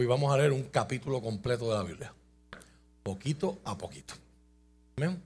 Hoy 0.00 0.06
vamos 0.06 0.32
a 0.32 0.36
leer 0.38 0.52
un 0.52 0.62
capítulo 0.62 1.20
completo 1.20 1.68
de 1.68 1.74
la 1.74 1.82
Biblia. 1.82 2.14
Poquito 3.02 3.58
a 3.64 3.76
poquito. 3.76 4.14
Amén. 4.96 5.20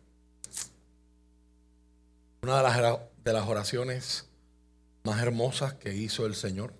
Una 2.40 2.56
de 2.56 2.62
las, 2.62 2.98
de 3.22 3.32
las 3.34 3.46
oraciones 3.46 4.26
más 5.04 5.20
hermosas 5.20 5.74
que 5.74 5.94
hizo 5.94 6.24
el 6.24 6.34
Señor. 6.34 6.72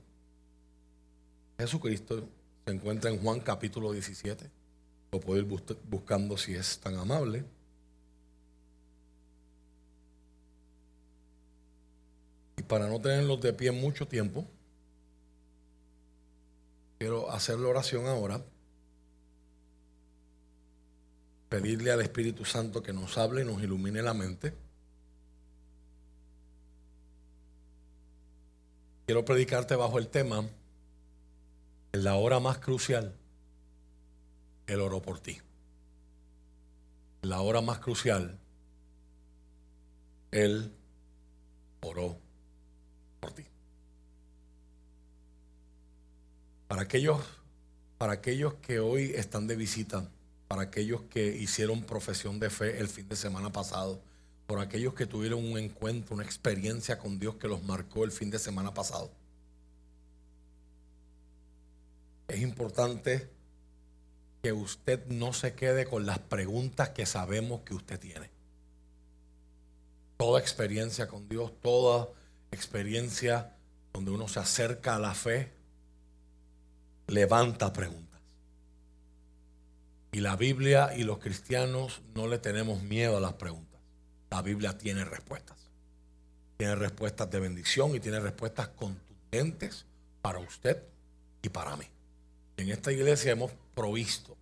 Jesucristo 1.59 2.27
se 2.65 2.73
encuentra 2.73 3.11
en 3.11 3.21
Juan 3.21 3.41
capítulo 3.41 3.93
17. 3.93 4.51
Lo 5.13 5.21
puedo 5.21 5.39
ir 5.39 5.77
buscando 5.85 6.39
si 6.39 6.55
es 6.55 6.79
tan 6.79 6.97
amable. 6.97 7.45
Y 12.57 12.63
para 12.63 12.89
no 12.89 12.99
tenerlos 12.99 13.43
de 13.43 13.53
pie 13.53 13.71
mucho 13.71 14.09
tiempo, 14.09 14.47
quiero 17.03 17.33
hacer 17.33 17.59
la 17.59 17.67
oración 17.67 18.07
ahora. 18.07 18.41
Pedirle 21.49 21.91
al 21.91 22.01
Espíritu 22.01 22.45
Santo 22.45 22.81
que 22.81 22.93
nos 22.93 23.19
hable 23.19 23.43
y 23.43 23.45
nos 23.45 23.61
ilumine 23.61 24.03
la 24.03 24.15
mente. 24.15 24.55
Quiero 29.05 29.25
predicarte 29.25 29.75
bajo 29.75 29.99
el 29.99 30.07
tema, 30.07 30.49
en 31.91 32.05
la 32.05 32.15
hora 32.15 32.39
más 32.39 32.59
crucial, 32.59 33.17
Él 34.69 34.81
oró 34.81 35.03
por 35.03 35.19
ti. 35.19 35.41
En 37.23 37.31
la 37.31 37.41
hora 37.41 37.63
más 37.63 37.81
crucial, 37.81 38.39
Él 40.31 40.73
oró 41.81 42.17
por 43.19 43.33
ti. 43.33 43.52
Para 46.73 46.85
aquellos, 46.85 47.21
para 47.99 48.15
aquellos 48.15 48.55
que 48.55 48.81
hoy 48.81 49.13
están 49.15 49.47
de 49.47 49.57
visita, 49.57 50.09
para 50.49 50.63
aquellos 50.63 51.03
que 51.03 51.27
hicieron 51.37 51.83
profesión 51.83 52.41
de 52.41 52.49
fe 52.49 52.79
el 52.79 52.89
fin 52.89 53.07
de 53.11 53.15
semana 53.15 53.53
pasado, 53.53 54.01
por 54.47 54.59
aquellos 54.59 54.95
que 54.95 55.05
tuvieron 55.05 55.45
un 55.45 55.59
encuentro, 55.59 56.15
una 56.15 56.25
experiencia 56.25 56.99
con 56.99 57.19
Dios 57.19 57.35
que 57.35 57.47
los 57.47 57.63
marcó 57.63 58.05
el 58.05 58.11
fin 58.11 58.31
de 58.31 58.39
semana 58.39 58.73
pasado. 58.73 59.11
Es 62.27 62.41
importante 62.41 63.29
que 64.43 64.55
usted 64.55 65.07
no 65.09 65.35
se 65.35 65.53
quede 65.53 65.85
con 65.85 66.07
las 66.07 66.21
preguntas 66.21 66.89
que 66.89 67.05
sabemos 67.05 67.61
que 67.67 67.75
usted 67.75 68.01
tiene. 68.01 68.31
Toda 70.17 70.41
experiencia 70.41 71.07
con 71.07 71.29
Dios, 71.29 71.53
toda 71.61 72.09
experiencia 72.51 73.59
donde 73.93 74.11
uno 74.11 74.27
se 74.27 74.41
acerca 74.41 74.97
a 74.97 74.99
la 74.99 75.13
fe, 75.13 75.61
levanta 77.13 77.73
preguntas. 77.73 78.21
Y 80.13 80.21
la 80.21 80.37
Biblia 80.37 80.93
y 80.97 81.05
los 81.05 81.19
cristianos 81.19 82.03
no 82.15 82.27
le 82.27 82.39
tenemos 82.39 82.83
miedo 82.83 83.19
a 83.19 83.21
las 83.21 83.35
preguntas. 83.35 83.81
La 84.31 84.43
Biblia 84.43 84.79
tiene 84.79 85.05
respuestas. 85.05 85.71
Tiene 86.57 86.75
respuestas 86.75 87.31
de 87.31 87.41
bendición 87.41 87.95
y 87.95 88.01
tiene 88.01 88.19
respuestas 88.19 88.69
contundentes 88.69 89.85
para 90.23 90.39
usted 90.39 90.83
y 91.43 91.51
para 91.51 91.77
mí. 91.77 91.85
En 92.57 92.71
esta 92.71 92.93
iglesia 92.93 93.33
hemos 93.33 93.53
provisto. 93.75 94.37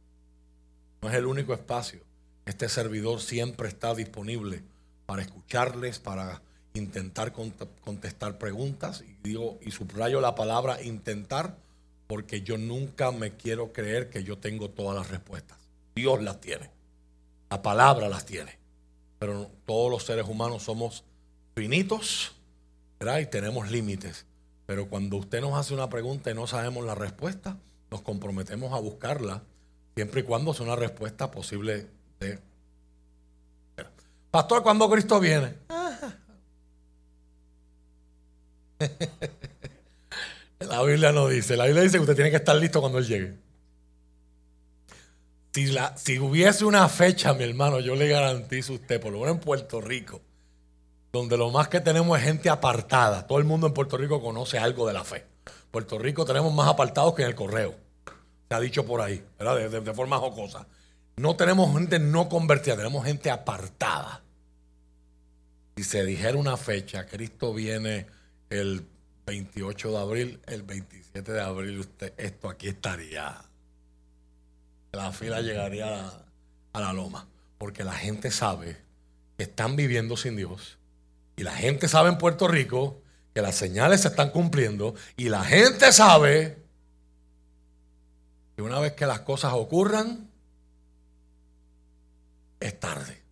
No 1.02 1.08
es 1.08 1.14
el 1.16 1.26
único 1.26 1.54
espacio. 1.54 2.00
Este 2.46 2.68
servidor 2.68 3.20
siempre 3.20 3.68
está 3.68 3.94
disponible 3.94 4.62
para 5.06 5.22
escucharles, 5.22 5.98
para 5.98 6.42
intentar 6.74 7.32
contestar 7.32 8.38
preguntas. 8.38 9.02
Y 9.02 9.16
digo, 9.22 9.58
y 9.62 9.70
subrayo 9.72 10.20
la 10.20 10.34
palabra 10.34 10.82
intentar, 10.82 11.56
porque 12.10 12.42
yo 12.42 12.58
nunca 12.58 13.12
me 13.12 13.36
quiero 13.36 13.72
creer 13.72 14.10
que 14.10 14.24
yo 14.24 14.36
tengo 14.36 14.68
todas 14.68 14.96
las 14.96 15.08
respuestas. 15.08 15.56
Dios 15.94 16.20
las 16.20 16.40
tiene. 16.40 16.68
La 17.48 17.62
palabra 17.62 18.08
las 18.08 18.26
tiene 18.26 18.60
pero 19.20 19.50
todos 19.66 19.90
los 19.90 20.02
seres 20.04 20.26
humanos 20.26 20.62
somos 20.62 21.04
finitos 21.54 22.32
y 23.00 23.26
tenemos 23.26 23.70
límites. 23.70 24.24
Pero 24.64 24.88
cuando 24.88 25.18
usted 25.18 25.42
nos 25.42 25.52
hace 25.58 25.74
una 25.74 25.90
pregunta 25.90 26.30
y 26.30 26.34
no 26.34 26.46
sabemos 26.46 26.86
la 26.86 26.94
respuesta, 26.94 27.58
nos 27.90 28.00
comprometemos 28.00 28.72
a 28.72 28.78
buscarla, 28.78 29.42
siempre 29.94 30.22
y 30.22 30.22
cuando 30.22 30.54
sea 30.54 30.64
una 30.64 30.76
respuesta 30.76 31.30
posible 31.30 31.86
de... 32.18 32.38
Pastor, 34.30 34.62
¿cuándo 34.62 34.88
Cristo 34.88 35.20
viene? 35.20 35.54
la 40.60 40.82
Biblia 40.82 41.12
no 41.12 41.28
dice, 41.28 41.56
la 41.56 41.64
Biblia 41.64 41.82
dice 41.82 41.96
que 41.96 42.02
usted 42.02 42.14
tiene 42.14 42.30
que 42.30 42.36
estar 42.36 42.54
listo 42.56 42.80
cuando 42.80 42.98
Él 42.98 43.06
llegue. 43.06 43.34
Si, 45.52 45.66
la, 45.66 45.96
si 45.96 46.18
hubiese 46.18 46.64
una 46.64 46.88
fecha, 46.88 47.34
mi 47.34 47.44
hermano, 47.44 47.80
yo 47.80 47.96
le 47.96 48.08
garantizo 48.08 48.74
a 48.74 48.76
usted, 48.76 49.00
por 49.00 49.12
lo 49.12 49.20
menos 49.20 49.36
en 49.36 49.40
Puerto 49.40 49.80
Rico, 49.80 50.20
donde 51.12 51.36
lo 51.36 51.50
más 51.50 51.68
que 51.68 51.80
tenemos 51.80 52.16
es 52.18 52.24
gente 52.24 52.50
apartada. 52.50 53.26
Todo 53.26 53.38
el 53.38 53.44
mundo 53.44 53.66
en 53.66 53.72
Puerto 53.72 53.96
Rico 53.96 54.22
conoce 54.22 54.58
algo 54.58 54.86
de 54.86 54.92
la 54.92 55.02
fe. 55.02 55.26
Puerto 55.70 55.98
Rico 55.98 56.24
tenemos 56.24 56.52
más 56.52 56.68
apartados 56.68 57.14
que 57.14 57.22
en 57.22 57.28
el 57.28 57.34
correo. 57.34 57.74
Se 58.48 58.54
ha 58.54 58.60
dicho 58.60 58.84
por 58.84 59.00
ahí, 59.00 59.24
¿verdad? 59.38 59.70
De, 59.70 59.80
de 59.80 59.94
forma 59.94 60.18
jocosa. 60.18 60.66
No 61.16 61.36
tenemos 61.36 61.72
gente 61.72 61.98
no 61.98 62.28
convertida, 62.28 62.76
tenemos 62.76 63.04
gente 63.04 63.30
apartada. 63.30 64.22
Si 65.76 65.84
se 65.84 66.04
dijera 66.04 66.36
una 66.36 66.56
fecha, 66.56 67.06
Cristo 67.06 67.54
viene 67.54 68.06
el 68.50 68.86
28 69.26 69.90
de 69.90 69.98
abril, 69.98 70.40
el 70.46 70.62
27 70.62 71.32
de 71.32 71.40
abril, 71.40 71.80
usted, 71.80 72.14
esto 72.16 72.48
aquí 72.48 72.68
estaría 72.68 73.50
la 74.92 75.12
fila 75.12 75.40
llegaría 75.40 76.10
a 76.72 76.80
la, 76.80 76.92
loma. 76.92 77.26
Porque 77.58 77.84
la 77.84 77.92
gente 77.92 78.30
sabe 78.30 78.76
que 79.36 79.44
están 79.44 79.76
viviendo 79.76 80.16
sin 80.16 80.36
Dios. 80.36 80.78
Y 81.36 81.42
la 81.42 81.54
gente 81.54 81.88
sabe 81.88 82.08
en 82.08 82.18
Puerto 82.18 82.48
Rico 82.48 83.02
que 83.34 83.42
las 83.42 83.54
señales 83.54 84.02
se 84.02 84.08
están 84.08 84.30
cumpliendo. 84.30 84.94
Y 85.16 85.28
la 85.28 85.44
gente 85.44 85.92
sabe 85.92 86.58
que 88.56 88.62
una 88.62 88.80
vez 88.80 88.92
que 88.94 89.06
las 89.06 89.20
cosas 89.20 89.52
ocurran, 89.54 90.28
es 92.58 92.80
tarde. 92.80 93.22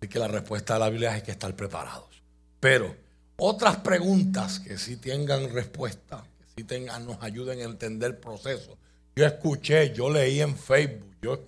Y 0.00 0.08
que 0.08 0.18
la 0.18 0.28
respuesta 0.28 0.74
de 0.74 0.80
la 0.80 0.88
Biblia 0.88 1.16
es 1.16 1.22
que 1.22 1.30
estar 1.30 1.54
preparados. 1.54 2.22
Pero 2.58 2.96
otras 3.36 3.78
preguntas 3.78 4.60
que 4.60 4.78
sí 4.78 4.96
tengan 4.96 5.52
respuesta, 5.52 6.24
que 6.38 6.44
sí 6.56 6.64
tengan, 6.64 7.06
nos 7.06 7.22
ayuden 7.22 7.60
a 7.60 7.64
entender 7.64 8.12
el 8.12 8.16
proceso, 8.16 8.76
yo 9.14 9.26
escuché, 9.26 9.92
yo 9.92 10.08
leí 10.08 10.40
en 10.40 10.56
Facebook, 10.56 11.12
yo 11.20 11.38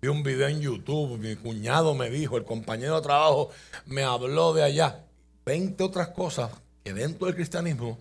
vi 0.00 0.08
un 0.08 0.22
video 0.22 0.48
en 0.48 0.60
YouTube, 0.60 1.18
mi 1.18 1.36
cuñado 1.36 1.94
me 1.94 2.08
dijo, 2.08 2.36
el 2.36 2.44
compañero 2.44 2.96
de 2.96 3.02
trabajo 3.02 3.50
me 3.86 4.02
habló 4.02 4.54
de 4.54 4.62
allá. 4.62 5.04
Veinte 5.44 5.84
otras 5.84 6.08
cosas 6.08 6.50
que 6.82 6.94
dentro 6.94 7.26
del 7.26 7.34
cristianismo 7.34 7.98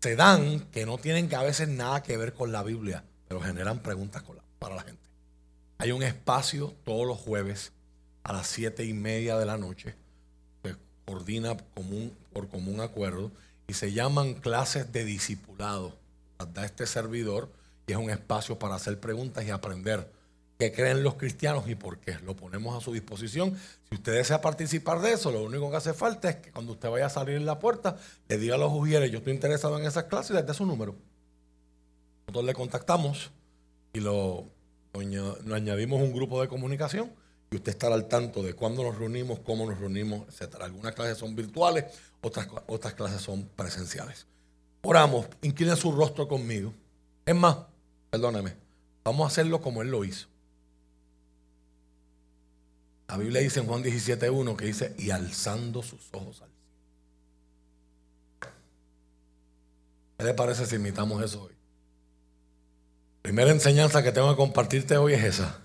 se 0.00 0.16
dan 0.16 0.60
que 0.72 0.86
no 0.86 0.98
tienen 0.98 1.32
a 1.34 1.42
veces 1.42 1.68
nada 1.68 2.02
que 2.02 2.16
ver 2.16 2.32
con 2.32 2.50
la 2.50 2.62
Biblia, 2.62 3.04
pero 3.28 3.40
generan 3.40 3.80
preguntas 3.80 4.22
para 4.58 4.74
la 4.74 4.82
gente. 4.82 5.02
Hay 5.78 5.92
un 5.92 6.02
espacio 6.02 6.74
todos 6.84 7.06
los 7.06 7.18
jueves 7.18 7.72
a 8.24 8.32
las 8.32 8.48
siete 8.48 8.84
y 8.84 8.92
media 8.92 9.38
de 9.38 9.46
la 9.46 9.56
noche, 9.56 9.94
común, 11.74 12.12
por 12.32 12.48
común 12.48 12.80
acuerdo, 12.80 13.30
y 13.66 13.74
se 13.74 13.92
llaman 13.92 14.34
clases 14.34 14.92
de 14.92 15.04
discipulado. 15.04 15.94
Da 16.54 16.64
este 16.64 16.86
servidor 16.86 17.50
y 17.86 17.92
es 17.92 17.98
un 17.98 18.10
espacio 18.10 18.58
para 18.58 18.76
hacer 18.76 19.00
preguntas 19.00 19.44
y 19.44 19.50
aprender 19.50 20.10
qué 20.58 20.72
creen 20.72 21.02
los 21.02 21.14
cristianos 21.14 21.68
y 21.68 21.74
por 21.74 21.98
qué. 21.98 22.18
Lo 22.24 22.36
ponemos 22.36 22.76
a 22.76 22.84
su 22.84 22.92
disposición. 22.92 23.56
Si 23.88 23.96
usted 23.96 24.12
desea 24.12 24.40
participar 24.40 25.00
de 25.00 25.12
eso, 25.12 25.30
lo 25.30 25.44
único 25.44 25.70
que 25.70 25.76
hace 25.76 25.94
falta 25.94 26.30
es 26.30 26.36
que 26.36 26.52
cuando 26.52 26.72
usted 26.72 26.90
vaya 26.90 27.06
a 27.06 27.10
salir 27.10 27.36
en 27.36 27.46
la 27.46 27.58
puerta, 27.58 27.96
le 28.28 28.38
diga 28.38 28.56
a 28.56 28.58
los 28.58 28.72
ujieres, 28.72 29.10
yo 29.10 29.18
estoy 29.18 29.32
interesado 29.32 29.78
en 29.78 29.86
esas 29.86 30.04
clases 30.04 30.30
y 30.30 30.34
le 30.34 30.42
dé 30.42 30.54
su 30.54 30.66
número. 30.66 30.94
Nosotros 32.26 32.44
le 32.44 32.54
contactamos 32.54 33.30
y 33.92 34.00
lo, 34.00 34.44
lo, 34.92 35.54
añadimos 35.54 36.00
un 36.02 36.12
grupo 36.12 36.42
de 36.42 36.48
comunicación 36.48 37.10
y 37.50 37.56
usted 37.56 37.72
estará 37.72 37.94
al 37.94 38.08
tanto 38.08 38.42
de 38.42 38.54
cuándo 38.54 38.82
nos 38.82 38.98
reunimos, 38.98 39.40
cómo 39.40 39.66
nos 39.66 39.78
reunimos, 39.78 40.26
etc. 40.28 40.56
Algunas 40.60 40.94
clases 40.94 41.18
son 41.18 41.34
virtuales, 41.34 41.84
otras, 42.20 42.48
otras 42.66 42.94
clases 42.94 43.22
son 43.22 43.48
presenciales. 43.56 44.26
Oramos, 44.82 45.26
incline 45.42 45.76
su 45.76 45.92
rostro 45.92 46.28
conmigo. 46.28 46.72
Es 47.24 47.34
más, 47.34 47.56
Perdóname. 48.10 48.54
Vamos 49.04 49.24
a 49.24 49.28
hacerlo 49.28 49.60
como 49.60 49.82
Él 49.82 49.90
lo 49.90 50.04
hizo. 50.04 50.28
La 53.08 53.16
Biblia 53.16 53.40
dice 53.40 53.60
en 53.60 53.66
Juan 53.66 53.82
17.1 53.82 54.56
que 54.56 54.66
dice, 54.66 54.94
y 54.98 55.10
alzando 55.10 55.82
sus 55.82 56.08
ojos 56.12 56.42
al 56.42 56.48
cielo. 56.48 56.64
¿Qué 60.18 60.24
le 60.24 60.34
parece 60.34 60.66
si 60.66 60.76
imitamos 60.76 61.22
eso 61.22 61.44
hoy? 61.44 61.52
Primera 63.22 63.50
enseñanza 63.50 64.02
que 64.02 64.12
tengo 64.12 64.30
que 64.30 64.36
compartirte 64.36 64.96
hoy 64.96 65.14
es 65.14 65.24
esa. 65.24 65.62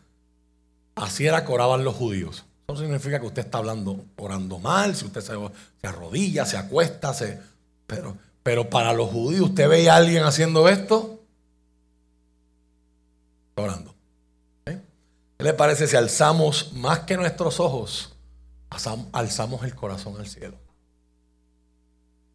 Así 0.96 1.26
era 1.26 1.46
que 1.46 1.52
oraban 1.52 1.84
los 1.84 1.96
judíos. 1.96 2.46
Eso 2.68 2.78
significa 2.78 3.20
que 3.20 3.26
usted 3.26 3.46
está 3.46 3.58
hablando, 3.58 4.06
orando 4.18 4.60
mal, 4.60 4.96
si 4.96 5.06
usted 5.06 5.22
se, 5.22 5.34
se 5.82 5.88
arrodilla, 5.88 6.46
se 6.46 6.58
acuesta, 6.58 7.14
se, 7.14 7.40
pero, 7.86 8.18
pero 8.42 8.70
para 8.70 8.94
los 8.94 9.10
judíos, 9.10 9.50
¿usted 9.50 9.68
veía 9.68 9.94
a 9.94 9.98
alguien 9.98 10.24
haciendo 10.24 10.70
esto? 10.70 11.22
Orando. 13.56 13.94
¿Eh? 14.66 14.82
¿Qué 15.38 15.44
le 15.44 15.54
parece 15.54 15.88
si 15.88 15.96
alzamos 15.96 16.74
más 16.74 17.00
que 17.00 17.18
nuestros 17.18 17.60
ojos, 17.60 18.16
alzamos 19.12 19.64
el 19.64 19.76
corazón 19.76 20.16
al 20.20 20.28
cielo? 20.28 20.58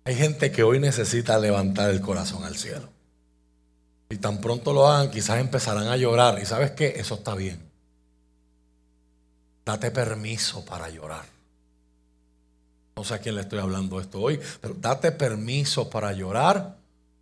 Hay 0.04 0.14
gente 0.14 0.50
que 0.50 0.62
hoy 0.62 0.78
necesita 0.80 1.38
levantar 1.38 1.90
el 1.90 2.00
corazón 2.00 2.44
al 2.44 2.56
cielo. 2.56 2.88
Y 4.08 4.16
tan 4.16 4.40
pronto 4.40 4.72
lo 4.72 4.88
hagan, 4.88 5.10
quizás 5.10 5.38
empezarán 5.38 5.88
a 5.88 5.96
llorar. 5.96 6.38
Y 6.40 6.46
sabes 6.46 6.70
qué, 6.70 6.94
eso 6.96 7.16
está 7.16 7.34
bien. 7.34 7.67
Date 9.68 9.90
permiso 9.90 10.64
para 10.64 10.88
llorar. 10.88 11.26
No 12.96 13.04
sé 13.04 13.12
a 13.12 13.18
quién 13.18 13.34
le 13.34 13.42
estoy 13.42 13.58
hablando 13.58 14.00
esto 14.00 14.18
hoy, 14.18 14.40
pero 14.62 14.72
date 14.72 15.12
permiso 15.12 15.90
para 15.90 16.10
llorar, 16.14 16.78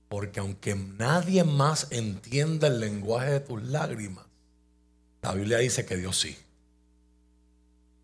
porque 0.08 0.38
aunque 0.38 0.76
nadie 0.76 1.43
más 1.43 1.88
entienda 1.90 2.69
el 2.69 2.78
lenguaje 2.78 3.32
de 3.32 3.40
tus 3.40 3.60
lágrimas, 3.64 4.25
la 5.22 5.34
Biblia 5.34 5.58
dice 5.58 5.84
que 5.84 5.96
Dios 5.96 6.20
sí. 6.20 6.38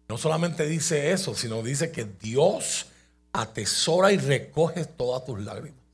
No 0.09 0.19
solamente 0.19 0.67
dice 0.67 1.12
eso, 1.12 1.37
sino 1.37 1.62
dice 1.62 1.93
que 1.93 2.05
Dios 2.05 2.87
atesora 3.33 4.11
y 4.11 4.17
recoge 4.17 4.87
todas 4.87 5.25
tus 5.25 5.38
lágrimas. 5.38 5.85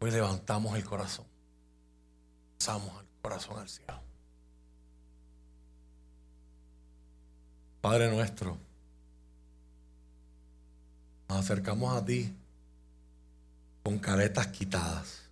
Hoy 0.00 0.10
levantamos 0.10 0.74
el 0.74 0.84
corazón, 0.84 1.26
alzamos 2.58 3.00
el 3.00 3.06
corazón 3.22 3.56
al 3.60 3.68
cielo. 3.68 4.09
Padre 7.80 8.10
nuestro, 8.10 8.58
nos 11.28 11.38
acercamos 11.38 11.96
a 11.96 12.04
ti 12.04 12.34
con 13.82 13.98
caretas 13.98 14.48
quitadas. 14.48 15.22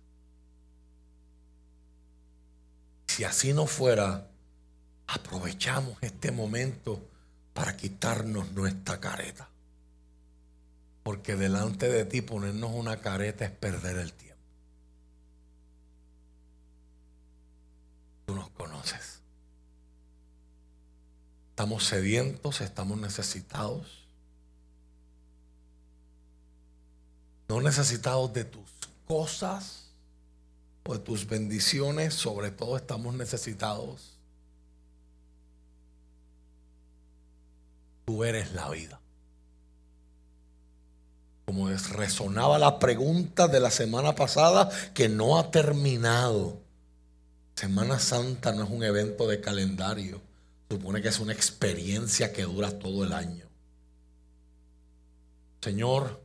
Si 3.07 3.23
así 3.23 3.53
no 3.53 3.67
fuera, 3.67 4.27
aprovechamos 5.07 5.97
este 6.01 6.31
momento 6.31 7.05
para 7.53 7.75
quitarnos 7.75 8.51
nuestra 8.53 8.99
careta. 8.99 9.49
Porque 11.03 11.35
delante 11.35 11.89
de 11.89 12.05
ti 12.05 12.21
ponernos 12.21 12.71
una 12.73 13.01
careta 13.01 13.45
es 13.45 13.51
perder 13.51 13.97
el 13.97 14.13
tiempo. 14.13 14.41
Tú 18.25 18.35
nos 18.35 18.49
conoces. 18.51 19.18
Estamos 21.59 21.83
sedientos, 21.87 22.61
estamos 22.61 22.97
necesitados. 22.97 24.07
No 27.49 27.59
necesitados 27.59 28.31
de 28.31 28.45
tus 28.45 28.63
cosas 29.05 29.89
o 30.85 30.93
de 30.93 30.99
tus 30.99 31.27
bendiciones, 31.27 32.13
sobre 32.13 32.51
todo 32.51 32.77
estamos 32.77 33.13
necesitados. 33.13 34.17
Tú 38.05 38.23
eres 38.23 38.53
la 38.53 38.69
vida. 38.69 39.01
Como 41.45 41.67
resonaba 41.67 42.57
la 42.57 42.79
pregunta 42.79 43.49
de 43.49 43.59
la 43.59 43.69
semana 43.69 44.15
pasada 44.15 44.69
que 44.93 45.09
no 45.09 45.37
ha 45.37 45.51
terminado. 45.51 46.61
Semana 47.55 47.99
Santa 47.99 48.53
no 48.53 48.63
es 48.63 48.69
un 48.69 48.81
evento 48.81 49.27
de 49.27 49.41
calendario 49.41 50.28
supone 50.69 51.01
que 51.01 51.07
es 51.07 51.19
una 51.19 51.33
experiencia 51.33 52.31
que 52.31 52.43
dura 52.43 52.77
todo 52.77 53.03
el 53.03 53.13
año. 53.13 53.45
Señor, 55.61 56.23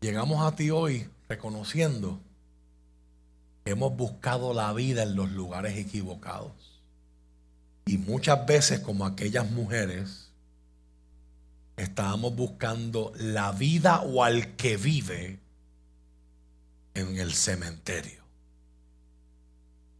llegamos 0.00 0.46
a 0.46 0.54
ti 0.54 0.70
hoy 0.70 1.08
reconociendo 1.28 2.20
que 3.64 3.72
hemos 3.72 3.96
buscado 3.96 4.54
la 4.54 4.72
vida 4.72 5.02
en 5.02 5.16
los 5.16 5.30
lugares 5.32 5.76
equivocados. 5.76 6.52
Y 7.86 7.98
muchas 7.98 8.46
veces, 8.46 8.80
como 8.80 9.04
aquellas 9.04 9.50
mujeres, 9.50 10.30
estábamos 11.76 12.34
buscando 12.34 13.12
la 13.16 13.52
vida 13.52 14.00
o 14.02 14.24
al 14.24 14.56
que 14.56 14.76
vive 14.76 15.40
en 16.94 17.18
el 17.18 17.34
cementerio. 17.34 18.15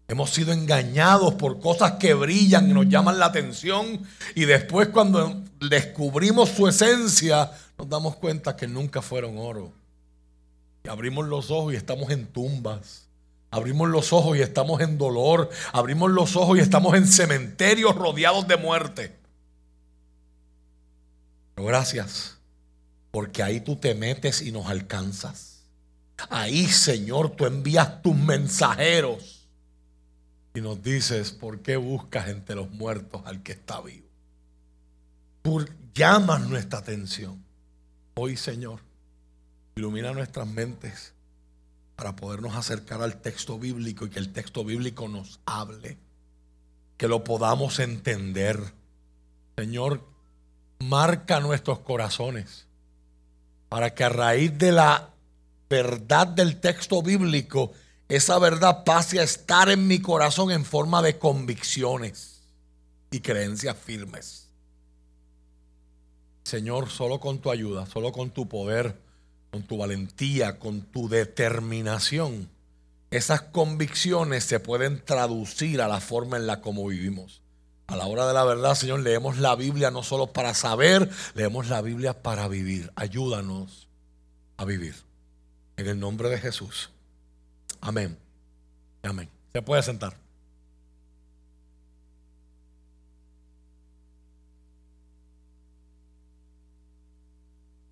Hemos 0.08 0.30
sido 0.30 0.52
engañados 0.52 1.34
por 1.34 1.58
cosas 1.58 1.92
que 1.92 2.14
brillan 2.14 2.70
y 2.70 2.74
nos 2.74 2.88
llaman 2.88 3.18
la 3.18 3.26
atención 3.26 4.06
y 4.36 4.44
después 4.44 4.88
cuando 4.88 5.42
descubrimos 5.58 6.50
su 6.50 6.68
esencia 6.68 7.50
nos 7.76 7.88
damos 7.88 8.16
cuenta 8.16 8.56
que 8.56 8.68
nunca 8.68 9.02
fueron 9.02 9.36
oro. 9.36 9.72
Abrimos 10.88 11.26
los 11.26 11.50
ojos 11.50 11.72
y 11.72 11.76
estamos 11.76 12.10
en 12.10 12.26
tumbas. 12.26 13.08
Abrimos 13.50 13.88
los 13.88 14.12
ojos 14.12 14.36
y 14.36 14.42
estamos 14.42 14.80
en 14.80 14.96
dolor. 14.96 15.50
Abrimos 15.72 16.10
los 16.12 16.36
ojos 16.36 16.56
y 16.56 16.60
estamos 16.60 16.94
en 16.94 17.08
cementerios 17.08 17.96
rodeados 17.96 18.46
de 18.46 18.56
muerte. 18.56 19.16
Pero 21.56 21.66
gracias, 21.66 22.38
porque 23.10 23.42
ahí 23.42 23.60
tú 23.60 23.74
te 23.74 23.94
metes 23.94 24.40
y 24.40 24.52
nos 24.52 24.66
alcanzas. 24.66 25.64
Ahí, 26.30 26.66
Señor, 26.66 27.30
tú 27.30 27.44
envías 27.44 28.02
tus 28.02 28.14
mensajeros 28.14 29.35
y 30.56 30.62
nos 30.62 30.82
dices, 30.82 31.32
¿por 31.32 31.60
qué 31.60 31.76
buscas 31.76 32.28
entre 32.28 32.56
los 32.56 32.70
muertos 32.70 33.20
al 33.26 33.42
que 33.42 33.52
está 33.52 33.82
vivo? 33.82 34.06
Llamas 35.94 36.48
nuestra 36.48 36.78
atención. 36.78 37.44
Hoy, 38.14 38.38
Señor, 38.38 38.80
ilumina 39.76 40.14
nuestras 40.14 40.48
mentes 40.48 41.12
para 41.94 42.16
podernos 42.16 42.56
acercar 42.56 43.02
al 43.02 43.20
texto 43.20 43.58
bíblico 43.58 44.06
y 44.06 44.10
que 44.10 44.18
el 44.18 44.32
texto 44.32 44.64
bíblico 44.64 45.08
nos 45.08 45.40
hable, 45.44 45.98
que 46.96 47.06
lo 47.06 47.22
podamos 47.22 47.78
entender. 47.78 48.58
Señor, 49.58 50.06
marca 50.78 51.38
nuestros 51.40 51.80
corazones 51.80 52.66
para 53.68 53.94
que 53.94 54.04
a 54.04 54.08
raíz 54.08 54.56
de 54.56 54.72
la 54.72 55.10
verdad 55.68 56.26
del 56.26 56.60
texto 56.60 57.02
bíblico 57.02 57.72
esa 58.08 58.38
verdad 58.38 58.84
pase 58.84 59.20
a 59.20 59.24
estar 59.24 59.68
en 59.68 59.86
mi 59.86 60.00
corazón 60.00 60.50
en 60.50 60.64
forma 60.64 61.02
de 61.02 61.18
convicciones 61.18 62.42
y 63.10 63.20
creencias 63.20 63.76
firmes. 63.76 64.48
Señor, 66.44 66.88
solo 66.88 67.18
con 67.18 67.40
tu 67.40 67.50
ayuda, 67.50 67.86
solo 67.86 68.12
con 68.12 68.30
tu 68.30 68.48
poder, 68.48 68.96
con 69.50 69.64
tu 69.64 69.78
valentía, 69.78 70.58
con 70.58 70.82
tu 70.82 71.08
determinación, 71.08 72.48
esas 73.10 73.42
convicciones 73.42 74.44
se 74.44 74.60
pueden 74.60 75.04
traducir 75.04 75.80
a 75.80 75.88
la 75.88 76.00
forma 76.00 76.36
en 76.36 76.46
la 76.46 76.60
como 76.60 76.86
vivimos. 76.86 77.40
A 77.86 77.96
la 77.96 78.06
hora 78.06 78.26
de 78.26 78.34
la 78.34 78.44
verdad, 78.44 78.74
Señor, 78.74 79.00
leemos 79.00 79.38
la 79.38 79.54
Biblia 79.54 79.90
no 79.90 80.02
solo 80.02 80.32
para 80.32 80.54
saber, 80.54 81.08
leemos 81.34 81.68
la 81.68 81.82
Biblia 81.82 82.22
para 82.22 82.48
vivir. 82.48 82.92
Ayúdanos 82.96 83.88
a 84.56 84.64
vivir. 84.64 84.94
En 85.76 85.86
el 85.86 86.00
nombre 86.00 86.28
de 86.28 86.38
Jesús. 86.38 86.90
Amén. 87.86 88.18
Amén. 89.04 89.30
Se 89.52 89.62
puede 89.62 89.80
sentar. 89.80 90.18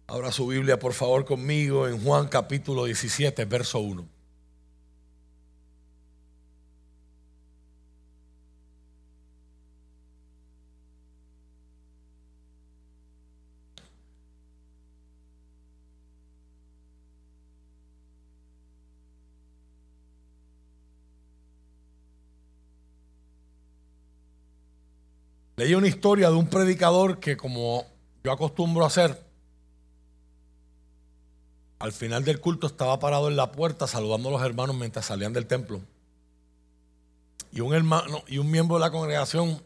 Abra 0.08 0.32
su 0.32 0.48
Biblia, 0.48 0.80
por 0.80 0.94
favor, 0.94 1.24
conmigo 1.24 1.86
en 1.86 2.02
Juan 2.02 2.26
capítulo 2.26 2.86
17, 2.86 3.44
verso 3.44 3.78
1. 3.78 4.13
Leí 25.56 25.74
una 25.74 25.86
historia 25.86 26.30
de 26.30 26.36
un 26.36 26.48
predicador 26.48 27.20
que 27.20 27.36
como 27.36 27.86
yo 28.24 28.32
acostumbro 28.32 28.84
a 28.84 28.88
hacer, 28.88 29.24
al 31.78 31.92
final 31.92 32.24
del 32.24 32.40
culto 32.40 32.66
estaba 32.66 32.98
parado 32.98 33.28
en 33.28 33.36
la 33.36 33.52
puerta 33.52 33.86
saludando 33.86 34.30
a 34.30 34.32
los 34.32 34.42
hermanos 34.42 34.76
mientras 34.76 35.06
salían 35.06 35.32
del 35.32 35.46
templo. 35.46 35.80
Y 37.52 37.60
un 37.60 37.72
hermano 37.72 38.24
y 38.26 38.38
un 38.38 38.50
miembro 38.50 38.76
de 38.76 38.80
la 38.80 38.90
congregación, 38.90 39.62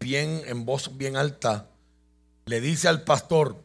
bien 0.00 0.42
en 0.46 0.64
voz 0.64 0.96
bien 0.96 1.16
alta, 1.16 1.68
le 2.46 2.60
dice 2.60 2.88
al 2.88 3.02
pastor, 3.02 3.62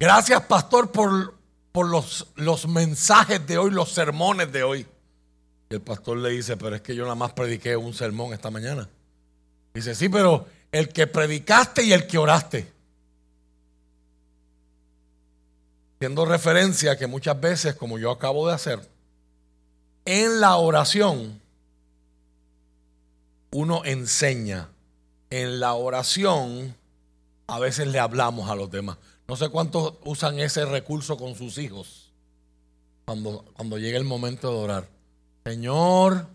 gracias 0.00 0.42
pastor 0.46 0.90
por, 0.90 1.34
por 1.70 1.88
los, 1.88 2.26
los 2.34 2.66
mensajes 2.66 3.46
de 3.46 3.58
hoy, 3.58 3.70
los 3.70 3.90
sermones 3.90 4.50
de 4.50 4.64
hoy. 4.64 4.86
Y 5.70 5.74
el 5.74 5.82
pastor 5.82 6.16
le 6.16 6.30
dice, 6.30 6.56
pero 6.56 6.74
es 6.74 6.82
que 6.82 6.96
yo 6.96 7.04
nada 7.04 7.14
más 7.14 7.32
prediqué 7.32 7.76
un 7.76 7.94
sermón 7.94 8.32
esta 8.32 8.50
mañana. 8.50 8.88
Dice, 9.74 9.94
sí, 9.94 10.08
pero 10.08 10.46
el 10.72 10.88
que 10.88 11.06
predicaste 11.06 11.82
y 11.82 11.92
el 11.92 12.06
que 12.06 12.18
oraste. 12.18 12.72
Haciendo 15.96 16.24
referencia 16.24 16.96
que 16.96 17.06
muchas 17.06 17.40
veces, 17.40 17.74
como 17.74 17.98
yo 17.98 18.10
acabo 18.10 18.46
de 18.46 18.54
hacer, 18.54 18.88
en 20.04 20.40
la 20.40 20.56
oración 20.56 21.40
uno 23.54 23.84
enseña. 23.84 24.68
En 25.30 25.60
la 25.60 25.74
oración 25.74 26.74
a 27.46 27.58
veces 27.58 27.86
le 27.86 28.00
hablamos 28.00 28.50
a 28.50 28.56
los 28.56 28.70
demás. 28.70 28.98
No 29.28 29.36
sé 29.36 29.48
cuántos 29.48 29.94
usan 30.04 30.38
ese 30.40 30.64
recurso 30.64 31.16
con 31.16 31.34
sus 31.34 31.58
hijos 31.58 32.12
cuando, 33.04 33.44
cuando 33.54 33.78
llega 33.78 33.96
el 33.96 34.04
momento 34.04 34.50
de 34.50 34.56
orar. 34.56 34.88
Señor, 35.44 36.26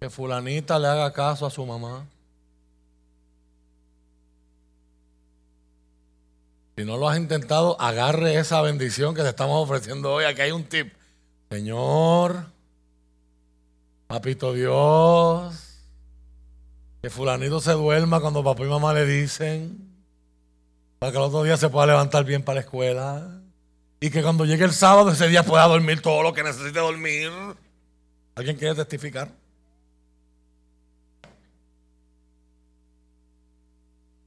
que 0.00 0.08
fulanita 0.08 0.78
le 0.78 0.88
haga 0.88 1.12
caso 1.12 1.44
a 1.44 1.50
su 1.50 1.64
mamá. 1.66 2.06
Si 6.78 6.84
no 6.84 6.96
lo 6.96 7.08
has 7.08 7.18
intentado, 7.18 7.76
agarre 7.80 8.36
esa 8.36 8.62
bendición 8.62 9.12
que 9.12 9.22
te 9.22 9.30
estamos 9.30 9.60
ofreciendo 9.60 10.12
hoy. 10.12 10.26
Aquí 10.26 10.42
hay 10.42 10.52
un 10.52 10.62
tip. 10.62 10.92
Señor, 11.50 12.52
papito 14.06 14.52
Dios, 14.52 15.82
que 17.02 17.10
fulanito 17.10 17.58
se 17.58 17.72
duerma 17.72 18.20
cuando 18.20 18.44
papá 18.44 18.62
y 18.62 18.68
mamá 18.68 18.94
le 18.94 19.06
dicen, 19.06 19.92
para 21.00 21.10
que 21.10 21.18
el 21.18 21.24
otro 21.24 21.42
día 21.42 21.56
se 21.56 21.68
pueda 21.68 21.88
levantar 21.88 22.24
bien 22.24 22.44
para 22.44 22.54
la 22.54 22.60
escuela. 22.60 23.40
Y 23.98 24.10
que 24.10 24.22
cuando 24.22 24.44
llegue 24.44 24.64
el 24.64 24.72
sábado 24.72 25.10
ese 25.10 25.26
día 25.26 25.42
pueda 25.42 25.66
dormir 25.66 26.00
todo 26.00 26.22
lo 26.22 26.32
que 26.32 26.44
necesite 26.44 26.78
dormir. 26.78 27.32
¿Alguien 28.36 28.56
quiere 28.56 28.76
testificar? 28.76 29.32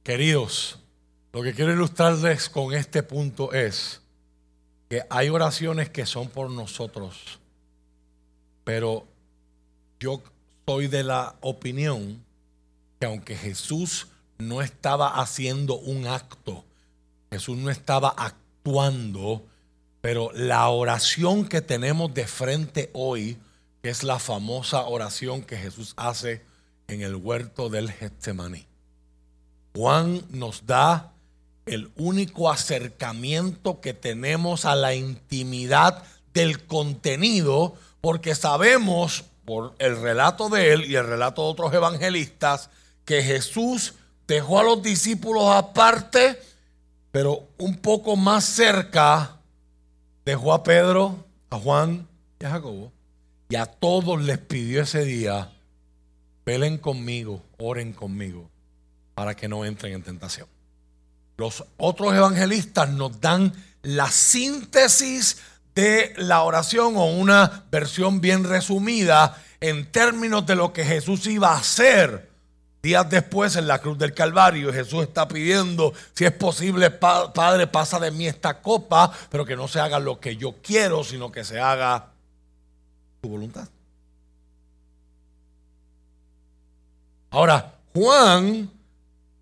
Queridos, 0.02 0.81
lo 1.32 1.42
que 1.42 1.54
quiero 1.54 1.72
ilustrarles 1.72 2.48
con 2.48 2.74
este 2.74 3.02
punto 3.02 3.52
es 3.52 4.00
que 4.88 5.02
hay 5.08 5.28
oraciones 5.28 5.90
que 5.90 6.06
son 6.06 6.28
por 6.28 6.50
nosotros, 6.50 7.38
pero 8.64 9.06
yo 9.98 10.22
soy 10.66 10.88
de 10.88 11.02
la 11.02 11.36
opinión 11.40 12.22
que 13.00 13.06
aunque 13.06 13.36
Jesús 13.36 14.08
no 14.38 14.62
estaba 14.62 15.20
haciendo 15.20 15.78
un 15.78 16.06
acto, 16.06 16.64
Jesús 17.30 17.56
no 17.56 17.70
estaba 17.70 18.10
actuando, 18.10 19.44
pero 20.00 20.30
la 20.34 20.68
oración 20.68 21.48
que 21.48 21.62
tenemos 21.62 22.12
de 22.12 22.26
frente 22.26 22.90
hoy, 22.92 23.38
es 23.82 24.04
la 24.04 24.18
famosa 24.18 24.84
oración 24.84 25.42
que 25.42 25.56
Jesús 25.56 25.94
hace 25.96 26.42
en 26.86 27.02
el 27.02 27.16
huerto 27.16 27.68
del 27.68 27.90
Getsemaní. 27.90 28.66
Juan 29.74 30.22
nos 30.30 30.66
da 30.66 31.11
el 31.66 31.90
único 31.96 32.50
acercamiento 32.50 33.80
que 33.80 33.94
tenemos 33.94 34.64
a 34.64 34.74
la 34.74 34.94
intimidad 34.94 36.02
del 36.34 36.64
contenido, 36.66 37.74
porque 38.00 38.34
sabemos 38.34 39.24
por 39.44 39.74
el 39.78 40.00
relato 40.00 40.48
de 40.48 40.72
él 40.72 40.90
y 40.90 40.96
el 40.96 41.06
relato 41.06 41.42
de 41.42 41.50
otros 41.50 41.74
evangelistas 41.74 42.70
que 43.04 43.22
Jesús 43.22 43.94
dejó 44.26 44.60
a 44.60 44.64
los 44.64 44.82
discípulos 44.82 45.44
aparte, 45.46 46.40
pero 47.10 47.48
un 47.58 47.76
poco 47.76 48.16
más 48.16 48.44
cerca 48.44 49.38
dejó 50.24 50.52
a 50.52 50.62
Pedro, 50.62 51.24
a 51.50 51.58
Juan 51.58 52.08
y 52.40 52.44
a 52.44 52.50
Jacobo, 52.50 52.92
y 53.48 53.56
a 53.56 53.66
todos 53.66 54.22
les 54.22 54.38
pidió 54.38 54.82
ese 54.82 55.04
día, 55.04 55.52
velen 56.46 56.78
conmigo, 56.78 57.42
oren 57.58 57.92
conmigo 57.92 58.48
para 59.14 59.36
que 59.36 59.48
no 59.48 59.64
entren 59.64 59.92
en 59.92 60.02
tentación. 60.02 60.48
Los 61.36 61.64
otros 61.76 62.14
evangelistas 62.14 62.88
nos 62.90 63.20
dan 63.20 63.52
la 63.82 64.10
síntesis 64.10 65.38
de 65.74 66.12
la 66.16 66.42
oración 66.42 66.96
o 66.96 67.06
una 67.06 67.64
versión 67.70 68.20
bien 68.20 68.44
resumida 68.44 69.42
en 69.60 69.90
términos 69.90 70.44
de 70.46 70.56
lo 70.56 70.72
que 70.72 70.84
Jesús 70.84 71.26
iba 71.26 71.52
a 71.52 71.58
hacer. 71.58 72.30
Días 72.82 73.08
después 73.08 73.54
en 73.54 73.68
la 73.68 73.78
cruz 73.78 73.96
del 73.96 74.12
Calvario 74.12 74.72
Jesús 74.72 75.04
está 75.04 75.28
pidiendo, 75.28 75.94
si 76.14 76.24
es 76.24 76.32
posible, 76.32 76.90
Padre, 76.90 77.68
pasa 77.68 78.00
de 78.00 78.10
mí 78.10 78.26
esta 78.26 78.60
copa, 78.60 79.12
pero 79.30 79.44
que 79.44 79.54
no 79.54 79.68
se 79.68 79.78
haga 79.78 80.00
lo 80.00 80.18
que 80.18 80.36
yo 80.36 80.56
quiero, 80.60 81.04
sino 81.04 81.30
que 81.30 81.44
se 81.44 81.60
haga 81.60 82.08
tu 83.20 83.28
voluntad. 83.28 83.68
Ahora, 87.30 87.78
Juan 87.94 88.68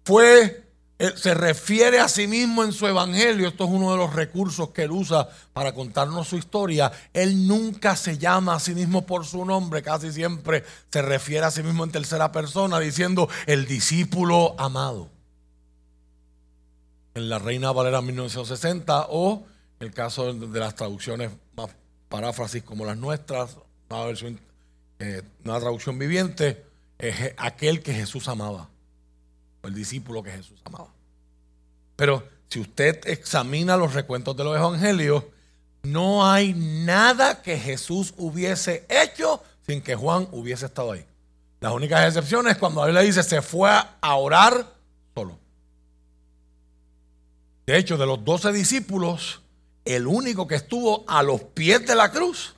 fue, 0.05 0.70
se 1.17 1.35
refiere 1.35 1.99
a 1.99 2.09
sí 2.09 2.27
mismo 2.27 2.63
en 2.63 2.73
su 2.73 2.87
evangelio, 2.87 3.49
esto 3.49 3.65
es 3.65 3.71
uno 3.71 3.93
de 3.93 3.97
los 3.97 4.13
recursos 4.15 4.71
que 4.71 4.83
él 4.83 4.91
usa 4.91 5.29
para 5.53 5.73
contarnos 5.73 6.29
su 6.29 6.37
historia, 6.37 6.93
él 7.15 7.47
nunca 7.47 7.97
se 7.97 8.19
llama 8.19 8.55
a 8.55 8.61
sí 8.61 8.75
mismo 8.75 9.07
por 9.07 9.25
su 9.25 9.45
nombre, 9.45 9.83
casi 9.83 10.13
siempre 10.13 10.65
se 10.91 11.03
refiere 11.03 11.47
a 11.47 11.51
sí 11.51 11.63
mismo 11.63 11.85
en 11.85 11.93
tercera 11.93 12.33
persona 12.33 12.79
diciendo 12.79 13.29
el 13.47 13.67
discípulo 13.67 14.55
amado. 14.59 15.09
En 17.15 17.29
la 17.29 17.39
Reina 17.39 17.73
Valera 17.73 18.03
1960 18.03 19.07
o 19.11 19.45
el 19.81 19.93
caso 19.93 20.33
de 20.33 20.61
las 20.61 20.75
traducciones 20.75 21.31
más 21.57 21.71
paráfrasis 22.09 22.63
como 22.63 22.85
las 22.85 22.97
nuestras, 22.97 23.57
una 23.89 24.05
versión, 24.05 24.39
eh, 24.99 25.23
una 25.45 25.59
traducción 25.59 25.99
viviente, 25.99 26.65
es 26.99 27.33
aquel 27.39 27.83
que 27.83 27.95
Jesús 27.95 28.29
amaba 28.29 28.70
el 29.63 29.75
discípulo 29.75 30.23
que 30.23 30.33
Jesús 30.33 30.61
amaba. 30.65 30.93
Pero 31.97 32.27
si 32.49 32.61
usted 32.61 33.01
examina 33.07 33.77
los 33.77 33.95
recuentos 33.95 34.37
de 34.37 34.45
los 34.45 34.57
evangelios, 34.57 35.25
no 35.83 36.27
hay 36.27 36.55
nada 36.55 37.43
que 37.43 37.59
Jesús 37.59 38.15
hubiese 38.17 38.87
hecho 38.89 39.43
sin 39.67 39.83
que 39.83 39.95
Juan 39.95 40.29
hubiese 40.33 40.67
estado 40.67 40.93
ahí. 40.93 41.05
Las 41.61 41.73
únicas 41.73 42.07
excepciones 42.07 42.57
cuando 42.57 42.87
él 42.87 42.95
le 42.95 43.03
dice 43.03 43.23
se 43.23 43.43
fue 43.43 43.71
a 43.71 44.15
orar 44.17 44.67
solo. 45.15 45.39
De 47.67 47.77
hecho, 47.77 47.97
de 47.97 48.07
los 48.07 48.25
doce 48.25 48.53
discípulos, 48.53 49.43
el 49.85 50.07
único 50.07 50.47
que 50.47 50.57
estuvo 50.57 51.05
a 51.07 51.23
los 51.23 51.43
pies 51.43 51.87
de 51.87 51.95
la 51.95 52.11
cruz, 52.11 52.55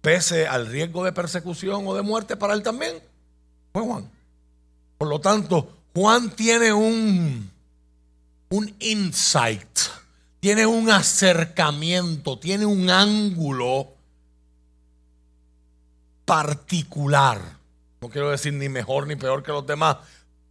pese 0.00 0.46
al 0.46 0.66
riesgo 0.66 1.04
de 1.04 1.12
persecución 1.12 1.86
o 1.86 1.94
de 1.94 2.02
muerte 2.02 2.36
para 2.36 2.54
él 2.54 2.62
también, 2.62 3.02
fue 3.72 3.82
Juan. 3.82 4.10
Por 5.02 5.08
lo 5.08 5.20
tanto, 5.20 5.68
Juan 5.96 6.30
tiene 6.30 6.72
un, 6.72 7.50
un 8.50 8.76
insight, 8.78 9.66
tiene 10.38 10.64
un 10.64 10.88
acercamiento, 10.88 12.38
tiene 12.38 12.66
un 12.66 12.88
ángulo 12.88 13.94
particular. 16.24 17.40
No 18.00 18.10
quiero 18.10 18.30
decir 18.30 18.52
ni 18.52 18.68
mejor 18.68 19.08
ni 19.08 19.16
peor 19.16 19.42
que 19.42 19.50
los 19.50 19.66
demás. 19.66 19.96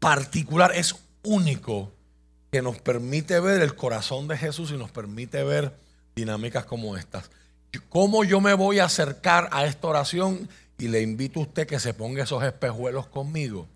Particular 0.01 0.73
es 0.75 0.95
único 1.23 1.89
que 2.51 2.61
nos 2.61 2.77
permite 2.79 3.39
ver 3.39 3.61
el 3.61 3.73
corazón 3.73 4.27
de 4.27 4.35
Jesús 4.35 4.71
y 4.71 4.77
nos 4.77 4.91
permite 4.91 5.45
ver 5.45 5.73
dinámicas 6.13 6.65
como 6.65 6.97
estas. 6.97 7.31
¿Cómo 7.87 8.25
yo 8.25 8.41
me 8.41 8.53
voy 8.53 8.79
a 8.79 8.85
acercar 8.87 9.47
a 9.53 9.63
esta 9.63 9.87
oración? 9.87 10.49
Y 10.77 10.89
le 10.89 11.01
invito 11.01 11.39
a 11.39 11.43
usted 11.43 11.65
que 11.65 11.79
se 11.79 11.93
ponga 11.93 12.23
esos 12.23 12.43
espejuelos 12.43 13.07
conmigo. 13.07 13.69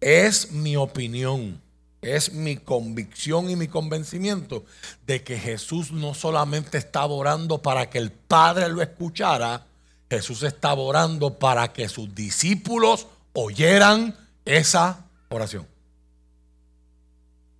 Es 0.00 0.52
mi 0.52 0.76
opinión, 0.76 1.60
es 2.00 2.32
mi 2.32 2.56
convicción 2.56 3.50
y 3.50 3.56
mi 3.56 3.68
convencimiento 3.68 4.64
de 5.06 5.22
que 5.22 5.38
Jesús 5.38 5.92
no 5.92 6.14
solamente 6.14 6.78
estaba 6.78 7.12
orando 7.12 7.58
para 7.58 7.90
que 7.90 7.98
el 7.98 8.10
Padre 8.10 8.70
lo 8.70 8.80
escuchara, 8.80 9.66
Jesús 10.08 10.42
estaba 10.42 10.80
orando 10.80 11.38
para 11.38 11.72
que 11.72 11.88
sus 11.88 12.14
discípulos 12.14 13.06
oyeran 13.34 14.16
esa 14.44 15.04
oración. 15.28 15.66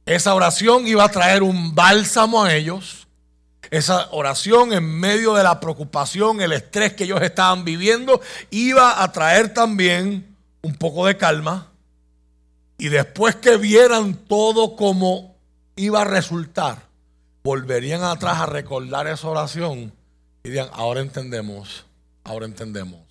Esa 0.07 0.35
oración 0.35 0.89
iba 0.89 1.05
a 1.05 1.11
traer 1.11 1.43
un 1.43 1.75
bálsamo 1.75 2.43
a 2.43 2.55
ellos. 2.55 3.07
Esa 3.71 4.09
oración 4.11 4.73
en 4.73 4.83
medio 4.83 5.35
de 5.35 5.45
la 5.45 5.61
preocupación, 5.61 6.41
el 6.41 6.53
estrés 6.53 6.95
que 6.95 7.05
ellos 7.05 7.23
estaban 7.23 7.65
viviendo, 7.65 8.21
iba 8.51 9.03
a 9.03 9.13
traer 9.13 9.55
también 9.55 10.37
un 10.63 10.75
poco 10.75 11.07
de 11.07 11.17
calma 11.17 11.70
y 12.81 12.89
después 12.89 13.37
que 13.37 13.59
vieran 13.59 14.15
todo 14.15 14.75
como 14.75 15.37
iba 15.77 16.01
a 16.01 16.05
resultar, 16.05 16.89
volverían 17.45 18.03
atrás 18.03 18.39
a 18.39 18.47
recordar 18.47 19.07
esa 19.07 19.29
oración 19.29 19.93
y 20.43 20.49
dirían, 20.49 20.71
ahora 20.73 21.03
entendemos, 21.03 21.85
ahora 22.25 22.47
entendemos, 22.47 23.03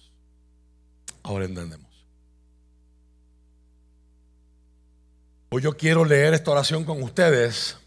ahora 1.22 1.46
entendemos. 1.46 1.86
Hoy 5.52 5.62
yo 5.62 5.78
quiero 5.78 6.04
leer 6.04 6.34
esta 6.34 6.50
oración 6.50 6.84
con 6.84 7.04
ustedes, 7.04 7.78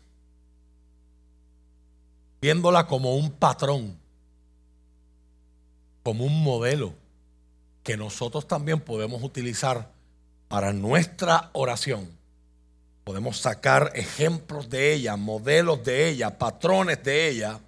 viéndola 2.40 2.86
como 2.86 3.16
un 3.16 3.32
patrón, 3.32 3.98
como 6.04 6.26
un 6.26 6.44
modelo 6.44 6.94
que 7.82 7.96
nosotros 7.96 8.46
también 8.46 8.78
podemos 8.78 9.20
utilizar 9.24 9.91
para 10.52 10.74
nuestra 10.74 11.48
oración. 11.54 12.10
Podemos 13.04 13.38
sacar 13.38 13.90
ejemplos 13.94 14.68
de 14.68 14.92
ella, 14.92 15.16
modelos 15.16 15.82
de 15.82 16.10
ella, 16.10 16.36
patrones 16.36 17.02
de 17.02 17.30
ella. 17.30 17.58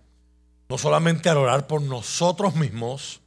no 0.69 0.77
solamente 0.77 1.31
a 1.31 1.39
orar 1.39 1.67
por 1.67 1.81
nosotros 1.81 2.57
mismos, 2.57 3.23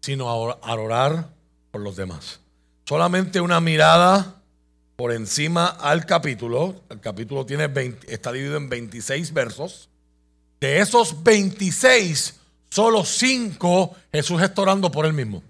sino 0.00 0.30
a 0.30 0.34
orar 0.34 1.28
por 1.70 1.82
los 1.82 1.94
demás. 1.94 2.40
Solamente 2.86 3.42
una 3.42 3.60
mirada 3.60 4.40
por 4.96 5.12
encima 5.12 5.66
al 5.66 6.06
capítulo. 6.06 6.80
El 6.88 7.00
capítulo 7.00 7.44
tiene 7.44 7.68
está 8.08 8.32
dividido 8.32 8.56
en 8.56 8.70
26 8.70 9.34
versos. 9.34 9.90
De 10.58 10.78
esos 10.78 11.22
26, 11.22 12.34
solo 12.70 13.04
5 13.04 13.94
Jesús 14.10 14.40
está 14.40 14.62
orando 14.62 14.90
por 14.90 15.04
él 15.04 15.12
mismo. 15.12 15.42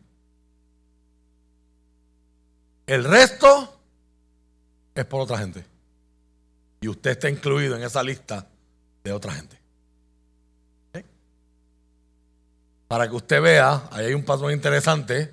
El 2.90 3.04
resto 3.04 3.72
es 4.96 5.04
por 5.04 5.20
otra 5.20 5.38
gente. 5.38 5.64
Y 6.80 6.88
usted 6.88 7.12
está 7.12 7.30
incluido 7.30 7.76
en 7.76 7.84
esa 7.84 8.02
lista 8.02 8.48
de 9.04 9.12
otra 9.12 9.32
gente. 9.32 9.56
Para 12.88 13.08
que 13.08 13.14
usted 13.14 13.40
vea, 13.40 13.84
ahí 13.92 14.06
hay 14.06 14.14
un 14.14 14.24
paso 14.24 14.50
interesante 14.50 15.32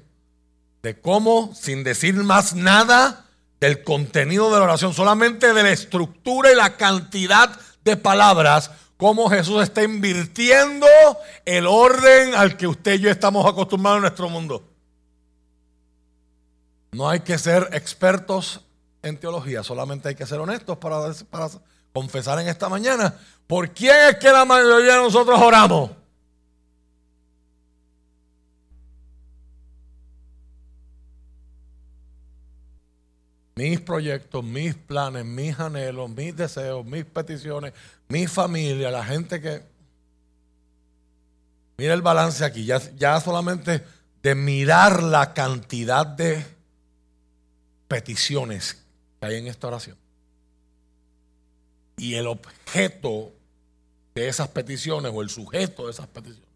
de 0.84 1.02
cómo, 1.02 1.52
sin 1.56 1.84
decir 1.84 2.14
más 2.14 2.54
nada 2.54 3.26
del 3.60 3.84
contenido 3.84 4.52
de 4.52 4.60
la 4.60 4.66
oración, 4.66 4.94
solamente 4.94 5.52
de 5.52 5.64
la 5.64 5.72
estructura 5.72 6.52
y 6.52 6.56
la 6.56 6.78
cantidad 6.78 7.60
de 7.84 7.98
palabras, 7.98 8.70
cómo 8.98 9.32
Jesús 9.32 9.64
está 9.64 9.82
invirtiendo 9.82 10.86
el 11.44 11.66
orden 11.66 12.36
al 12.36 12.56
que 12.56 12.68
usted 12.68 13.00
y 13.00 13.00
yo 13.00 13.10
estamos 13.10 13.48
acostumbrados 13.48 13.98
en 13.98 14.02
nuestro 14.04 14.30
mundo. 14.30 14.77
No 16.98 17.08
hay 17.08 17.20
que 17.20 17.38
ser 17.38 17.70
expertos 17.74 18.62
en 19.04 19.20
teología, 19.20 19.62
solamente 19.62 20.10
hay 20.10 20.16
que 20.16 20.26
ser 20.26 20.40
honestos 20.40 20.80
para, 20.80 21.14
para 21.30 21.48
confesar 21.94 22.40
en 22.40 22.48
esta 22.48 22.70
mañana. 22.70 23.14
¿Por 23.46 23.70
quién 23.70 23.96
es 24.10 24.16
que 24.16 24.32
la 24.32 24.46
mayoría 24.46 24.96
de 24.96 25.04
nosotros 25.04 25.40
oramos? 25.40 25.92
mis 33.54 33.80
proyectos, 33.80 34.44
mis 34.44 34.74
planes, 34.74 35.24
mis 35.24 35.60
anhelos, 35.60 36.10
mis 36.10 36.36
deseos, 36.36 36.84
mis 36.84 37.06
peticiones, 37.06 37.74
mi 38.08 38.26
familia, 38.26 38.90
la 38.90 39.06
gente 39.06 39.40
que... 39.40 39.64
Mira 41.78 41.94
el 41.94 42.02
balance 42.02 42.44
aquí, 42.44 42.66
ya, 42.66 42.80
ya 42.96 43.20
solamente 43.20 43.84
de 44.24 44.34
mirar 44.34 45.04
la 45.04 45.34
cantidad 45.36 46.08
de 46.08 46.57
peticiones 47.88 48.84
que 49.20 49.28
hay 49.28 49.36
en 49.36 49.48
esta 49.48 49.68
oración. 49.68 49.98
Y 51.98 52.16
el 52.16 52.28
objeto 52.28 53.32
de 54.14 54.28
esas 54.28 54.50
peticiones 54.50 55.12
o 55.14 55.22
el 55.22 55.30
sujeto 55.30 55.86
de 55.86 55.92
esas 55.92 56.08
peticiones. 56.08 56.48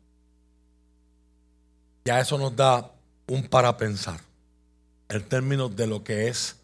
Ya 2.06 2.20
eso 2.20 2.38
nos 2.38 2.56
da 2.56 2.92
un 3.28 3.48
para 3.48 3.78
pensar 3.78 4.20
en 5.10 5.24
términos 5.28 5.76
de 5.76 5.88
lo 5.88 6.04
que 6.04 6.28
es 6.28 6.56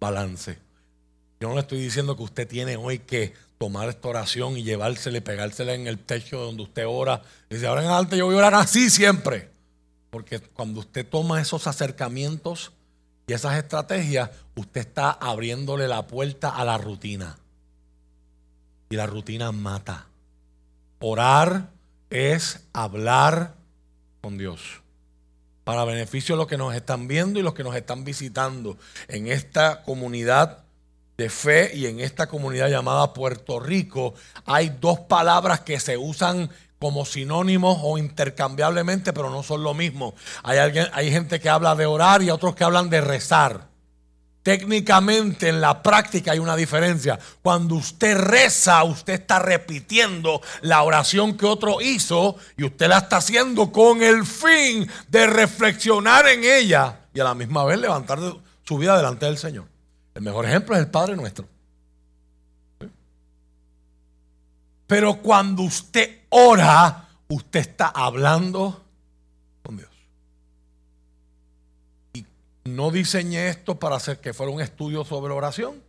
balance. 0.00 0.58
Yo 1.40 1.48
no 1.48 1.54
le 1.54 1.60
estoy 1.60 1.80
diciendo 1.80 2.16
que 2.16 2.22
usted 2.22 2.48
tiene 2.48 2.76
hoy 2.76 2.98
que 2.98 3.34
tomar 3.58 3.88
esta 3.88 4.08
oración 4.08 4.56
y 4.56 4.62
llevársela 4.62 5.18
y 5.18 5.20
pegársela 5.20 5.74
en 5.74 5.86
el 5.86 5.98
techo 5.98 6.38
donde 6.38 6.62
usted 6.62 6.84
ora. 6.86 7.22
Y 7.50 7.54
dice, 7.54 7.66
ahora 7.66 7.82
en 7.82 7.88
adelante 7.88 8.16
yo 8.16 8.26
voy 8.26 8.34
a 8.36 8.38
orar 8.38 8.54
así 8.54 8.90
siempre. 8.90 9.50
Porque 10.10 10.40
cuando 10.40 10.80
usted 10.80 11.06
toma 11.06 11.40
esos 11.40 11.66
acercamientos 11.66 12.72
y 13.26 13.32
esas 13.32 13.56
estrategias, 13.58 14.30
usted 14.54 14.82
está 14.82 15.10
abriéndole 15.10 15.88
la 15.88 16.06
puerta 16.06 16.50
a 16.50 16.64
la 16.64 16.78
rutina. 16.78 17.38
Y 18.90 18.96
la 18.96 19.06
rutina 19.06 19.50
mata. 19.50 20.06
Orar 21.00 21.70
es 22.08 22.60
hablar 22.72 23.54
con 24.20 24.38
Dios 24.38 24.82
para 25.64 25.84
beneficio 25.84 26.36
de 26.36 26.38
los 26.38 26.46
que 26.46 26.56
nos 26.56 26.76
están 26.76 27.08
viendo 27.08 27.40
y 27.40 27.42
los 27.42 27.52
que 27.52 27.64
nos 27.64 27.74
están 27.74 28.04
visitando 28.04 28.78
en 29.08 29.26
esta 29.26 29.82
comunidad 29.82 30.64
de 31.16 31.28
fe 31.28 31.76
y 31.76 31.86
en 31.86 31.98
esta 31.98 32.28
comunidad 32.28 32.68
llamada 32.68 33.12
Puerto 33.12 33.58
Rico. 33.58 34.14
Hay 34.44 34.76
dos 34.80 35.00
palabras 35.00 35.60
que 35.62 35.80
se 35.80 35.96
usan 35.96 36.50
como 36.86 37.04
sinónimos 37.04 37.80
o 37.82 37.98
intercambiablemente, 37.98 39.12
pero 39.12 39.28
no 39.28 39.42
son 39.42 39.64
lo 39.64 39.74
mismo. 39.74 40.14
Hay, 40.44 40.58
alguien, 40.58 40.86
hay 40.92 41.10
gente 41.10 41.40
que 41.40 41.48
habla 41.48 41.74
de 41.74 41.84
orar 41.84 42.22
y 42.22 42.30
otros 42.30 42.54
que 42.54 42.62
hablan 42.62 42.88
de 42.88 43.00
rezar. 43.00 43.66
Técnicamente 44.44 45.48
en 45.48 45.60
la 45.60 45.82
práctica 45.82 46.30
hay 46.30 46.38
una 46.38 46.54
diferencia. 46.54 47.18
Cuando 47.42 47.74
usted 47.74 48.16
reza, 48.16 48.84
usted 48.84 49.14
está 49.14 49.40
repitiendo 49.40 50.40
la 50.60 50.84
oración 50.84 51.36
que 51.36 51.46
otro 51.46 51.80
hizo 51.80 52.36
y 52.56 52.62
usted 52.62 52.86
la 52.86 52.98
está 52.98 53.16
haciendo 53.16 53.72
con 53.72 54.00
el 54.00 54.24
fin 54.24 54.88
de 55.08 55.26
reflexionar 55.26 56.28
en 56.28 56.44
ella 56.44 57.00
y 57.12 57.18
a 57.18 57.24
la 57.24 57.34
misma 57.34 57.64
vez 57.64 57.80
levantar 57.80 58.20
su 58.62 58.78
vida 58.78 58.96
delante 58.96 59.26
del 59.26 59.38
Señor. 59.38 59.64
El 60.14 60.22
mejor 60.22 60.46
ejemplo 60.46 60.76
es 60.76 60.82
el 60.82 60.90
Padre 60.92 61.16
nuestro. 61.16 61.48
Pero 64.86 65.16
cuando 65.16 65.62
usted 65.62 66.25
ora, 66.36 67.08
usted 67.28 67.60
está 67.60 67.88
hablando 67.88 68.84
con 69.62 69.78
Dios. 69.78 69.90
No 72.64 72.90
diseñé 72.90 73.48
esto 73.48 73.78
para 73.78 73.96
hacer 73.96 74.20
que 74.20 74.34
fuera 74.34 74.52
un 74.52 74.60
estudio 74.60 75.04
sobre 75.04 75.32
oración, 75.32 75.82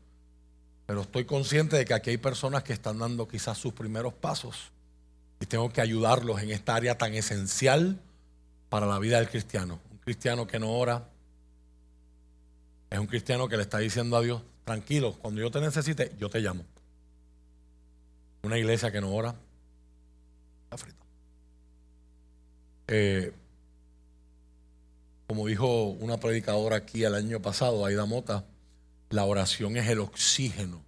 pero 0.85 1.01
estoy 1.01 1.25
consciente 1.25 1.75
de 1.75 1.83
que 1.83 1.93
aquí 1.93 2.11
hay 2.11 2.17
personas 2.17 2.63
que 2.63 2.71
están 2.71 2.99
dando 2.99 3.27
quizás 3.27 3.57
sus 3.57 3.73
primeros 3.73 4.13
pasos 4.13 4.71
y 5.41 5.45
tengo 5.45 5.69
que 5.69 5.81
ayudarlos 5.81 6.41
en 6.41 6.51
esta 6.51 6.75
área 6.75 6.97
tan 6.97 7.13
esencial 7.13 7.99
para 8.69 8.85
la 8.85 8.99
vida 8.99 9.17
del 9.17 9.29
cristiano. 9.29 9.79
Un 9.91 9.97
cristiano 9.97 10.47
que 10.47 10.59
no 10.59 10.71
ora 10.71 11.09
es 12.89 12.99
un 12.99 13.07
cristiano 13.07 13.49
que 13.49 13.57
le 13.57 13.63
está 13.63 13.79
diciendo 13.79 14.15
a 14.15 14.21
Dios, 14.21 14.41
tranquilo, 14.63 15.13
cuando 15.21 15.41
yo 15.41 15.51
te 15.51 15.59
necesite, 15.59 16.15
yo 16.17 16.29
te 16.29 16.39
llamo. 16.39 16.63
Una 18.43 18.57
iglesia 18.57 18.91
que 18.91 19.01
no 19.01 19.13
ora, 19.13 19.35
está 20.67 20.77
frita. 20.77 21.05
Eh, 22.87 23.33
como 25.27 25.47
dijo 25.47 25.87
una 25.87 26.17
predicadora 26.17 26.77
aquí 26.77 27.03
el 27.03 27.15
año 27.15 27.41
pasado, 27.41 27.85
Aida 27.85 28.05
Mota, 28.05 28.45
la 29.09 29.25
oración 29.25 29.77
es 29.77 29.87
el 29.87 29.99
oxígeno 29.99 30.81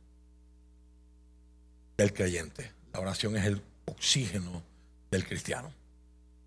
del 1.98 2.13
creyente. 2.13 2.72
La 2.94 3.00
oración 3.00 3.38
es 3.38 3.46
el 3.46 3.62
oxígeno 3.86 4.63
del 5.12 5.26
cristiano. 5.26 5.72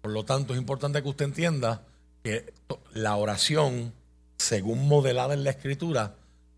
Por 0.00 0.10
lo 0.10 0.24
tanto, 0.24 0.54
es 0.54 0.58
importante 0.58 1.02
que 1.02 1.08
usted 1.08 1.26
entienda 1.26 1.82
que 2.22 2.52
la 2.94 3.16
oración, 3.16 3.92
según 4.36 4.88
modelada 4.88 5.34
en 5.34 5.44
la 5.44 5.50
escritura, 5.50 6.16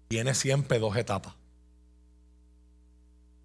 tiene 0.08 0.34
siempre 0.34 0.78
dos 0.78 0.96
etapas. 0.96 1.34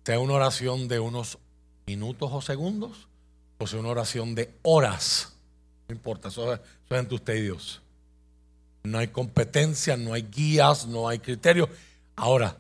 Sea 0.06 0.20
una 0.20 0.34
oración 0.34 0.88
de 0.88 1.00
unos 1.00 1.38
minutos 1.86 2.30
o 2.32 2.42
segundos, 2.42 3.09
o 3.60 3.68
sea 3.68 3.80
una 3.80 3.90
oración 3.90 4.34
de 4.34 4.52
horas 4.64 5.34
no 5.90 5.96
importa, 5.96 6.28
eso, 6.28 6.54
es 6.54 6.60
entre 6.88 7.16
usted 7.16 7.34
y 7.34 7.42
Dios. 7.42 7.82
No 8.84 9.00
hay 9.00 9.08
competencia, 9.08 9.98
no 9.98 10.14
hay 10.14 10.22
guías, 10.22 10.86
no 10.86 11.10
hay 11.10 11.18
criterios. 11.18 11.68
Ahora, 12.16 12.58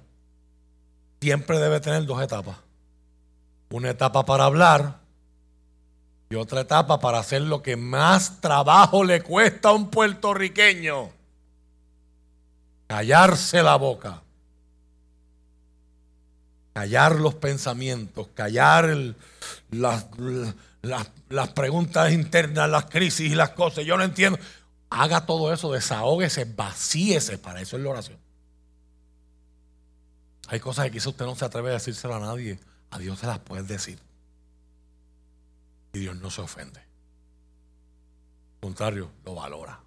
siempre 1.21 1.59
debe 1.59 1.79
tener 1.79 2.05
dos 2.07 2.21
etapas. 2.23 2.57
Una 3.69 3.91
etapa 3.91 4.25
para 4.25 4.45
hablar 4.45 4.97
y 6.31 6.35
otra 6.35 6.61
etapa 6.61 6.99
para 6.99 7.19
hacer 7.19 7.43
lo 7.43 7.61
que 7.61 7.75
más 7.75 8.41
trabajo 8.41 9.03
le 9.03 9.21
cuesta 9.21 9.69
a 9.69 9.73
un 9.73 9.91
puertorriqueño. 9.91 11.11
Callarse 12.87 13.61
la 13.61 13.75
boca. 13.75 14.23
Callar 16.73 17.15
los 17.15 17.35
pensamientos, 17.35 18.27
callar 18.33 18.85
el, 18.85 19.15
las, 19.69 20.07
las, 20.17 20.55
preguntas 21.55 22.11
internas, 22.11 22.69
las 22.69 22.85
crisis 22.85 23.31
y 23.31 23.35
las 23.35 23.51
cosas. 23.51 23.85
Yo 23.85 23.97
no 23.97 24.03
entiendo. 24.03 24.39
Haga 24.89 25.25
todo 25.25 25.53
eso, 25.53 25.71
desahógese, 25.71 26.45
vacíese. 26.45 27.37
Para 27.37 27.61
eso 27.61 27.77
es 27.77 27.83
la 27.83 27.89
oración. 27.89 28.17
Hay 30.47 30.59
cosas 30.59 30.85
que 30.85 30.91
quizás 30.91 31.07
usted 31.07 31.25
no 31.25 31.35
se 31.35 31.45
atreve 31.45 31.69
a 31.69 31.73
decírselo 31.73 32.15
a 32.15 32.19
nadie. 32.19 32.59
A 32.91 32.97
Dios 32.97 33.19
se 33.19 33.27
las 33.27 33.39
puede 33.39 33.63
decir. 33.63 33.99
Y 35.93 35.99
Dios 35.99 36.15
no 36.15 36.31
se 36.31 36.41
ofende. 36.41 36.79
Al 36.79 38.61
contrario, 38.61 39.11
lo 39.25 39.35
valora. 39.35 39.79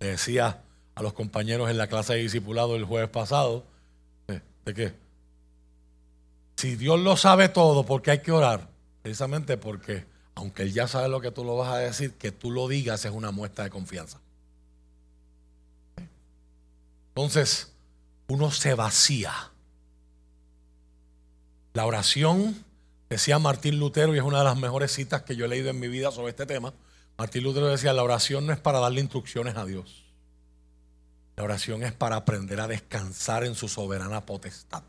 Le 0.00 0.08
decía 0.08 0.62
a 0.94 1.02
los 1.02 1.12
compañeros 1.12 1.70
en 1.70 1.76
la 1.78 1.88
clase 1.88 2.14
de 2.14 2.20
discipulado 2.20 2.76
el 2.76 2.84
jueves 2.84 3.10
pasado, 3.10 3.64
¿de, 4.26 4.40
de 4.64 4.74
qué? 4.74 4.94
Si 6.56 6.76
Dios 6.76 7.00
lo 7.00 7.16
sabe 7.16 7.48
todo, 7.48 7.84
¿por 7.84 8.00
qué 8.00 8.12
hay 8.12 8.22
que 8.22 8.32
orar? 8.32 8.73
Precisamente 9.04 9.56
porque, 9.56 10.04
aunque 10.34 10.62
Él 10.62 10.72
ya 10.72 10.88
sabe 10.88 11.08
lo 11.08 11.20
que 11.20 11.30
tú 11.30 11.44
lo 11.44 11.56
vas 11.56 11.72
a 11.72 11.78
decir, 11.78 12.14
que 12.14 12.32
tú 12.32 12.50
lo 12.50 12.66
digas 12.66 13.04
es 13.04 13.12
una 13.12 13.30
muestra 13.30 13.62
de 13.62 13.70
confianza. 13.70 14.18
Entonces, 17.10 17.72
uno 18.26 18.50
se 18.50 18.74
vacía. 18.74 19.52
La 21.74 21.86
oración 21.86 22.64
Decía 23.14 23.38
Martín 23.38 23.78
Lutero, 23.78 24.12
y 24.12 24.18
es 24.18 24.24
una 24.24 24.38
de 24.38 24.44
las 24.44 24.56
mejores 24.56 24.90
citas 24.92 25.22
que 25.22 25.36
yo 25.36 25.44
he 25.44 25.48
leído 25.48 25.70
en 25.70 25.78
mi 25.78 25.86
vida 25.86 26.10
sobre 26.10 26.30
este 26.30 26.46
tema. 26.46 26.72
Martín 27.16 27.44
Lutero 27.44 27.68
decía, 27.68 27.92
la 27.92 28.02
oración 28.02 28.44
no 28.44 28.52
es 28.52 28.58
para 28.58 28.80
darle 28.80 29.00
instrucciones 29.00 29.56
a 29.56 29.64
Dios. 29.64 30.04
La 31.36 31.44
oración 31.44 31.84
es 31.84 31.92
para 31.92 32.16
aprender 32.16 32.60
a 32.60 32.66
descansar 32.66 33.44
en 33.44 33.54
su 33.54 33.68
soberana 33.68 34.26
potestad. 34.26 34.82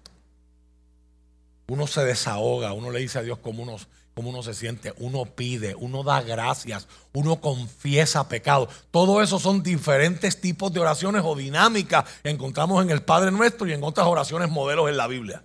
Uno 1.67 1.85
se 1.85 2.03
desahoga, 2.03 2.73
uno 2.73 2.89
le 2.89 2.99
dice 2.99 3.19
a 3.19 3.21
Dios 3.21 3.39
cómo 3.39 3.63
uno, 3.63 3.77
cómo 4.15 4.29
uno 4.29 4.41
se 4.41 4.53
siente, 4.53 4.93
uno 4.97 5.25
pide, 5.25 5.75
uno 5.75 6.01
da 6.01 6.21
gracias, 6.21 6.87
uno 7.13 7.41
confiesa 7.41 8.29
pecado. 8.29 8.69
Todo 8.89 9.21
eso 9.21 9.39
son 9.39 9.61
diferentes 9.61 10.39
tipos 10.39 10.71
de 10.71 10.79
oraciones 10.79 11.21
o 11.25 11.35
dinámicas 11.35 12.05
que 12.23 12.29
encontramos 12.29 12.81
en 12.81 12.91
el 12.91 13.03
Padre 13.03 13.31
Nuestro 13.31 13.67
y 13.67 13.73
en 13.73 13.83
otras 13.83 14.07
oraciones 14.07 14.49
modelos 14.49 14.89
en 14.89 14.95
la 14.95 15.07
Biblia. 15.07 15.43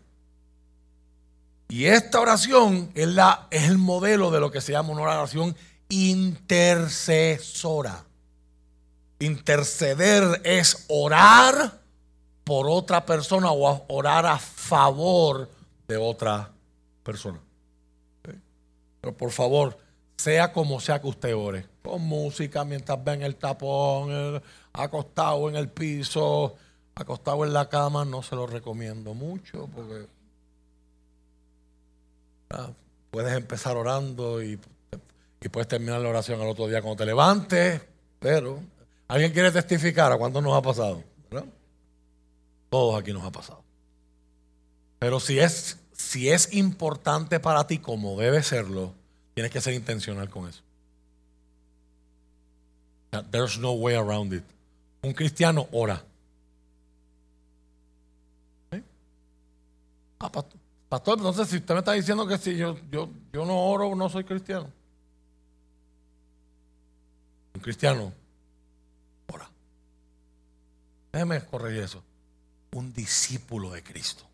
Y 1.69 1.87
esta 1.87 2.21
oración 2.21 2.93
es, 2.95 3.09
la, 3.09 3.49
es 3.51 3.65
el 3.65 3.77
modelo 3.77 4.31
de 4.31 4.39
lo 4.39 4.53
que 4.53 4.61
se 4.61 4.71
llama 4.71 4.91
una 4.91 5.03
oración 5.03 5.57
intercesora. 5.89 8.05
Interceder 9.19 10.43
es 10.45 10.85
orar 10.89 11.81
por 12.45 12.71
otra 12.71 13.05
persona 13.05 13.51
o 13.51 13.85
orar 13.89 14.27
a 14.27 14.39
favor 14.39 15.51
de 15.89 15.97
otra 15.97 16.53
persona. 17.03 17.41
Pero 19.01 19.17
por 19.17 19.31
favor, 19.31 19.79
sea 20.17 20.53
como 20.53 20.81
sea 20.81 21.01
que 21.01 21.09
usted 21.09 21.35
ore, 21.35 21.67
con 21.83 22.03
música 22.03 22.65
mientras 22.65 23.03
ve 23.03 23.15
en 23.15 23.23
el 23.23 23.37
tapón, 23.37 24.43
acostado 24.73 25.49
en 25.49 25.57
el 25.57 25.69
piso, 25.69 26.57
acostado 26.95 27.45
en 27.45 27.53
la 27.53 27.69
cama, 27.69 28.05
no 28.05 28.23
se 28.23 28.37
lo 28.37 28.47
recomiendo 28.47 29.15
mucho 29.15 29.69
porque 29.75 30.07
puedes 33.11 33.37
empezar 33.37 33.77
orando 33.77 34.43
y, 34.43 34.59
y, 35.41 35.49
puedes 35.49 35.69
terminar 35.69 36.01
la 36.01 36.09
oración 36.09 36.41
al 36.41 36.49
otro 36.49 36.67
día 36.67 36.83
cuando 36.83 36.99
te 36.99 37.07
levantes, 37.07 37.81
pero 38.19 38.61
¿alguien 39.09 39.33
quiere 39.33 39.51
testificar 39.51 40.13
a 40.13 40.19
cuánto 40.19 40.41
nos 40.41 40.57
ha 40.57 40.63
pasado? 40.63 41.03
Todos 42.69 43.01
aquí 43.01 43.13
nos 43.13 43.25
ha 43.25 43.33
pasado. 43.33 43.65
Pero 45.01 45.19
si 45.19 45.41
es, 45.41 45.80
si 46.01 46.31
es 46.31 46.53
importante 46.55 47.39
para 47.41 47.67
ti 47.67 47.79
como 47.79 48.19
debe 48.19 48.43
serlo, 48.43 48.95
tienes 49.35 49.53
que 49.53 49.61
ser 49.61 49.75
intencional 49.75 50.29
con 50.31 50.49
eso. 50.49 50.63
There's 53.31 53.59
no 53.59 53.73
way 53.73 53.95
around 53.95 54.33
it. 54.33 54.45
Un 55.03 55.13
cristiano 55.13 55.69
ora. 55.73 56.03
Ah, 60.19 60.31
pastor, 60.89 61.19
entonces 61.19 61.49
si 61.49 61.57
usted 61.57 61.75
me 61.75 61.81
está 61.81 61.93
diciendo 61.93 62.27
que 62.27 62.39
si 62.39 62.57
yo, 62.57 62.77
yo, 62.91 63.09
yo 63.33 63.45
no 63.45 63.59
oro, 63.59 63.95
no 63.95 64.09
soy 64.09 64.25
cristiano. 64.25 64.71
Un 67.55 67.61
cristiano 67.61 68.13
ora. 69.33 69.49
Déjeme 71.13 71.45
corregir 71.47 71.83
eso. 71.83 72.03
Un 72.73 72.93
discípulo 72.93 73.71
de 73.71 73.83
Cristo 73.83 74.30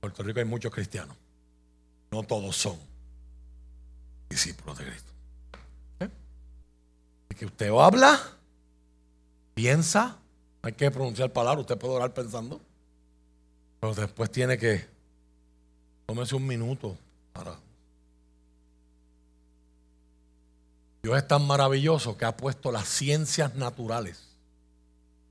Puerto 0.00 0.22
Rico 0.22 0.38
hay 0.40 0.46
muchos 0.46 0.72
cristianos. 0.72 1.16
No 2.10 2.22
todos 2.22 2.56
son 2.56 2.78
discípulos 4.28 4.78
de 4.78 4.84
Cristo. 4.86 5.12
¿Eh? 6.00 6.08
Que 7.36 7.46
usted 7.46 7.70
habla, 7.70 8.18
piensa, 9.54 10.18
hay 10.62 10.72
que 10.72 10.90
pronunciar 10.90 11.32
palabras, 11.32 11.62
usted 11.62 11.78
puede 11.78 11.94
orar 11.94 12.12
pensando, 12.14 12.60
pero 13.80 13.94
después 13.94 14.30
tiene 14.30 14.58
que 14.58 14.86
tómese 16.06 16.34
un 16.34 16.46
minuto 16.46 16.96
para. 17.32 17.56
Dios 21.02 21.16
es 21.16 21.28
tan 21.28 21.46
maravilloso 21.46 22.16
que 22.16 22.24
ha 22.24 22.36
puesto 22.36 22.72
las 22.72 22.88
ciencias 22.88 23.54
naturales 23.54 24.26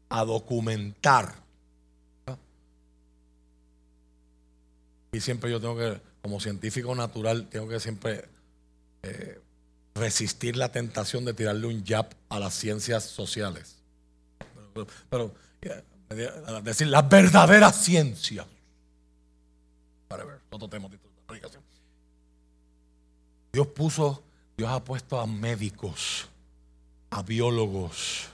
a 0.08 0.24
documentar 0.24 1.36
Y 5.12 5.22
siempre 5.22 5.50
yo 5.50 5.60
tengo 5.60 5.78
que, 5.78 6.00
como 6.22 6.40
científico 6.40 6.94
natural, 6.96 7.48
tengo 7.50 7.68
que 7.68 7.80
siempre 7.80 8.26
eh, 9.04 9.40
resistir 9.96 10.56
la 10.56 10.72
tentación 10.72 11.26
de 11.26 11.34
tirarle 11.34 11.68
un 11.68 11.86
jab 11.86 12.10
a 12.30 12.40
las 12.40 12.54
ciencias 12.54 13.04
sociales. 13.04 13.78
Pero, 15.10 15.34
decir 16.64 16.88
las 16.88 17.08
verdaderas 17.10 17.76
ciencias. 17.84 18.46
Para 20.08 20.24
ver, 20.24 20.40
otro 20.50 20.68
tema 20.68 20.88
de 20.90 21.00
Dios 23.52 23.68
puso, 23.68 24.24
Dios 24.58 24.70
ha 24.70 24.84
puesto 24.84 25.20
a 25.20 25.26
médicos, 25.26 26.28
a 27.10 27.24
biólogos, 27.24 28.28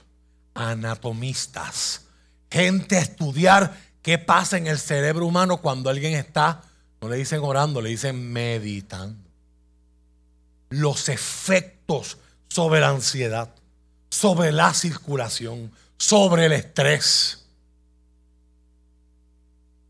a 0.54 0.70
anatomistas, 0.70 2.06
gente 2.50 2.96
a 2.96 3.00
estudiar 3.00 3.76
qué 4.06 4.18
pasa 4.18 4.56
en 4.56 4.68
el 4.68 4.78
cerebro 4.78 5.26
humano 5.26 5.56
cuando 5.56 5.90
alguien 5.90 6.14
está 6.14 6.62
no 7.00 7.08
le 7.08 7.16
dicen 7.16 7.40
orando, 7.42 7.82
le 7.82 7.90
dicen 7.90 8.32
meditando. 8.32 9.28
Los 10.68 11.08
efectos 11.08 12.16
sobre 12.48 12.78
la 12.78 12.90
ansiedad, 12.90 13.52
sobre 14.08 14.52
la 14.52 14.72
circulación, 14.74 15.72
sobre 15.98 16.46
el 16.46 16.52
estrés. 16.52 17.46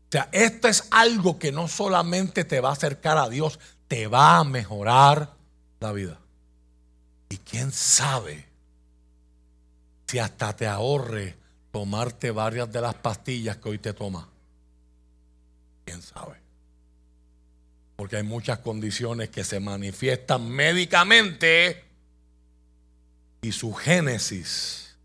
O 0.07 0.11
sea, 0.13 0.29
esto 0.31 0.67
es 0.67 0.87
algo 0.89 1.37
que 1.37 1.51
no 1.51 1.67
solamente 1.67 2.43
te 2.43 2.59
va 2.59 2.69
a 2.69 2.73
acercar 2.73 3.19
a 3.19 3.29
Dios, 3.29 3.59
te 3.87 4.07
va 4.07 4.39
a 4.39 4.43
mejorar 4.43 5.35
la 5.79 5.91
vida. 5.91 6.17
Y 7.29 7.37
quién 7.37 7.71
sabe 7.71 8.47
si 10.07 10.17
hasta 10.17 10.55
te 10.55 10.65
ahorre 10.65 11.37
tomarte 11.71 12.31
varias 12.31 12.71
de 12.71 12.81
las 12.81 12.95
pastillas 12.95 13.57
que 13.57 13.69
hoy 13.69 13.79
te 13.79 13.93
tomas. 13.93 14.25
¿Quién 15.85 16.01
sabe? 16.01 16.35
Porque 17.95 18.17
hay 18.17 18.23
muchas 18.23 18.59
condiciones 18.59 19.29
que 19.29 19.43
se 19.43 19.59
manifiestan 19.59 20.49
médicamente 20.49 21.83
y 23.41 23.51
su 23.51 23.73
génesis. 23.73 24.95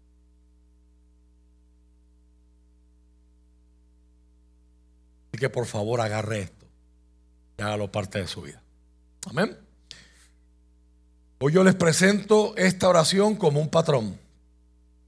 Así 5.29 5.39
que 5.39 5.49
por 5.49 5.67
favor 5.67 6.01
agarre 6.01 6.41
esto 6.43 6.67
y 7.59 7.63
hágalo 7.63 7.91
parte 7.91 8.19
de 8.19 8.27
su 8.27 8.43
vida. 8.43 8.63
Amén. 9.27 9.57
Hoy 11.39 11.53
yo 11.53 11.65
les 11.65 11.75
presento 11.75 12.55
esta 12.57 12.89
oración 12.89 13.37
como 13.37 13.61
un 13.61 13.69
patrón 13.69 14.22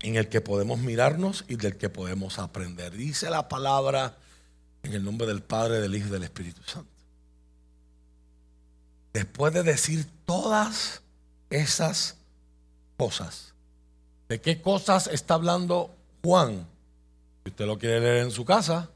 en 0.05 0.17
el 0.17 0.29
que 0.29 0.41
podemos 0.41 0.79
mirarnos 0.79 1.45
y 1.49 1.57
del 1.57 1.77
que 1.77 1.89
podemos 1.89 2.39
aprender. 2.39 2.93
Dice 2.93 3.31
la 3.31 3.49
palabra 3.49 4.17
en 4.83 4.93
el 4.93 5.05
nombre 5.05 5.27
del 5.27 5.43
Padre, 5.43 5.81
del 5.81 5.95
Hijo 5.95 6.09
y 6.09 6.11
del 6.11 6.25
Espíritu 6.25 6.63
Santo 6.65 6.95
después 9.15 9.55
de 9.55 9.63
decir 9.63 10.07
todas 10.27 11.01
esas 11.49 12.17
cosas, 12.99 13.55
¿de 14.29 14.41
qué 14.41 14.61
cosas 14.61 15.07
está 15.07 15.35
hablando 15.35 15.95
Juan? 16.23 16.67
Si 17.45 17.51
usted 17.51 17.67
lo 17.67 17.79
quiere 17.79 18.01
leer 18.01 18.25
en 18.25 18.31
su 18.33 18.45
casa, 18.45 18.91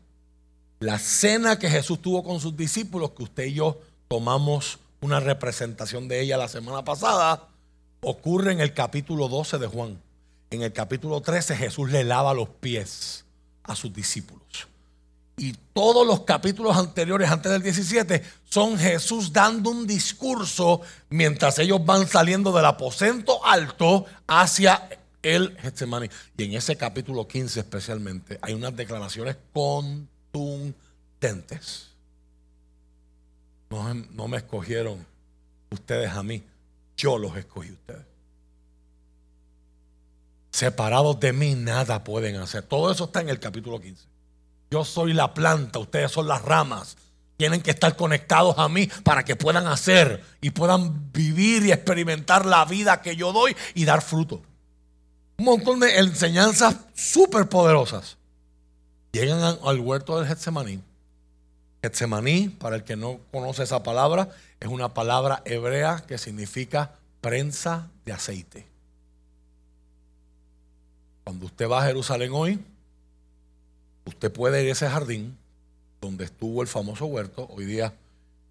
la 0.81 0.99
cena 0.99 1.59
que 1.59 1.71
Jesús 1.71 2.03
tuvo 2.03 2.23
con 2.25 2.41
sus 2.41 2.57
discípulos, 2.57 3.13
que 3.13 3.23
usted 3.23 3.45
y 3.47 3.55
yo 3.55 3.81
tomamos 4.09 4.81
una 5.01 5.21
representación 5.21 6.09
de 6.09 6.21
ella 6.21 6.37
la 6.37 6.49
semana 6.49 6.85
pasada, 6.85 7.49
ocurre 8.01 8.53
en 8.53 8.61
el 8.61 8.75
capítulo 8.75 9.29
12 9.29 9.59
de 9.59 9.67
Juan. 9.69 10.01
En 10.51 10.63
el 10.63 10.73
capítulo 10.73 11.21
13 11.21 11.57
Jesús 11.57 11.91
le 11.91 12.05
lava 12.05 12.33
los 12.35 12.49
pies 12.49 13.25
a 13.65 13.77
sus 13.77 13.93
discípulos. 13.93 14.67
Y 15.37 15.53
todos 15.73 16.07
los 16.07 16.21
capítulos 16.23 16.77
anteriores, 16.77 17.31
antes 17.31 17.53
del 17.53 17.63
17, 17.63 18.25
son 18.45 18.77
Jesús 18.77 19.33
dando 19.33 19.71
un 19.71 19.87
discurso 19.87 20.81
mientras 21.11 21.61
ellos 21.61 21.85
van 21.85 22.09
saliendo 22.09 22.51
del 22.51 22.65
aposento 22.65 23.47
alto 23.47 24.07
hacia 24.27 24.89
el 25.23 25.57
Getsemaní. 25.59 26.09
Y 26.37 26.45
en 26.45 26.55
ese 26.55 26.75
capítulo 26.77 27.29
15 27.29 27.61
especialmente 27.61 28.41
hay 28.43 28.55
unas 28.55 28.75
declaraciones 28.75 29.37
contundentes. 29.53 31.91
No, 33.71 33.95
no 33.95 34.27
me 34.27 34.39
escogieron 34.39 35.07
ustedes 35.71 36.11
a 36.11 36.25
mí, 36.25 36.43
yo 36.97 37.17
los 37.17 37.37
escogí 37.37 37.69
a 37.69 37.75
ustedes. 37.75 38.08
Separados 40.59 41.21
de 41.21 41.33
mí 41.33 41.55
nada 41.55 42.03
pueden 42.03 42.35
hacer. 42.35 42.65
Todo 42.65 42.91
eso 42.91 43.05
está 43.05 43.21
en 43.21 43.29
el 43.29 43.39
capítulo 43.39 43.81
15. 43.81 44.09
Yo 44.73 44.85
soy 44.85 45.13
la 45.13 45.33
planta, 45.33 45.79
ustedes 45.79 46.11
son 46.11 46.27
las 46.27 46.43
ramas. 46.43 46.97
Tienen 47.37 47.63
que 47.63 47.71
estar 47.71 47.95
conectados 47.95 48.59
a 48.59 48.69
mí 48.69 48.89
para 49.05 49.25
que 49.25 49.37
puedan 49.37 49.69
hacer 49.69 50.21
y 50.41 50.51
puedan 50.51 51.13
vivir 51.13 51.65
y 51.65 51.71
experimentar 51.71 52.45
la 52.45 52.65
vida 52.65 53.03
que 53.03 53.15
yo 53.15 53.33
doy 53.33 53.57
y 53.75 53.85
dar 53.85 54.03
fruto. 54.03 54.43
Un 55.37 55.45
montón 55.45 55.79
de 55.79 55.97
enseñanzas 55.97 56.75
súper 56.93 57.49
poderosas. 57.49 58.17
Llegan 59.13 59.61
al 59.63 59.79
huerto 59.79 60.19
del 60.19 60.27
Getsemaní 60.27 60.83
Getsemaní, 61.85 62.49
para 62.49 62.75
el 62.75 62.83
que 62.83 62.97
no 62.97 63.21
conoce 63.31 63.63
esa 63.63 63.85
palabra, 63.85 64.31
es 64.59 64.67
una 64.67 64.93
palabra 64.93 65.41
hebrea 65.45 66.03
que 66.05 66.19
significa 66.19 66.97
prensa 67.21 67.93
de 68.05 68.13
aceite. 68.13 68.68
Cuando 71.29 71.45
usted 71.45 71.69
va 71.69 71.83
a 71.83 71.87
Jerusalén 71.87 72.31
hoy, 72.33 72.59
usted 74.07 74.33
puede 74.33 74.63
ir 74.63 74.71
a 74.71 74.73
ese 74.73 74.89
jardín 74.89 75.37
donde 76.01 76.25
estuvo 76.25 76.63
el 76.63 76.69
famoso 76.69 77.05
huerto. 77.05 77.47
Hoy 77.51 77.67
día, 77.67 77.93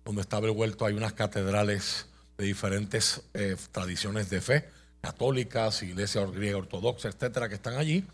donde 0.06 0.22
estaba 0.22 0.46
el 0.46 0.52
huerto, 0.52 0.86
hay 0.86 0.94
unas 0.94 1.14
catedrales 1.14 2.06
de 2.38 2.46
diferentes 2.46 3.24
eh, 3.34 3.56
tradiciones 3.72 4.30
de 4.30 4.42
fe, 4.42 4.70
católicas, 5.02 5.82
iglesia 5.82 6.24
griega 6.28 6.60
ortodoxa, 6.60 7.08
etcétera, 7.08 7.50
que 7.50 7.56
están 7.56 7.78
allí. 7.78 8.06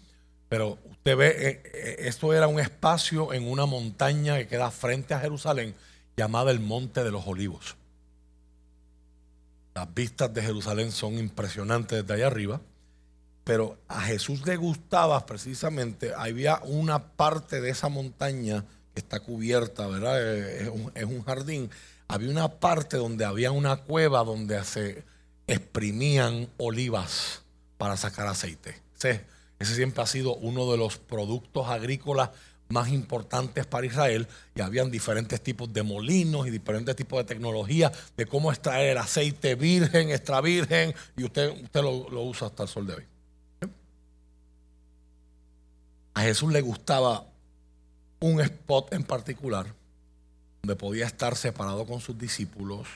Pero 0.48 0.78
usted 0.90 1.18
ve, 1.18 1.28
eh, 1.28 1.62
eh, 1.66 1.96
esto 2.08 2.34
era 2.34 2.48
un 2.48 2.62
espacio 2.62 3.34
en 3.34 3.46
una 3.46 3.66
montaña 3.66 4.38
que 4.38 4.48
queda 4.48 4.72
frente 4.72 5.14
a 5.14 5.20
Jerusalén, 5.20 5.76
llamada 6.16 6.52
el 6.52 6.62
Monte 6.62 7.04
de 7.04 7.12
los 7.12 7.28
Olivos. 7.28 7.76
Las 9.76 9.94
vistas 9.94 10.34
de 10.34 10.42
Jerusalén 10.42 10.94
son 10.94 11.20
impresionantes 11.20 12.04
desde 12.04 12.14
allá 12.14 12.28
arriba. 12.28 12.62
Pero 13.44 13.78
a 13.88 14.02
Jesús 14.02 14.46
le 14.46 14.56
gustaba 14.56 15.26
precisamente, 15.26 16.14
había 16.16 16.60
una 16.64 17.00
parte 17.14 17.60
de 17.60 17.70
esa 17.72 17.90
montaña 17.90 18.64
que 18.94 19.02
está 19.02 19.20
cubierta, 19.20 19.88
¿verdad? 19.88 20.22
Es 20.96 21.06
un, 21.06 21.24
jardín. 21.24 21.70
Había 22.08 22.30
una 22.30 22.48
parte 22.48 22.98
donde 22.98 23.26
había 23.26 23.52
una 23.52 23.78
cueva 23.78 24.24
donde 24.24 24.64
se 24.64 25.04
exprimían 25.48 26.48
olivas 26.58 27.42
para 27.78 27.98
sacar 27.98 28.28
aceite. 28.28 28.82
Ese, 28.96 29.26
ese 29.60 29.76
siempre 29.76 30.04
ha 30.04 30.08
sido 30.08 30.36
uno 30.36 30.72
de 30.72 30.78
los 30.78 30.98
productos 30.98 31.68
agrícolas 31.68 32.30
más 32.70 32.90
importantes 32.90 33.66
para 33.66 33.86
Israel 33.86 34.28
y 34.56 34.62
habían 34.62 34.90
diferentes 34.90 35.42
tipos 35.42 35.72
de 35.74 35.84
molinos 35.84 36.48
y 36.48 36.50
diferentes 36.50 36.96
tipos 36.96 37.20
de 37.20 37.26
tecnología 37.26 37.92
de 38.16 38.26
cómo 38.26 38.52
extraer 38.52 38.98
aceite 38.98 39.56
virgen, 39.56 40.12
extra 40.12 40.40
virgen 40.40 40.94
y 41.18 41.26
usted, 41.26 41.50
usted 41.62 41.82
lo, 41.82 42.10
lo 42.10 42.24
usa 42.24 42.48
hasta 42.48 42.64
el 42.64 42.70
sol 42.70 42.88
de 42.88 42.94
hoy. 42.96 43.13
A 46.14 46.22
Jesús 46.22 46.52
le 46.52 46.62
gustaba 46.62 47.26
un 48.20 48.40
spot 48.40 48.94
en 48.94 49.04
particular 49.04 49.68
donde 50.62 50.76
podía 50.76 51.06
estar 51.06 51.36
separado 51.36 51.86
con 51.86 52.00
sus 52.00 52.18
discípulos, 52.18 52.88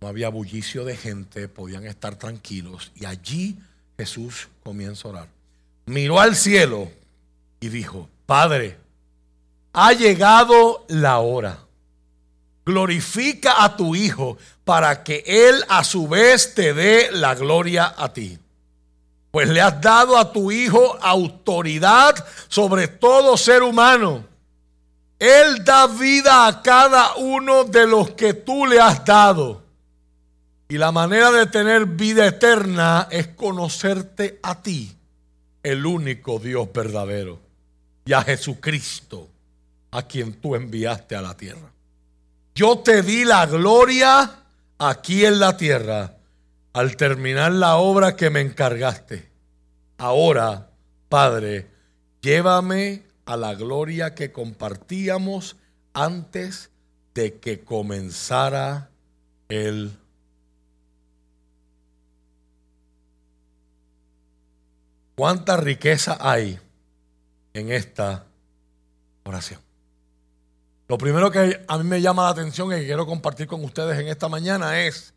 no 0.00 0.08
había 0.08 0.28
bullicio 0.28 0.84
de 0.84 0.96
gente, 0.96 1.48
podían 1.48 1.86
estar 1.86 2.16
tranquilos 2.16 2.92
y 2.94 3.06
allí 3.06 3.58
Jesús 3.96 4.48
comienza 4.62 5.08
a 5.08 5.10
orar. 5.12 5.28
Miró 5.86 6.20
al 6.20 6.36
cielo 6.36 6.90
y 7.60 7.68
dijo, 7.68 8.08
Padre, 8.26 8.76
ha 9.72 9.92
llegado 9.92 10.84
la 10.88 11.18
hora. 11.20 11.60
Glorifica 12.66 13.64
a 13.64 13.76
tu 13.76 13.94
Hijo 13.96 14.36
para 14.64 15.02
que 15.02 15.24
Él 15.26 15.64
a 15.68 15.82
su 15.84 16.08
vez 16.08 16.54
te 16.54 16.74
dé 16.74 17.10
la 17.10 17.34
gloria 17.34 17.94
a 17.96 18.12
ti 18.12 18.38
pues 19.32 19.48
le 19.48 19.62
has 19.62 19.80
dado 19.80 20.16
a 20.18 20.30
tu 20.30 20.52
Hijo 20.52 20.96
autoridad 21.00 22.14
sobre 22.48 22.86
todo 22.86 23.36
ser 23.36 23.62
humano. 23.62 24.24
Él 25.18 25.64
da 25.64 25.86
vida 25.86 26.46
a 26.46 26.62
cada 26.62 27.16
uno 27.16 27.64
de 27.64 27.86
los 27.86 28.10
que 28.10 28.34
tú 28.34 28.66
le 28.66 28.78
has 28.78 29.04
dado. 29.04 29.62
Y 30.68 30.76
la 30.76 30.92
manera 30.92 31.32
de 31.32 31.46
tener 31.46 31.86
vida 31.86 32.26
eterna 32.26 33.08
es 33.10 33.28
conocerte 33.28 34.38
a 34.42 34.60
ti, 34.60 34.94
el 35.62 35.86
único 35.86 36.38
Dios 36.38 36.68
verdadero, 36.72 37.40
y 38.04 38.12
a 38.12 38.22
Jesucristo, 38.22 39.28
a 39.92 40.02
quien 40.02 40.34
tú 40.34 40.54
enviaste 40.56 41.16
a 41.16 41.22
la 41.22 41.34
tierra. 41.34 41.72
Yo 42.54 42.80
te 42.80 43.02
di 43.02 43.24
la 43.24 43.46
gloria 43.46 44.30
aquí 44.78 45.24
en 45.24 45.40
la 45.40 45.56
tierra 45.56 46.16
al 46.72 46.96
terminar 46.96 47.52
la 47.52 47.76
obra 47.76 48.16
que 48.16 48.30
me 48.30 48.40
encargaste. 48.40 49.30
Ahora, 49.98 50.70
Padre, 51.08 51.68
llévame 52.20 53.04
a 53.26 53.36
la 53.36 53.54
gloria 53.54 54.14
que 54.14 54.32
compartíamos 54.32 55.56
antes 55.92 56.70
de 57.14 57.38
que 57.38 57.60
comenzara 57.60 58.90
el 59.48 59.98
¿Cuánta 65.14 65.58
riqueza 65.58 66.16
hay 66.20 66.58
en 67.52 67.70
esta 67.70 68.24
oración? 69.24 69.60
Lo 70.88 70.98
primero 70.98 71.30
que 71.30 71.64
a 71.68 71.78
mí 71.78 71.84
me 71.84 72.00
llama 72.00 72.24
la 72.24 72.30
atención 72.30 72.72
y 72.72 72.76
que 72.76 72.86
quiero 72.86 73.06
compartir 73.06 73.46
con 73.46 73.62
ustedes 73.62 73.98
en 74.00 74.08
esta 74.08 74.28
mañana 74.28 74.80
es 74.80 75.12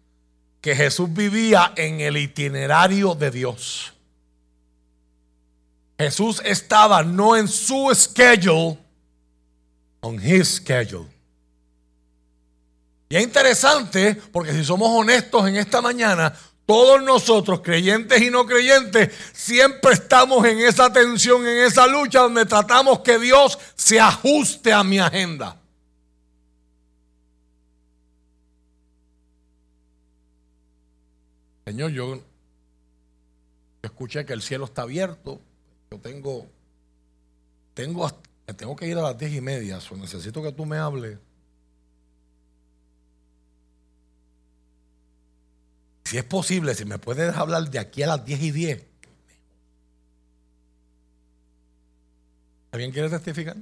que 0.66 0.76
Jesús 0.76 1.14
vivía 1.14 1.74
en 1.76 2.02
el 2.02 2.18
itinerario 2.18 3.14
de 3.14 3.30
Dios. 3.30 3.94
Jesús 5.96 6.42
estaba 6.44 7.04
no 7.04 7.36
en 7.36 7.48
su 7.48 7.94
schedule, 7.94 8.76
on 10.02 10.16
his 10.16 10.56
schedule. 10.56 11.06
Y 13.10 13.16
es 13.16 13.22
interesante 13.22 14.16
porque 14.16 14.54
si 14.54 14.66
somos 14.66 14.90
honestos 14.90 15.48
en 15.48 15.58
esta 15.58 15.84
mañana, 15.84 16.34
todos 16.66 17.00
nosotros, 17.04 17.62
creyentes 17.62 18.20
y 18.24 18.32
no 18.32 18.48
creyentes, 18.48 19.14
siempre 19.34 19.94
estamos 19.94 20.44
en 20.48 20.58
esa 20.62 20.92
tensión, 20.92 21.48
en 21.48 21.60
esa 21.60 21.86
lucha 21.86 22.22
donde 22.22 22.44
tratamos 22.48 23.02
que 23.02 23.20
Dios 23.20 23.60
se 23.76 24.00
ajuste 24.00 24.74
a 24.74 24.84
mi 24.84 24.98
agenda. 24.98 25.62
Señor, 31.66 31.92
yo, 31.92 32.22
escuché 33.82 34.26
que 34.26 34.34
el 34.34 34.42
cielo 34.42 34.66
está 34.66 34.84
abierto. 34.84 35.42
Yo 35.90 36.00
tengo, 36.00 36.48
tengo, 37.74 38.12
tengo 38.56 38.76
que 38.76 38.88
ir 38.88 38.98
a 38.98 39.02
las 39.02 39.18
diez 39.18 39.34
y 39.34 39.42
media. 39.42 39.80
Necesito 39.96 40.44
que 40.44 40.52
tú 40.52 40.66
me 40.66 40.78
hables. 40.78 41.18
Si 46.06 46.18
es 46.18 46.24
posible, 46.24 46.76
si 46.76 46.86
me 46.86 47.00
puedes 47.00 47.36
hablar 47.36 47.70
de 47.70 47.80
aquí 47.80 48.04
a 48.04 48.08
las 48.08 48.24
diez 48.24 48.42
y 48.42 48.52
diez. 48.52 48.86
¿Alguien 52.72 52.92
quiere 52.92 53.10
testificar? 53.10 53.56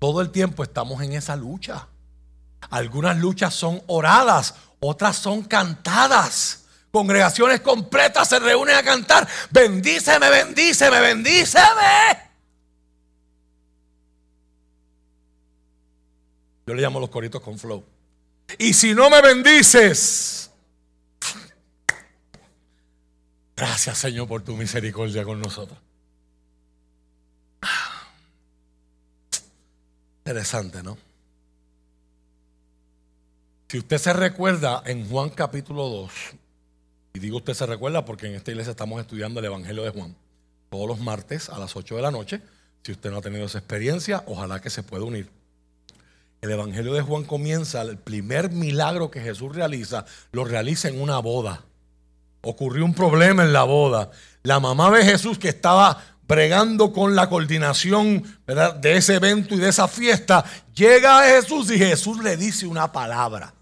Todo 0.00 0.20
el 0.20 0.30
tiempo 0.30 0.64
estamos 0.64 1.00
en 1.02 1.12
esa 1.12 1.36
lucha. 1.36 1.86
Algunas 2.70 3.18
luchas 3.18 3.54
son 3.54 3.82
oradas, 3.86 4.54
otras 4.80 5.16
son 5.16 5.42
cantadas. 5.42 6.64
Congregaciones 6.90 7.60
completas 7.60 8.28
se 8.28 8.38
reúnen 8.38 8.76
a 8.76 8.82
cantar, 8.82 9.26
bendíceme, 9.50 10.28
bendíceme, 10.28 11.00
bendíceme. 11.00 12.32
Yo 16.66 16.74
le 16.74 16.82
llamo 16.82 17.00
los 17.00 17.10
coritos 17.10 17.40
con 17.40 17.58
flow. 17.58 17.84
Y 18.58 18.74
si 18.74 18.94
no 18.94 19.08
me 19.08 19.22
bendices, 19.22 20.50
gracias 23.56 23.98
Señor 23.98 24.28
por 24.28 24.42
tu 24.42 24.56
misericordia 24.56 25.24
con 25.24 25.40
nosotros. 25.40 25.78
Interesante, 30.18 30.82
¿no? 30.82 30.96
Si 33.72 33.78
usted 33.78 33.96
se 33.96 34.12
recuerda 34.12 34.82
en 34.84 35.08
Juan 35.08 35.30
capítulo 35.30 35.88
2, 35.88 36.12
y 37.14 37.18
digo 37.20 37.38
usted 37.38 37.54
se 37.54 37.64
recuerda 37.64 38.04
porque 38.04 38.26
en 38.26 38.34
esta 38.34 38.50
iglesia 38.50 38.72
estamos 38.72 39.00
estudiando 39.00 39.40
el 39.40 39.46
Evangelio 39.46 39.82
de 39.82 39.88
Juan 39.88 40.14
todos 40.68 40.86
los 40.86 41.00
martes 41.00 41.48
a 41.48 41.58
las 41.58 41.74
8 41.74 41.96
de 41.96 42.02
la 42.02 42.10
noche. 42.10 42.42
Si 42.82 42.92
usted 42.92 43.10
no 43.10 43.16
ha 43.16 43.22
tenido 43.22 43.46
esa 43.46 43.56
experiencia, 43.56 44.24
ojalá 44.26 44.60
que 44.60 44.68
se 44.68 44.82
pueda 44.82 45.04
unir. 45.04 45.30
El 46.42 46.50
Evangelio 46.50 46.92
de 46.92 47.00
Juan 47.00 47.24
comienza, 47.24 47.80
el 47.80 47.96
primer 47.96 48.50
milagro 48.50 49.10
que 49.10 49.22
Jesús 49.22 49.56
realiza, 49.56 50.04
lo 50.32 50.44
realiza 50.44 50.88
en 50.88 51.00
una 51.00 51.18
boda. 51.20 51.64
Ocurrió 52.42 52.84
un 52.84 52.92
problema 52.92 53.42
en 53.42 53.54
la 53.54 53.62
boda. 53.62 54.10
La 54.42 54.60
mamá 54.60 54.90
de 54.90 55.02
Jesús 55.02 55.38
que 55.38 55.48
estaba 55.48 55.98
bregando 56.28 56.92
con 56.92 57.16
la 57.16 57.30
coordinación 57.30 58.22
de 58.82 58.96
ese 58.98 59.14
evento 59.14 59.54
y 59.54 59.60
de 59.60 59.70
esa 59.70 59.88
fiesta, 59.88 60.44
llega 60.74 61.20
a 61.20 61.24
Jesús 61.24 61.70
y 61.70 61.78
Jesús 61.78 62.22
le 62.22 62.36
dice 62.36 62.66
una 62.66 62.92
palabra. 62.92 63.54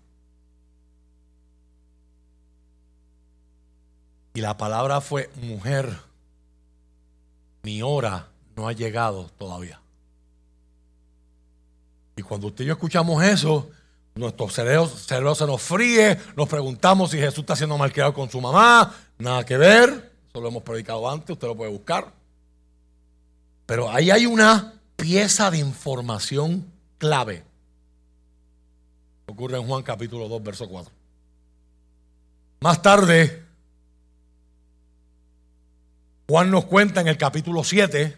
Y 4.34 4.40
la 4.40 4.56
palabra 4.56 5.00
fue, 5.00 5.30
mujer, 5.42 5.98
mi 7.62 7.82
hora 7.82 8.28
no 8.56 8.68
ha 8.68 8.72
llegado 8.72 9.30
todavía. 9.38 9.80
Y 12.16 12.22
cuando 12.22 12.48
usted 12.48 12.64
y 12.64 12.68
yo 12.68 12.74
escuchamos 12.74 13.22
eso, 13.24 13.70
nuestro 14.14 14.48
cerebro, 14.48 15.34
se 15.34 15.46
nos 15.46 15.62
fríe, 15.62 16.18
nos 16.36 16.48
preguntamos 16.48 17.10
si 17.10 17.18
Jesús 17.18 17.38
está 17.38 17.56
siendo 17.56 17.78
malcriado 17.78 18.12
con 18.12 18.30
su 18.30 18.40
mamá, 18.40 18.94
nada 19.18 19.44
que 19.44 19.56
ver, 19.56 20.12
eso 20.28 20.40
lo 20.40 20.48
hemos 20.48 20.62
predicado 20.62 21.08
antes, 21.10 21.30
usted 21.30 21.48
lo 21.48 21.56
puede 21.56 21.70
buscar. 21.70 22.12
Pero 23.66 23.90
ahí 23.90 24.10
hay 24.10 24.26
una 24.26 24.74
pieza 24.96 25.50
de 25.50 25.58
información 25.58 26.66
clave. 26.98 27.44
Ocurre 29.26 29.58
en 29.58 29.66
Juan 29.66 29.82
capítulo 29.82 30.28
2, 30.28 30.42
verso 30.42 30.68
4. 30.68 30.92
Más 32.60 32.82
tarde, 32.82 33.44
Juan 36.30 36.48
nos 36.52 36.66
cuenta 36.66 37.00
en 37.00 37.08
el 37.08 37.18
capítulo 37.18 37.64
7 37.64 38.16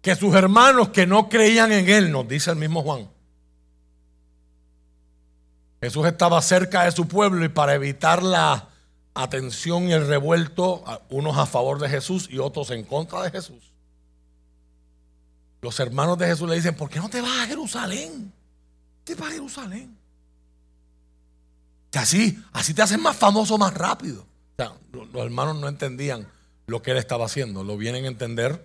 que 0.00 0.16
sus 0.16 0.34
hermanos 0.34 0.88
que 0.88 1.06
no 1.06 1.28
creían 1.28 1.72
en 1.72 1.90
él, 1.90 2.10
nos 2.10 2.26
dice 2.26 2.50
el 2.50 2.56
mismo 2.56 2.82
Juan, 2.82 3.10
Jesús 5.82 6.06
estaba 6.06 6.40
cerca 6.40 6.84
de 6.84 6.92
su 6.92 7.06
pueblo 7.06 7.44
y 7.44 7.50
para 7.50 7.74
evitar 7.74 8.22
la 8.22 8.70
atención 9.12 9.90
y 9.90 9.92
el 9.92 10.06
revuelto, 10.06 10.84
unos 11.10 11.36
a 11.36 11.44
favor 11.44 11.78
de 11.78 11.90
Jesús 11.90 12.28
y 12.30 12.38
otros 12.38 12.70
en 12.70 12.82
contra 12.82 13.22
de 13.22 13.30
Jesús, 13.30 13.74
los 15.60 15.78
hermanos 15.80 16.16
de 16.16 16.26
Jesús 16.28 16.48
le 16.48 16.56
dicen, 16.56 16.74
¿por 16.74 16.88
qué 16.88 16.98
no 16.98 17.10
te 17.10 17.20
vas 17.20 17.40
a 17.40 17.46
Jerusalén? 17.46 18.32
Te 19.04 19.14
vas 19.16 19.28
a 19.28 19.32
Jerusalén. 19.32 19.94
así, 21.92 22.42
así 22.54 22.72
te 22.72 22.80
hacen 22.80 23.02
más 23.02 23.16
famoso 23.16 23.58
más 23.58 23.74
rápido. 23.74 24.26
los 24.92 25.26
hermanos 25.26 25.56
no 25.56 25.68
entendían 25.68 26.26
lo 26.66 26.82
que 26.82 26.92
él 26.92 26.96
estaba 26.96 27.26
haciendo, 27.26 27.64
lo 27.64 27.76
vienen 27.76 28.04
a 28.04 28.08
entender 28.08 28.64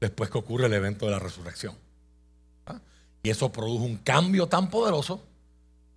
después 0.00 0.30
que 0.30 0.38
ocurre 0.38 0.66
el 0.66 0.72
evento 0.72 1.06
de 1.06 1.12
la 1.12 1.18
resurrección. 1.18 1.74
¿Ah? 2.66 2.80
Y 3.22 3.30
eso 3.30 3.50
produjo 3.50 3.84
un 3.84 3.96
cambio 3.96 4.46
tan 4.46 4.70
poderoso 4.70 5.22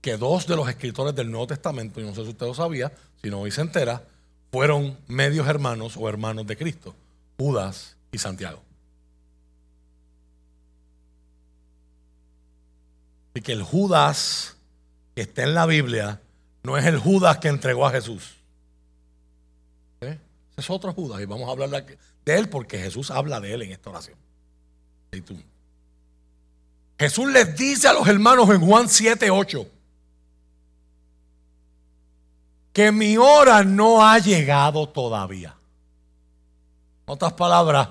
que 0.01 0.17
dos 0.17 0.47
de 0.47 0.55
los 0.55 0.67
escritores 0.67 1.15
del 1.15 1.29
Nuevo 1.29 1.47
Testamento, 1.47 2.01
y 2.01 2.03
no 2.03 2.15
sé 2.15 2.23
si 2.23 2.29
usted 2.29 2.47
lo 2.47 2.55
sabía, 2.55 2.91
si 3.21 3.29
no 3.29 3.41
hoy 3.41 3.51
se 3.51 3.61
entera, 3.61 4.03
fueron 4.51 4.97
medios 5.07 5.47
hermanos 5.47 5.95
o 5.95 6.09
hermanos 6.09 6.47
de 6.47 6.57
Cristo, 6.57 6.95
Judas 7.37 7.95
y 8.11 8.17
Santiago. 8.17 8.61
Y 13.33 13.41
que 13.41 13.53
el 13.53 13.63
Judas 13.63 14.57
que 15.15 15.21
está 15.21 15.43
en 15.43 15.53
la 15.53 15.65
Biblia 15.65 16.19
no 16.63 16.77
es 16.77 16.85
el 16.85 16.97
Judas 16.97 17.37
que 17.37 17.47
entregó 17.47 17.85
a 17.85 17.91
Jesús. 17.91 18.40
Es 20.61 20.69
otro 20.69 20.93
Judas 20.93 21.19
y 21.19 21.25
vamos 21.25 21.49
a 21.49 21.53
hablar 21.53 21.83
de 22.23 22.37
él 22.37 22.47
porque 22.47 22.77
Jesús 22.77 23.09
habla 23.09 23.39
de 23.39 23.51
él 23.51 23.63
en 23.63 23.71
esta 23.71 23.89
oración. 23.89 24.15
Jesús 26.99 27.31
les 27.31 27.57
dice 27.57 27.87
a 27.87 27.93
los 27.93 28.07
hermanos 28.07 28.47
en 28.51 28.61
Juan 28.61 28.87
7, 28.87 29.31
8 29.31 29.67
que 32.73 32.91
mi 32.91 33.17
hora 33.17 33.63
no 33.63 34.05
ha 34.05 34.19
llegado 34.19 34.87
todavía. 34.87 35.55
En 37.07 37.13
otras 37.13 37.33
palabras, 37.33 37.89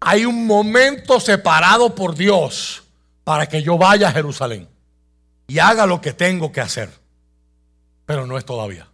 hay 0.00 0.24
un 0.24 0.46
momento 0.46 1.20
separado 1.20 1.94
por 1.94 2.14
Dios 2.14 2.82
para 3.24 3.46
que 3.46 3.62
yo 3.62 3.76
vaya 3.76 4.08
a 4.08 4.12
Jerusalén 4.12 4.66
y 5.46 5.58
haga 5.58 5.84
lo 5.84 6.00
que 6.00 6.14
tengo 6.14 6.50
que 6.50 6.62
hacer. 6.62 6.90
Pero 8.06 8.26
no 8.26 8.38
es 8.38 8.46
todavía. 8.46 8.88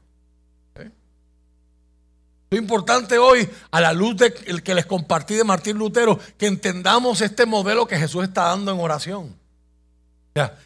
Lo 2.51 2.59
importante 2.59 3.19
hoy, 3.19 3.49
a 3.71 3.81
la 3.81 3.93
luz 3.93 4.17
de 4.17 4.33
que 4.33 4.75
les 4.75 4.87
compartí 4.87 5.35
de 5.35 5.45
Martín 5.45 5.77
Lutero, 5.77 6.19
que 6.39 6.47
entendamos 6.47 7.21
este 7.21 7.47
modelo 7.47 7.87
que 7.87 7.99
Jesús 7.99 8.25
está 8.25 8.45
dando 8.45 8.73
en 8.73 8.81
oración. 8.81 9.37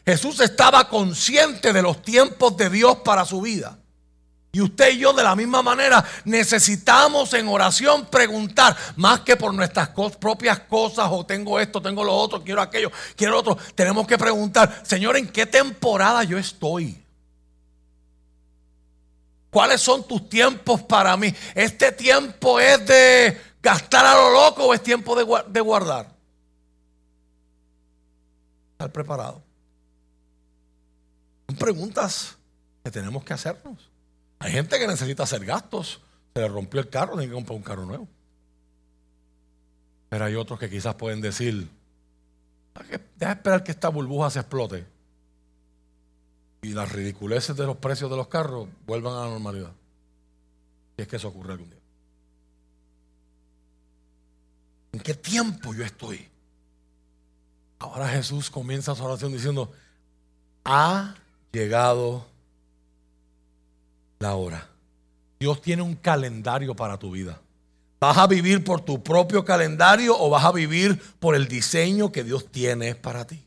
Jesús 0.07 0.41
estaba 0.41 0.89
consciente 0.89 1.73
de 1.73 1.83
los 1.83 2.03
tiempos 2.03 2.57
de 2.57 2.71
Dios 2.71 2.99
para 3.05 3.25
su 3.25 3.41
vida. 3.41 3.79
Y 4.51 4.63
usted 4.63 4.95
y 4.95 4.99
yo 4.99 5.13
de 5.13 5.23
la 5.23 5.37
misma 5.37 5.63
manera 5.63 6.03
necesitamos 6.25 7.35
en 7.35 7.49
oración 7.49 8.07
preguntar, 8.07 8.75
más 8.97 9.21
que 9.21 9.37
por 9.37 9.53
nuestras 9.53 9.91
propias 10.19 10.61
cosas, 10.61 11.09
o 11.11 11.25
tengo 11.27 11.61
esto, 11.61 11.83
tengo 11.83 12.03
lo 12.03 12.15
otro, 12.15 12.43
quiero 12.43 12.63
aquello, 12.63 12.91
quiero 13.15 13.39
otro. 13.39 13.59
Tenemos 13.75 14.07
que 14.07 14.17
preguntar, 14.17 14.83
Señor, 14.85 15.19
¿en 15.19 15.29
qué 15.29 15.45
temporada 15.45 16.25
yo 16.25 16.39
estoy? 16.39 17.05
¿Cuáles 19.51 19.81
son 19.81 20.07
tus 20.07 20.29
tiempos 20.29 20.83
para 20.83 21.17
mí? 21.17 21.35
¿Este 21.55 21.93
tiempo 21.93 22.61
es 22.61 22.87
de 22.87 23.41
gastar 23.63 24.05
a 24.05 24.15
lo 24.15 24.31
loco 24.31 24.67
o 24.67 24.75
es 24.75 24.83
tiempo 24.83 25.17
de, 25.17 25.25
de 25.49 25.61
guardar? 25.61 26.15
Estar 28.73 28.93
preparado. 28.93 29.43
Son 31.49 31.57
preguntas 31.57 32.37
que 32.85 32.91
tenemos 32.91 33.25
que 33.25 33.33
hacernos. 33.33 33.91
Hay 34.39 34.53
gente 34.53 34.79
que 34.79 34.87
necesita 34.87 35.23
hacer 35.23 35.45
gastos. 35.45 36.03
Se 36.35 36.43
le 36.43 36.49
rompió 36.49 36.81
el 36.81 36.91
carro, 36.91 37.15
tiene 37.15 37.29
que 37.29 37.35
comprar 37.35 37.57
un 37.57 37.63
carro 37.63 37.87
nuevo. 37.87 38.09
Pero 40.11 40.25
hay 40.25 40.35
otros 40.35 40.59
que 40.59 40.71
quizás 40.71 40.95
pueden 40.95 41.21
decir, 41.21 41.69
deja 43.17 43.33
esperar 43.33 43.65
que 43.65 43.73
esta 43.73 43.89
burbuja 43.89 44.31
se 44.31 44.41
explote 44.41 44.98
y 46.63 46.73
las 46.73 46.91
ridiculeces 46.93 47.57
de 47.57 47.67
los 47.67 47.77
precios 47.77 48.11
de 48.11 48.17
los 48.17 48.29
carros 48.29 48.69
vuelvan 48.87 49.15
a 49.15 49.25
la 49.25 49.31
normalidad. 49.31 49.73
Y 50.97 51.03
es 51.03 51.09
que 51.09 51.17
eso 51.17 51.29
ocurre 51.29 51.53
algún 51.53 51.71
día. 51.71 51.79
¿En 54.93 55.01
qué 55.01 55.15
tiempo 55.15 55.75
yo 55.75 55.85
estoy? 55.85 56.29
Ahora 57.79 58.09
Jesús 58.09 58.51
comienza 58.51 58.95
su 58.95 59.05
oración 59.05 59.33
diciendo, 59.33 59.73
ha 60.65 61.15
llegado 61.53 62.27
la 64.19 64.35
hora. 64.35 64.69
Dios 65.39 65.63
tiene 65.63 65.83
un 65.83 65.95
calendario 65.95 66.75
para 66.75 66.99
tu 66.99 67.13
vida. 67.13 67.41
¿Vas 68.01 68.19
a 68.19 68.27
vivir 68.27 68.65
por 68.65 68.81
tu 68.81 69.03
propio 69.03 69.45
calendario 69.45 70.17
o 70.19 70.31
vas 70.31 70.45
a 70.45 70.53
vivir 70.53 71.01
por 71.21 71.35
el 71.35 71.47
diseño 71.47 72.11
que 72.11 72.25
Dios 72.25 72.51
tiene 72.51 72.95
para 72.95 73.27
ti? 73.27 73.45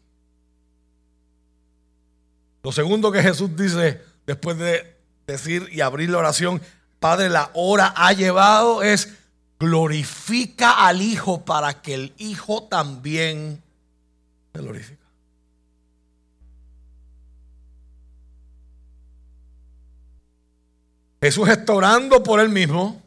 Lo 2.63 2.71
segundo 2.71 3.11
que 3.11 3.23
Jesús 3.23 3.55
dice 3.55 4.01
después 4.25 4.57
de 4.57 4.97
decir 5.25 5.67
y 5.71 5.81
abrir 5.81 6.09
la 6.09 6.19
oración, 6.19 6.61
Padre, 6.99 7.29
la 7.29 7.49
hora 7.53 7.93
ha 7.95 8.13
llevado 8.13 8.83
es 8.83 9.13
glorifica 9.59 10.85
al 10.85 11.01
Hijo 11.01 11.43
para 11.45 11.81
que 11.81 11.93
el 11.93 12.13
Hijo 12.17 12.63
también 12.63 13.61
se 14.53 14.61
glorifique. 14.61 15.01
Jesús 21.21 21.47
está 21.49 21.73
orando 21.73 22.23
por 22.23 22.39
él 22.39 22.49
mismo. 22.49 22.99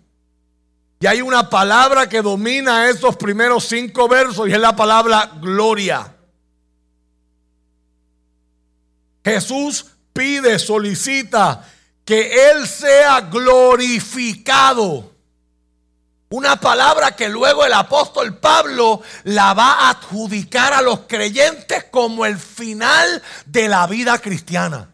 Y 1.00 1.06
hay 1.06 1.20
una 1.20 1.50
palabra 1.50 2.08
que 2.08 2.22
domina 2.22 2.88
esos 2.88 3.16
primeros 3.16 3.64
cinco 3.64 4.08
versos 4.08 4.48
y 4.48 4.52
es 4.52 4.60
la 4.60 4.76
palabra 4.76 5.32
gloria. 5.40 6.13
Jesús 9.24 9.86
pide, 10.12 10.58
solicita 10.58 11.64
que 12.04 12.50
Él 12.50 12.66
sea 12.66 13.22
glorificado. 13.22 15.12
Una 16.30 16.56
palabra 16.56 17.14
que 17.14 17.28
luego 17.28 17.64
el 17.64 17.72
apóstol 17.72 18.38
Pablo 18.38 19.02
la 19.24 19.54
va 19.54 19.72
a 19.72 19.90
adjudicar 19.90 20.72
a 20.72 20.82
los 20.82 21.00
creyentes 21.00 21.84
como 21.84 22.26
el 22.26 22.38
final 22.38 23.22
de 23.46 23.68
la 23.68 23.86
vida 23.86 24.18
cristiana 24.18 24.90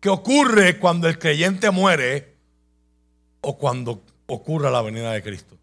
que 0.00 0.08
ocurre 0.08 0.78
cuando 0.78 1.08
el 1.08 1.18
creyente 1.18 1.70
muere 1.70 2.36
o 3.40 3.58
cuando 3.58 4.02
ocurra 4.26 4.70
la 4.70 4.82
venida 4.82 5.12
de 5.12 5.22
Cristo. 5.22 5.56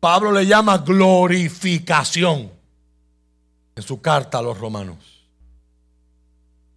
Pablo 0.00 0.32
le 0.32 0.46
llama 0.46 0.78
glorificación 0.78 2.52
en 3.74 3.82
su 3.82 4.00
carta 4.00 4.38
a 4.38 4.42
los 4.42 4.58
romanos. 4.58 5.17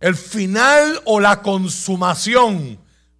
El 0.01 0.15
final 0.15 0.99
o 1.05 1.19
la 1.19 1.41
consumación 1.41 2.79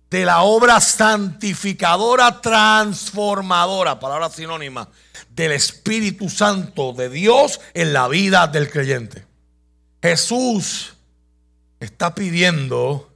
de 0.10 0.26
la 0.26 0.42
obra 0.42 0.82
santificadora 0.82 2.42
transformadora, 2.42 4.00
palabra 4.00 4.30
sinónima, 4.30 4.90
del 5.30 5.54
Espíritu 5.54 6.30
Santo 6.30 6.92
de 6.92 7.10
Dios 7.10 7.62
en 7.74 7.94
la 7.94 8.10
vida 8.10 8.48
del 8.48 8.70
creyente. 8.70 9.26
Jesús 10.02 10.96
está 11.80 12.14
pidiendo 12.14 13.10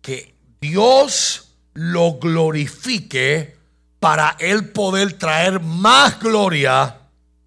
que 0.00 0.36
Dios 0.60 1.48
lo 1.74 2.18
glorifique 2.18 3.56
para 3.98 4.36
él 4.38 4.68
poder 4.70 5.14
traer 5.14 5.60
más 5.60 6.20
gloria 6.20 6.98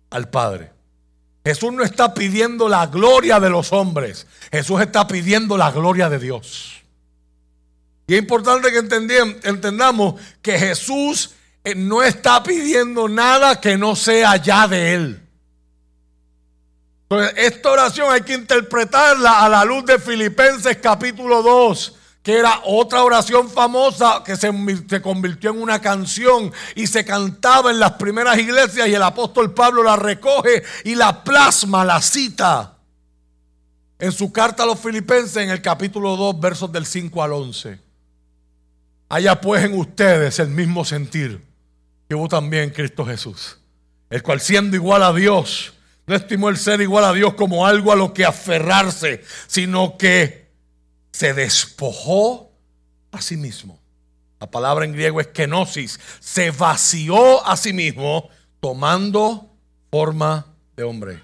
al 0.09 0.29
Padre. 0.29 0.74
Jesús 1.45 1.71
no 1.71 1.83
está 1.83 2.15
pidiendo 2.15 2.67
la 2.67 2.87
gloria 2.87 3.39
de 3.39 3.51
los 3.51 3.71
hombres, 3.71 4.25
Jesús 4.51 4.81
está 4.81 5.07
pidiendo 5.07 5.55
la 5.57 5.69
gloria 5.69 6.09
de 6.09 6.17
Dios. 6.17 6.81
Y 8.07 8.15
es 8.15 8.19
importante 8.19 8.71
que 8.71 8.79
entendamos 9.47 10.19
que 10.41 10.57
Jesús 10.57 11.35
eh, 11.63 11.75
no 11.75 12.01
está 12.01 12.41
pidiendo 12.41 13.07
nada 13.07 13.61
que 13.61 13.77
no 13.77 13.95
sea 13.95 14.37
ya 14.37 14.67
de 14.67 14.93
Él. 14.95 15.21
Entonces, 17.03 17.33
esta 17.37 17.69
oración 17.69 18.11
hay 18.11 18.21
que 18.21 18.33
interpretarla 18.33 19.45
a 19.45 19.49
la 19.49 19.63
luz 19.63 19.85
de 19.85 19.99
Filipenses 19.99 20.77
capítulo 20.77 21.43
2, 21.43 21.95
que 22.25 22.39
era 22.39 22.61
otra 22.63 23.03
oración 23.03 23.51
famosa 23.51 24.23
que 24.25 24.35
se, 24.35 24.51
se, 24.89 24.99
convirtió 24.99 25.51
en 25.51 25.61
una 25.61 25.79
canción 25.79 26.51
y 26.73 26.87
se 26.87 27.05
cantaba 27.05 27.69
en 27.69 27.79
las 27.79 27.91
primeras 27.93 28.39
iglesias 28.39 28.87
y 28.87 28.95
el 28.95 29.03
apóstol 29.03 29.53
Pablo 29.53 29.83
la 29.83 29.95
recoge 29.95 30.63
y 30.85 30.95
la 30.95 31.23
plasma, 31.23 31.85
la 31.85 32.01
cita 32.01 32.79
en 33.99 34.11
su 34.11 34.31
carta 34.31 34.63
a 34.63 34.65
los 34.65 34.79
filipenses 34.79 35.37
en 35.37 35.51
el 35.51 35.61
capítulo 35.61 36.17
2, 36.17 36.39
versos 36.39 36.71
del 36.71 36.87
5 36.87 37.21
al 37.21 37.33
11. 37.33 37.79
Haya 39.09 39.39
pues 39.39 39.63
en 39.63 39.77
ustedes 39.77 40.39
el 40.39 40.47
mismo 40.47 40.83
sentir 40.83 41.45
que 42.09 42.15
hubo 42.15 42.27
también 42.27 42.63
en 42.63 42.69
Cristo 42.71 43.05
Jesús, 43.05 43.59
el 44.09 44.23
cual 44.23 44.41
siendo 44.41 44.75
igual 44.75 45.03
a 45.03 45.13
Dios, 45.13 45.73
no 46.07 46.15
estimó 46.15 46.49
el 46.49 46.57
ser 46.57 46.81
igual 46.81 47.05
a 47.05 47.13
Dios 47.13 47.35
como 47.35 47.67
algo 47.67 47.91
a 47.91 47.95
lo 47.95 48.15
que 48.15 48.25
aferrarse, 48.25 49.23
sino 49.45 49.95
que 49.95 50.44
se 51.15 51.33
despojó 51.33 52.51
a 53.13 53.21
sí 53.21 53.37
mismo. 53.37 53.79
La 54.37 54.51
palabra 54.51 54.83
en 54.83 54.91
griego 54.91 55.21
es 55.21 55.27
kenosis. 55.27 55.97
Se 56.19 56.51
vació 56.51 57.45
a 57.47 57.55
sí 57.55 57.71
mismo 57.71 58.29
tomando 58.59 59.49
forma 59.89 60.45
de 60.75 60.83
hombre. 60.83 61.23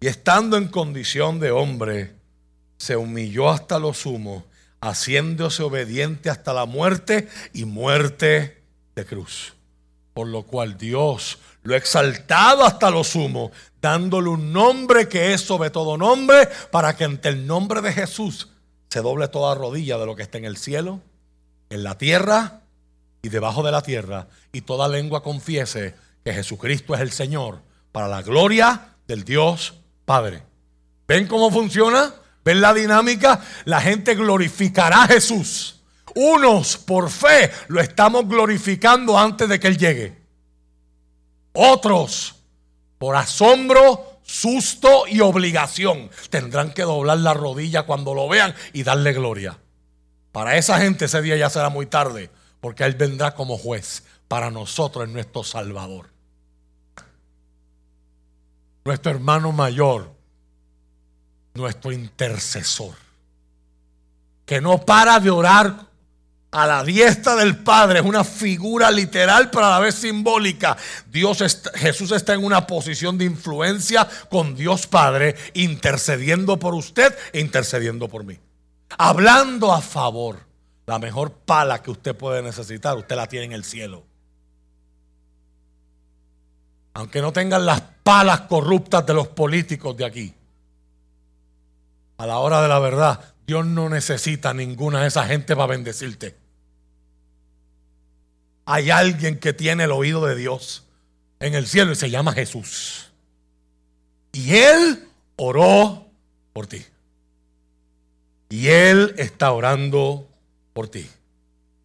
Y 0.00 0.06
estando 0.06 0.56
en 0.56 0.68
condición 0.68 1.40
de 1.40 1.50
hombre, 1.50 2.14
se 2.78 2.96
humilló 2.96 3.50
hasta 3.50 3.78
lo 3.78 3.92
sumo, 3.92 4.46
haciéndose 4.80 5.62
obediente 5.62 6.30
hasta 6.30 6.54
la 6.54 6.64
muerte 6.64 7.28
y 7.52 7.66
muerte 7.66 8.62
de 8.94 9.04
cruz. 9.04 9.52
Por 10.14 10.28
lo 10.28 10.44
cual 10.44 10.78
Dios 10.78 11.36
lo 11.64 11.74
ha 11.74 11.76
exaltado 11.76 12.64
hasta 12.64 12.90
lo 12.90 13.04
sumo, 13.04 13.52
dándole 13.82 14.30
un 14.30 14.54
nombre 14.54 15.06
que 15.06 15.34
es 15.34 15.42
sobre 15.42 15.68
todo 15.68 15.98
nombre, 15.98 16.48
para 16.70 16.96
que 16.96 17.04
ante 17.04 17.28
el 17.28 17.46
nombre 17.46 17.82
de 17.82 17.92
Jesús 17.92 18.48
se 18.90 19.00
doble 19.00 19.28
toda 19.28 19.54
rodilla 19.54 19.98
de 19.98 20.06
lo 20.06 20.16
que 20.16 20.22
está 20.22 20.38
en 20.38 20.44
el 20.44 20.56
cielo, 20.56 21.00
en 21.70 21.84
la 21.84 21.96
tierra 21.96 22.62
y 23.22 23.28
debajo 23.28 23.62
de 23.62 23.70
la 23.70 23.82
tierra, 23.82 24.26
y 24.52 24.62
toda 24.62 24.88
lengua 24.88 25.22
confiese 25.22 25.94
que 26.24 26.32
Jesucristo 26.32 26.94
es 26.94 27.00
el 27.00 27.12
Señor, 27.12 27.60
para 27.92 28.08
la 28.08 28.22
gloria 28.22 28.94
del 29.06 29.24
Dios 29.24 29.74
Padre. 30.04 30.42
¿Ven 31.06 31.26
cómo 31.26 31.50
funciona? 31.50 32.14
¿Ven 32.44 32.60
la 32.60 32.74
dinámica? 32.74 33.40
La 33.64 33.80
gente 33.80 34.14
glorificará 34.14 35.04
a 35.04 35.08
Jesús. 35.08 35.80
Unos 36.14 36.76
por 36.76 37.10
fe 37.10 37.50
lo 37.68 37.80
estamos 37.80 38.26
glorificando 38.26 39.16
antes 39.18 39.48
de 39.48 39.60
que 39.60 39.68
Él 39.68 39.78
llegue. 39.78 40.18
Otros 41.52 42.36
por 42.98 43.16
asombro, 43.16 44.09
susto 44.30 45.08
y 45.08 45.20
obligación 45.20 46.08
tendrán 46.30 46.72
que 46.72 46.82
doblar 46.82 47.18
la 47.18 47.34
rodilla 47.34 47.82
cuando 47.82 48.14
lo 48.14 48.28
vean 48.28 48.54
y 48.72 48.84
darle 48.84 49.12
gloria. 49.12 49.58
Para 50.30 50.56
esa 50.56 50.78
gente 50.78 51.06
ese 51.06 51.20
día 51.20 51.36
ya 51.36 51.50
será 51.50 51.68
muy 51.68 51.86
tarde, 51.86 52.30
porque 52.60 52.84
Él 52.84 52.94
vendrá 52.94 53.34
como 53.34 53.58
juez. 53.58 54.04
Para 54.28 54.50
nosotros 54.50 55.06
es 55.06 55.12
nuestro 55.12 55.42
Salvador. 55.42 56.10
Nuestro 58.84 59.10
hermano 59.10 59.50
mayor, 59.50 60.14
nuestro 61.54 61.90
intercesor, 61.90 62.94
que 64.46 64.60
no 64.60 64.78
para 64.78 65.18
de 65.18 65.30
orar 65.30 65.89
a 66.52 66.66
la 66.66 66.82
diestra 66.82 67.36
del 67.36 67.58
Padre, 67.58 68.00
es 68.00 68.04
una 68.04 68.24
figura 68.24 68.90
literal 68.90 69.50
pero 69.50 69.66
a 69.66 69.70
la 69.70 69.78
vez 69.78 69.94
simbólica. 69.94 70.76
Dios 71.06 71.42
Jesús 71.74 72.10
está 72.10 72.34
en 72.34 72.44
una 72.44 72.66
posición 72.66 73.18
de 73.18 73.24
influencia 73.24 74.08
con 74.28 74.56
Dios 74.56 74.86
Padre, 74.86 75.36
intercediendo 75.54 76.58
por 76.58 76.74
usted 76.74 77.16
e 77.32 77.40
intercediendo 77.40 78.08
por 78.08 78.24
mí. 78.24 78.38
Hablando 78.98 79.72
a 79.72 79.80
favor. 79.80 80.50
La 80.86 80.98
mejor 80.98 81.30
pala 81.30 81.80
que 81.82 81.92
usted 81.92 82.16
puede 82.16 82.42
necesitar, 82.42 82.96
usted 82.96 83.14
la 83.14 83.28
tiene 83.28 83.46
en 83.46 83.52
el 83.52 83.62
cielo. 83.62 84.02
Aunque 86.94 87.22
no 87.22 87.32
tengan 87.32 87.64
las 87.64 87.80
palas 88.02 88.40
corruptas 88.42 89.06
de 89.06 89.14
los 89.14 89.28
políticos 89.28 89.96
de 89.96 90.04
aquí. 90.04 90.34
A 92.16 92.26
la 92.26 92.38
hora 92.38 92.60
de 92.60 92.66
la 92.66 92.80
verdad, 92.80 93.20
Dios 93.46 93.64
no 93.64 93.88
necesita 93.88 94.52
ninguna 94.52 95.02
de 95.02 95.08
esa 95.08 95.24
gente 95.26 95.54
para 95.54 95.68
bendecirte. 95.68 96.39
Hay 98.64 98.90
alguien 98.90 99.38
que 99.38 99.52
tiene 99.52 99.84
el 99.84 99.92
oído 99.92 100.24
de 100.26 100.36
Dios 100.36 100.84
en 101.40 101.54
el 101.54 101.66
cielo 101.66 101.92
y 101.92 101.96
se 101.96 102.10
llama 102.10 102.32
Jesús. 102.32 103.10
Y 104.32 104.54
Él 104.54 105.08
oró 105.36 106.06
por 106.52 106.66
ti. 106.66 106.84
Y 108.48 108.68
Él 108.68 109.14
está 109.16 109.52
orando 109.52 110.28
por 110.72 110.88
ti. 110.88 111.08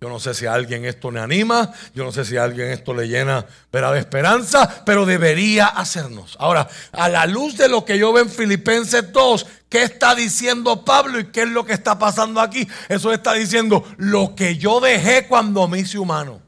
Yo 0.01 0.09
no 0.09 0.19
sé 0.19 0.34
si 0.34 0.45
a 0.45 0.53
alguien 0.53 0.86
esto 0.86 1.09
le 1.09 1.19
anima, 1.19 1.71
yo 1.95 2.03
no 2.03 2.11
sé 2.11 2.26
si 2.26 2.38
a 2.38 2.43
alguien 2.43 2.67
esto 2.67 2.93
le 2.93 3.07
llena 3.07 3.45
de 3.71 3.99
esperanza, 3.99 4.84
pero 4.86 5.05
debería 5.05 5.65
hacernos. 5.65 6.36
Ahora, 6.39 6.67
a 6.91 7.09
la 7.09 7.26
luz 7.26 7.57
de 7.57 7.67
lo 7.69 7.86
que 7.86 7.97
yo 7.97 8.13
veo 8.13 8.23
en 8.23 8.30
Filipenses 8.30 9.11
2, 9.11 9.47
¿qué 9.67 9.84
está 9.84 10.13
diciendo 10.13 10.86
Pablo 10.86 11.19
y 11.19 11.32
qué 11.32 11.41
es 11.41 11.49
lo 11.49 11.65
que 11.65 11.73
está 11.73 11.97
pasando 11.97 12.39
aquí? 12.39 12.67
Eso 12.88 13.11
está 13.11 13.34
diciendo 13.34 13.84
lo 13.97 14.36
que 14.36 14.57
yo 14.57 14.80
dejé 14.80 15.28
cuando 15.28 15.67
me 15.67 15.80
hice 15.80 15.97
humano. 15.97 16.45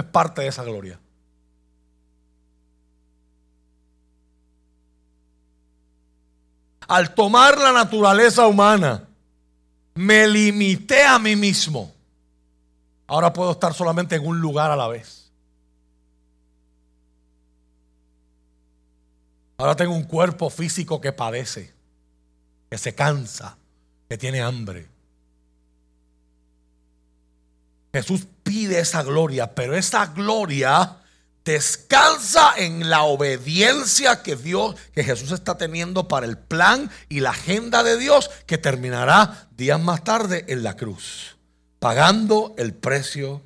Es 0.00 0.06
parte 0.06 0.42
de 0.42 0.48
esa 0.48 0.64
gloria. 0.64 0.98
Al 6.86 7.14
tomar 7.14 7.58
la 7.58 7.72
naturaleza 7.72 8.46
humana, 8.46 9.06
me 9.94 10.26
limité 10.26 11.04
a 11.04 11.18
mí 11.18 11.36
mismo 11.36 11.92
Ahora 13.08 13.32
puedo 13.32 13.52
estar 13.52 13.72
solamente 13.72 14.16
en 14.16 14.26
un 14.26 14.38
lugar 14.38 14.70
a 14.70 14.76
la 14.76 14.86
vez. 14.86 15.32
Ahora 19.56 19.74
tengo 19.74 19.94
un 19.94 20.04
cuerpo 20.04 20.50
físico 20.50 21.00
que 21.00 21.12
padece, 21.12 21.72
que 22.70 22.76
se 22.76 22.94
cansa, 22.94 23.56
que 24.10 24.18
tiene 24.18 24.42
hambre. 24.42 24.86
Jesús 27.94 28.26
pide 28.48 28.80
esa 28.80 29.02
gloria, 29.02 29.54
pero 29.54 29.76
esa 29.76 30.06
gloria 30.06 30.96
descansa 31.44 32.52
en 32.56 32.90
la 32.90 33.02
obediencia 33.02 34.22
que 34.22 34.36
Dios, 34.36 34.74
que 34.94 35.04
Jesús 35.04 35.32
está 35.32 35.56
teniendo 35.56 36.08
para 36.08 36.26
el 36.26 36.36
plan 36.36 36.90
y 37.08 37.20
la 37.20 37.30
agenda 37.30 37.82
de 37.82 37.98
Dios 37.98 38.30
que 38.46 38.58
terminará 38.58 39.48
días 39.56 39.80
más 39.80 40.02
tarde 40.02 40.44
en 40.48 40.62
la 40.62 40.76
cruz 40.76 41.38
pagando 41.78 42.54
el 42.58 42.74
precio 42.74 43.42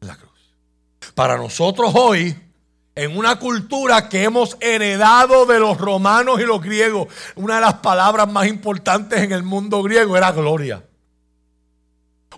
de 0.00 0.06
la 0.06 0.16
cruz. 0.16 0.30
Para 1.14 1.36
nosotros 1.36 1.92
hoy, 1.94 2.36
en 2.94 3.16
una 3.16 3.38
cultura 3.38 4.08
que 4.08 4.24
hemos 4.24 4.56
heredado 4.60 5.46
de 5.46 5.58
los 5.58 5.78
romanos 5.78 6.40
y 6.40 6.44
los 6.44 6.62
griegos, 6.62 7.08
una 7.34 7.56
de 7.56 7.62
las 7.62 7.74
palabras 7.74 8.30
más 8.30 8.46
importantes 8.46 9.20
en 9.20 9.32
el 9.32 9.42
mundo 9.42 9.82
griego 9.82 10.16
era 10.16 10.32
gloria. 10.32 10.84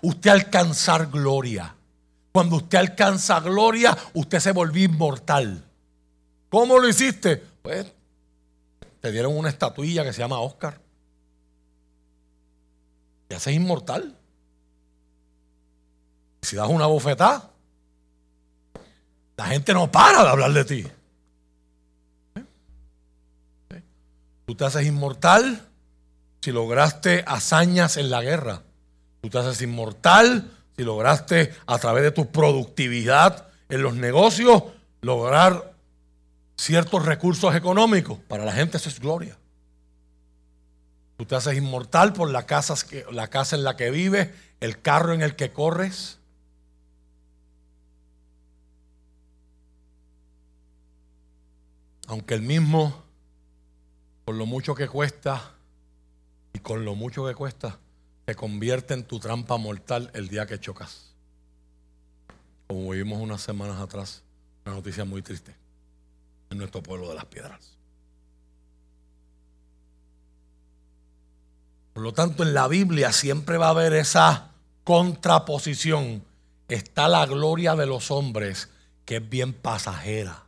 Usted 0.01 0.29
alcanzar 0.29 1.07
gloria. 1.07 1.75
Cuando 2.35 2.57
usted 2.57 2.79
alcanza 2.79 3.39
gloria, 3.39 3.97
usted 4.13 4.41
se 4.41 4.51
volvió 4.51 4.83
inmortal. 4.83 5.63
¿Cómo 6.49 6.77
lo 6.79 6.89
hiciste? 6.89 7.37
Pues 7.37 7.93
te 8.99 9.09
dieron 9.09 9.37
una 9.37 9.47
estatuilla 9.47 10.03
que 10.03 10.11
se 10.11 10.19
llama 10.19 10.41
Oscar. 10.41 10.81
Y 13.29 13.35
haces 13.35 13.53
inmortal. 13.53 14.17
Si 16.41 16.57
das 16.57 16.67
una 16.67 16.87
bofetada, 16.87 17.51
la 19.37 19.45
gente 19.45 19.73
no 19.73 19.89
para 19.89 20.21
de 20.21 20.29
hablar 20.29 20.51
de 20.51 20.65
ti. 20.65 20.87
Tú 24.45 24.55
te 24.55 24.65
haces 24.65 24.85
inmortal 24.85 25.69
si 26.41 26.51
lograste 26.51 27.23
hazañas 27.25 27.95
en 27.95 28.09
la 28.09 28.21
guerra. 28.21 28.61
Tú 29.21 29.29
te 29.29 29.37
haces 29.37 29.61
inmortal 29.61 30.51
si 30.77 30.83
lograste 30.83 31.53
a 31.65 31.77
través 31.77 32.03
de 32.03 32.11
tu 32.11 32.31
productividad 32.31 33.47
en 33.69 33.81
los 33.81 33.95
negocios 33.95 34.63
lograr 35.01 35.73
ciertos 36.57 37.05
recursos 37.05 37.55
económicos. 37.55 38.19
Para 38.27 38.45
la 38.45 38.51
gente 38.51 38.77
eso 38.77 38.89
es 38.89 38.99
gloria. 38.99 39.37
Tú 41.17 41.25
te 41.25 41.35
haces 41.35 41.55
inmortal 41.55 42.13
por 42.13 42.29
la 42.29 42.45
casa, 42.45 42.75
la 43.11 43.29
casa 43.29 43.55
en 43.55 43.63
la 43.63 43.77
que 43.77 43.89
vives, 43.89 44.29
el 44.59 44.81
carro 44.81 45.13
en 45.13 45.21
el 45.21 45.35
que 45.35 45.51
corres. 45.51 46.19
Aunque 52.07 52.33
el 52.33 52.41
mismo, 52.41 53.03
con 54.25 54.37
lo 54.37 54.45
mucho 54.45 54.75
que 54.75 54.87
cuesta 54.87 55.53
y 56.53 56.59
con 56.59 56.85
lo 56.85 56.95
mucho 56.95 57.25
que 57.25 57.33
cuesta, 57.33 57.79
te 58.25 58.35
convierte 58.35 58.95
en 58.95 59.03
tu 59.03 59.19
trampa 59.19 59.57
mortal 59.57 60.09
el 60.13 60.27
día 60.27 60.47
que 60.47 60.59
chocas. 60.59 61.13
Como 62.67 62.89
vimos 62.89 63.21
unas 63.21 63.41
semanas 63.41 63.79
atrás, 63.79 64.23
una 64.65 64.75
noticia 64.75 65.05
muy 65.05 65.21
triste 65.21 65.55
en 66.49 66.57
nuestro 66.57 66.81
pueblo 66.81 67.07
de 67.09 67.15
las 67.15 67.25
piedras. 67.25 67.77
Por 71.93 72.03
lo 72.03 72.13
tanto, 72.13 72.43
en 72.43 72.53
la 72.53 72.67
Biblia 72.67 73.11
siempre 73.13 73.57
va 73.57 73.67
a 73.67 73.69
haber 73.69 73.93
esa 73.93 74.51
contraposición. 74.83 76.23
Está 76.67 77.07
la 77.07 77.25
gloria 77.25 77.75
de 77.75 77.85
los 77.85 78.09
hombres, 78.09 78.69
que 79.05 79.17
es 79.17 79.29
bien 79.29 79.53
pasajera. 79.53 80.43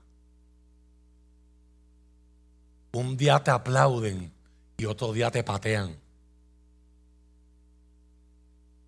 Un 2.92 3.16
día 3.16 3.44
te 3.44 3.52
aplauden 3.52 4.34
y 4.78 4.86
otro 4.86 5.14
día 5.14 5.30
te 5.30 5.44
patean. 5.44 5.96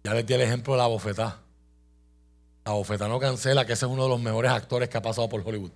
Ya 0.04 0.14
les 0.14 0.26
di 0.26 0.34
el 0.34 0.42
ejemplo 0.42 0.74
de 0.74 0.80
la 0.80 0.88
bofetá. 0.88 1.42
La 2.66 2.72
bofetá 2.74 3.08
no 3.08 3.20
cancela 3.20 3.66
que 3.66 3.74
ese 3.74 3.86
es 3.86 3.92
uno 3.92 4.04
de 4.04 4.10
los 4.10 4.22
mejores 4.22 4.52
actores 4.52 4.90
que 4.90 4.98
ha 4.98 5.02
pasado 5.02 5.28
por 5.28 5.42
Hollywood. 5.46 5.72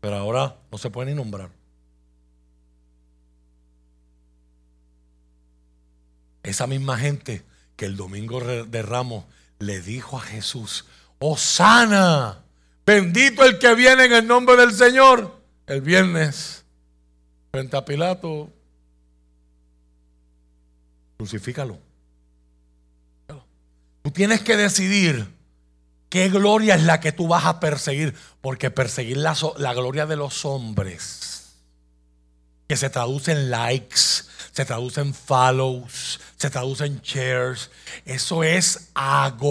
Pero 0.00 0.16
ahora 0.16 0.56
no 0.70 0.78
se 0.78 0.90
puede 0.90 1.10
ni 1.10 1.16
nombrar. 1.16 1.50
Esa 6.42 6.66
misma 6.66 6.96
gente 6.96 7.44
que 7.76 7.86
el 7.86 7.96
domingo 7.96 8.40
de 8.40 8.82
Ramos 8.82 9.24
le 9.58 9.80
dijo 9.80 10.16
a 10.16 10.20
Jesús, 10.20 10.86
sana 11.36 12.44
bendito 12.84 13.44
el 13.44 13.58
que 13.58 13.74
viene 13.74 14.04
en 14.04 14.12
el 14.12 14.26
nombre 14.26 14.56
del 14.56 14.72
Señor. 14.72 15.40
El 15.66 15.80
viernes, 15.80 16.64
frente 17.50 17.76
a 17.76 17.84
Pilato, 17.84 18.52
crucifícalo. 21.16 21.85
Tú 24.06 24.12
tienes 24.12 24.40
que 24.42 24.56
decidir 24.56 25.26
qué 26.08 26.28
gloria 26.28 26.76
es 26.76 26.84
la 26.84 27.00
que 27.00 27.10
tú 27.10 27.26
vas 27.26 27.44
a 27.44 27.58
perseguir, 27.58 28.14
porque 28.40 28.70
perseguir 28.70 29.16
la, 29.16 29.34
gloria 29.74 30.06
de 30.06 30.14
los 30.14 30.44
hombres, 30.44 31.56
que 32.68 32.76
se 32.76 32.88
traduce 32.88 33.32
en 33.32 33.50
likes, 33.50 33.96
se 34.52 34.64
traduce 34.64 35.00
en 35.00 35.12
follows, 35.12 36.20
se 36.36 36.50
traduce 36.50 36.86
en 36.86 37.00
shares, 37.00 37.72
eso 38.04 38.44
es 38.44 38.90
agotador. 38.94 39.42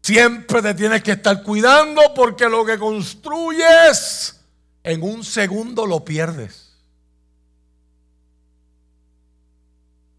Siempre 0.00 0.62
te 0.62 0.74
tienes 0.74 1.02
que 1.02 1.10
estar 1.10 1.42
cuidando 1.42 2.14
porque 2.14 2.48
lo 2.48 2.64
que 2.64 2.78
construyes 2.78 4.38
en 4.84 5.02
un 5.02 5.24
segundo 5.24 5.86
lo 5.86 6.04
pierdes. 6.04 6.69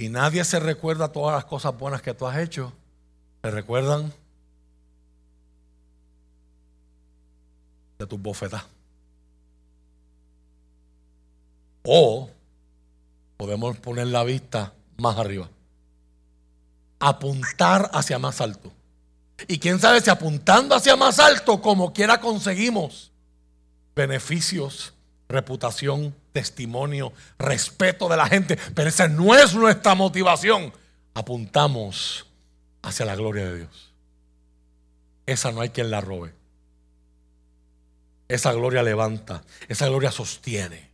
Y 0.01 0.09
nadie 0.09 0.43
se 0.43 0.59
recuerda 0.59 1.11
todas 1.11 1.35
las 1.35 1.45
cosas 1.45 1.77
buenas 1.77 2.01
que 2.01 2.15
tú 2.15 2.25
has 2.25 2.35
hecho, 2.39 2.73
se 3.43 3.51
recuerdan 3.51 4.11
de 7.99 8.07
tus 8.07 8.19
bofetas. 8.19 8.63
O 11.83 12.31
podemos 13.37 13.77
poner 13.77 14.07
la 14.07 14.23
vista 14.23 14.73
más 14.97 15.19
arriba. 15.19 15.47
Apuntar 16.99 17.91
hacia 17.93 18.17
más 18.17 18.41
alto. 18.41 18.71
Y 19.47 19.59
quién 19.59 19.79
sabe 19.79 20.01
si 20.01 20.09
apuntando 20.09 20.73
hacia 20.73 20.95
más 20.95 21.19
alto, 21.19 21.61
como 21.61 21.93
quiera 21.93 22.19
conseguimos 22.19 23.11
beneficios, 23.95 24.95
reputación, 25.31 26.15
testimonio, 26.31 27.13
respeto 27.39 28.07
de 28.09 28.17
la 28.17 28.27
gente, 28.27 28.57
pero 28.75 28.89
esa 28.89 29.07
no 29.07 29.35
es 29.35 29.53
nuestra 29.53 29.95
motivación. 29.95 30.73
Apuntamos 31.13 32.27
hacia 32.81 33.05
la 33.05 33.15
gloria 33.15 33.49
de 33.49 33.57
Dios. 33.59 33.93
Esa 35.25 35.51
no 35.51 35.61
hay 35.61 35.69
quien 35.69 35.91
la 35.91 36.01
robe. 36.01 36.33
Esa 38.27 38.53
gloria 38.53 38.83
levanta, 38.83 39.43
esa 39.67 39.87
gloria 39.87 40.11
sostiene. 40.11 40.89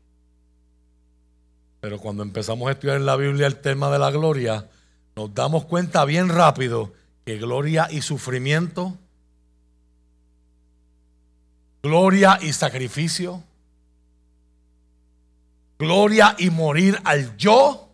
Pero 1.79 1.99
cuando 1.99 2.23
empezamos 2.23 2.67
a 2.67 2.71
estudiar 2.71 2.97
en 2.97 3.05
la 3.05 3.15
Biblia 3.15 3.47
el 3.47 3.57
tema 3.57 3.91
de 3.91 3.99
la 3.99 4.09
gloria, 4.09 4.67
nos 5.15 5.33
damos 5.33 5.65
cuenta 5.65 6.03
bien 6.05 6.29
rápido 6.29 6.93
que 7.25 7.37
gloria 7.37 7.87
y 7.91 8.01
sufrimiento, 8.01 8.97
gloria 11.83 12.39
y 12.41 12.53
sacrificio, 12.53 13.43
gloria 15.77 16.35
y 16.37 16.49
morir 16.49 16.99
al 17.03 17.35
yo 17.37 17.89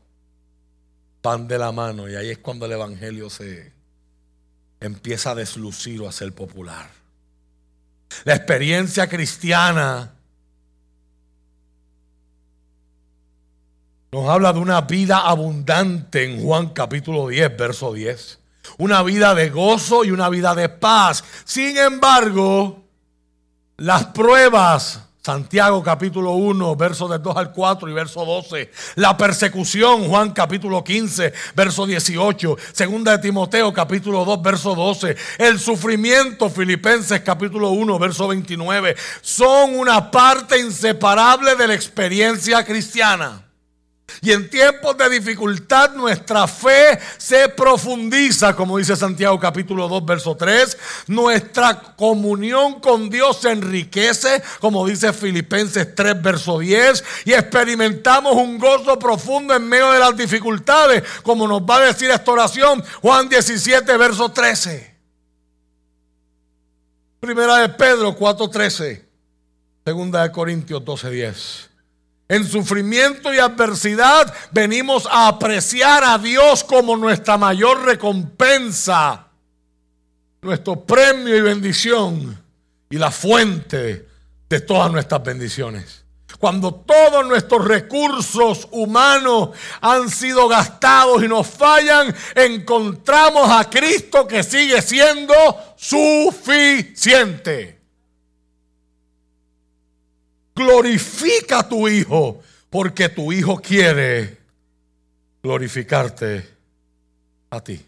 van 1.22 1.48
de 1.48 1.58
la 1.58 1.72
mano. 1.72 2.10
Y 2.10 2.16
ahí 2.16 2.30
es 2.30 2.38
cuando 2.38 2.66
el 2.66 2.74
Evangelio 2.74 3.30
se 3.30 3.72
empieza 4.80 5.32
a 5.32 5.36
deslucir 5.36 6.02
o 6.02 6.08
a 6.08 6.12
ser 6.12 6.34
popular. 6.34 6.90
La 8.26 8.36
experiencia 8.36 9.08
cristiana 9.08 10.14
nos 14.12 14.30
habla 14.30 14.54
de 14.54 14.60
una 14.60 14.82
vida 14.82 15.28
abundante 15.28 16.24
en 16.24 16.44
Juan 16.44 16.70
capítulo 16.70 17.30
10, 17.30 17.58
verso 17.58 17.94
10. 17.94 18.40
Una 18.78 19.02
vida 19.02 19.34
de 19.34 19.50
gozo 19.50 20.04
y 20.04 20.12
una 20.12 20.30
vida 20.30 20.54
de 20.54 20.70
paz. 20.70 21.24
Sin 21.46 21.78
embargo, 21.78 22.84
las 23.78 24.06
pruebas 24.08 25.02
Santiago 25.26 25.82
capítulo 25.82 26.32
1, 26.32 26.76
verso 26.76 27.08
del 27.08 27.22
2 27.22 27.38
al 27.38 27.54
4 27.54 27.88
y 27.90 27.94
verso 27.94 28.26
12. 28.26 28.70
La 28.96 29.16
persecución, 29.16 30.10
Juan 30.10 30.32
capítulo 30.32 30.84
15, 30.84 31.32
verso 31.56 31.86
18. 31.86 32.58
Segunda 32.74 33.14
de 33.14 33.20
Timoteo 33.20 33.72
capítulo 33.72 34.26
2, 34.26 34.42
verso 34.42 34.76
12. 34.76 35.16
El 35.38 35.60
sufrimiento, 35.60 36.50
Filipenses 36.50 37.22
capítulo 37.22 37.70
1, 37.70 38.00
verso 38.00 38.28
29. 38.28 38.98
Son 39.22 39.80
una 39.80 40.12
parte 40.12 40.60
inseparable 40.60 41.56
de 41.56 41.68
la 41.70 41.74
experiencia 41.74 42.66
cristiana. 42.66 43.43
Y 44.22 44.32
en 44.32 44.50
tiempos 44.50 44.98
de 44.98 45.10
dificultad 45.10 45.94
nuestra 45.94 46.48
fe 46.48 47.00
se 47.18 47.50
profundiza, 47.50 48.56
como 48.56 48.78
dice 48.78 48.96
Santiago 48.96 49.40
capítulo 49.40 49.88
2, 49.88 50.06
verso 50.06 50.36
3. 50.36 50.78
Nuestra 51.08 51.80
comunión 51.96 52.80
con 52.80 53.10
Dios 53.10 53.38
se 53.42 53.52
enriquece, 53.52 54.42
como 54.60 54.86
dice 54.88 55.14
Filipenses 55.14 55.96
3, 55.96 56.22
verso 56.22 56.60
10. 56.60 57.04
Y 57.26 57.34
experimentamos 57.34 58.36
un 58.36 58.58
gozo 58.58 58.98
profundo 59.00 59.56
en 59.56 59.68
medio 59.68 59.92
de 59.92 60.00
las 60.00 60.16
dificultades, 60.16 61.04
como 61.24 61.48
nos 61.48 61.62
va 61.62 61.78
a 61.78 61.86
decir 61.88 62.10
esta 62.12 62.32
oración 62.32 62.84
Juan 63.02 63.30
17, 63.30 63.98
verso 63.98 64.30
13. 64.30 64.94
Primera 67.20 67.60
de 67.60 67.70
Pedro 67.70 68.14
4, 68.16 68.50
13. 68.50 69.06
Segunda 69.86 70.24
de 70.24 70.32
Corintios 70.32 70.84
12, 70.84 71.10
10. 71.10 71.70
En 72.28 72.48
sufrimiento 72.48 73.34
y 73.34 73.40
adversidad 73.40 74.34
venimos 74.52 75.08
a 75.12 75.28
apreciar 75.28 76.04
a 76.04 76.18
Dios 76.18 76.64
como 76.64 76.96
nuestra 76.96 77.38
mayor 77.38 77.84
recompensa, 77.84 79.28
nuestro 80.42 80.86
premio 80.86 81.36
y 81.36 81.42
bendición 81.42 82.42
y 82.90 82.98
la 82.98 83.12
fuente 83.12 84.08
de 84.50 84.62
todas 84.62 84.92
nuestras 84.92 85.24
bendiciones. 85.24 86.04
Cuando 86.40 86.74
todos 86.74 87.26
nuestros 87.26 87.66
recursos 87.66 88.68
humanos 88.72 89.50
han 89.80 90.10
sido 90.10 90.48
gastados 90.48 91.24
y 91.24 91.28
nos 91.28 91.48
fallan, 91.48 92.14
encontramos 92.36 93.50
a 93.50 93.70
Cristo 93.70 94.28
que 94.28 94.44
sigue 94.44 94.82
siendo 94.82 95.34
suficiente 95.78 97.83
glorifica 100.56 101.60
a 101.60 101.70
tu 101.70 101.88
Hijo, 101.88 102.42
porque 102.70 103.10
tu 103.10 103.32
Hijo 103.32 103.58
quiere 103.58 104.38
glorificarte 105.42 106.50
a 107.50 107.62
ti. 107.62 107.86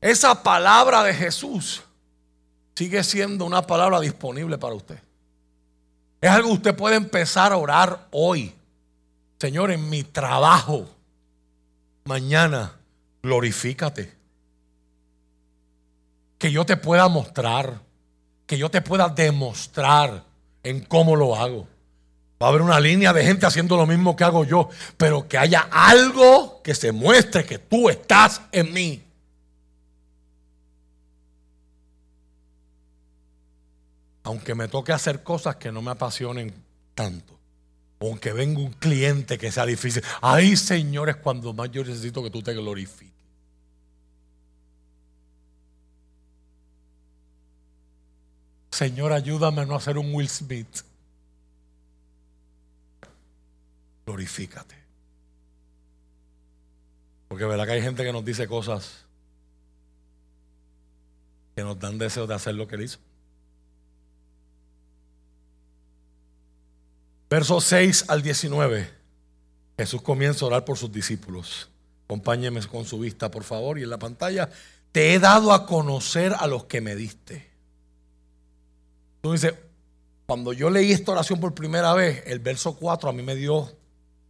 Esa 0.00 0.42
palabra 0.42 1.02
de 1.02 1.14
Jesús 1.14 1.82
sigue 2.74 3.02
siendo 3.04 3.44
una 3.44 3.62
palabra 3.62 4.00
disponible 4.00 4.58
para 4.58 4.74
usted. 4.74 4.98
Es 6.20 6.30
algo 6.30 6.48
que 6.48 6.54
usted 6.54 6.76
puede 6.76 6.96
empezar 6.96 7.52
a 7.52 7.56
orar 7.56 8.08
hoy. 8.10 8.54
Señor, 9.38 9.70
en 9.70 9.88
mi 9.88 10.04
trabajo, 10.04 10.88
mañana, 12.04 12.72
glorifícate. 13.22 14.12
Que 16.38 16.50
yo 16.50 16.64
te 16.66 16.76
pueda 16.76 17.08
mostrar, 17.08 17.80
que 18.46 18.58
yo 18.58 18.70
te 18.70 18.80
pueda 18.80 19.08
demostrar 19.08 20.24
en 20.64 20.80
cómo 20.80 21.14
lo 21.14 21.36
hago. 21.36 21.68
Va 22.42 22.48
a 22.48 22.50
haber 22.50 22.62
una 22.62 22.80
línea 22.80 23.12
de 23.12 23.24
gente 23.24 23.46
haciendo 23.46 23.76
lo 23.76 23.86
mismo 23.86 24.16
que 24.16 24.24
hago 24.24 24.44
yo, 24.44 24.68
pero 24.96 25.28
que 25.28 25.38
haya 25.38 25.68
algo 25.70 26.60
que 26.62 26.74
se 26.74 26.90
muestre 26.90 27.44
que 27.44 27.58
tú 27.58 27.88
estás 27.88 28.42
en 28.50 28.72
mí. 28.72 29.04
Aunque 34.24 34.54
me 34.54 34.68
toque 34.68 34.92
hacer 34.92 35.22
cosas 35.22 35.56
que 35.56 35.70
no 35.70 35.80
me 35.80 35.92
apasionen 35.92 36.52
tanto. 36.94 37.38
Aunque 38.00 38.32
venga 38.32 38.60
un 38.60 38.72
cliente 38.72 39.38
que 39.38 39.52
sea 39.52 39.64
difícil. 39.64 40.02
Ay, 40.20 40.56
señores, 40.56 41.16
cuando 41.16 41.52
más 41.52 41.70
yo 41.70 41.84
necesito 41.84 42.22
que 42.22 42.30
tú 42.30 42.42
te 42.42 42.52
glorifiques. 42.52 43.13
Señor, 48.74 49.12
ayúdame 49.12 49.60
a 49.60 49.66
no 49.66 49.76
hacer 49.76 49.98
un 49.98 50.12
Will 50.12 50.28
Smith. 50.28 50.82
glorifícate. 54.04 54.74
Porque 57.28 57.44
verdad 57.44 57.66
que 57.66 57.72
hay 57.72 57.82
gente 57.82 58.02
que 58.02 58.12
nos 58.12 58.24
dice 58.24 58.48
cosas 58.48 59.04
que 61.54 61.62
nos 61.62 61.78
dan 61.78 61.98
deseo 61.98 62.26
de 62.26 62.34
hacer 62.34 62.56
lo 62.56 62.66
que 62.66 62.74
él 62.74 62.82
hizo. 62.82 62.98
Versos 67.30 67.62
6 67.64 68.06
al 68.08 68.22
19. 68.22 68.90
Jesús 69.78 70.02
comienza 70.02 70.44
a 70.44 70.48
orar 70.48 70.64
por 70.64 70.76
sus 70.76 70.90
discípulos. 70.90 71.70
Acompáñeme 72.06 72.60
con 72.66 72.84
su 72.84 72.98
vista, 72.98 73.30
por 73.30 73.44
favor. 73.44 73.78
Y 73.78 73.84
en 73.84 73.90
la 73.90 73.98
pantalla, 74.00 74.50
te 74.90 75.14
he 75.14 75.20
dado 75.20 75.52
a 75.52 75.64
conocer 75.64 76.34
a 76.36 76.48
los 76.48 76.64
que 76.64 76.80
me 76.80 76.96
diste. 76.96 77.53
Tú 79.24 79.32
dices, 79.32 79.54
cuando 80.26 80.52
yo 80.52 80.68
leí 80.68 80.92
esta 80.92 81.12
oración 81.12 81.40
por 81.40 81.54
primera 81.54 81.94
vez, 81.94 82.24
el 82.26 82.40
verso 82.40 82.76
4 82.76 83.08
a 83.08 83.12
mí 83.14 83.22
me 83.22 83.34
dio 83.34 83.72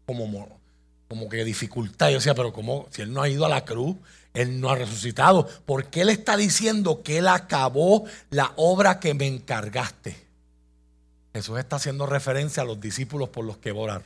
como, 0.07 0.61
como 1.09 1.28
que 1.28 1.45
dificultad. 1.45 2.11
Yo 2.11 2.18
decía, 2.18 2.36
pero 2.36 2.53
como 2.53 2.86
si 2.92 3.03
él 3.03 3.12
no 3.12 3.20
ha 3.20 3.28
ido 3.28 3.45
a 3.45 3.49
la 3.49 3.64
cruz, 3.64 3.97
él 4.34 4.61
no 4.61 4.70
ha 4.70 4.76
resucitado, 4.76 5.49
¿por 5.66 5.86
qué 5.86 6.03
él 6.03 6.11
está 6.11 6.36
diciendo 6.36 7.03
que 7.03 7.18
él 7.18 7.26
acabó 7.26 8.05
la 8.30 8.53
obra 8.55 9.01
que 9.01 9.14
me 9.14 9.26
encargaste? 9.26 10.16
Jesús 11.32 11.59
está 11.59 11.74
haciendo 11.74 12.07
referencia 12.07 12.62
a 12.62 12.66
los 12.66 12.80
discípulos 12.80 13.30
por 13.30 13.45
los 13.45 13.57
que 13.57 13.72
orar. 13.72 14.05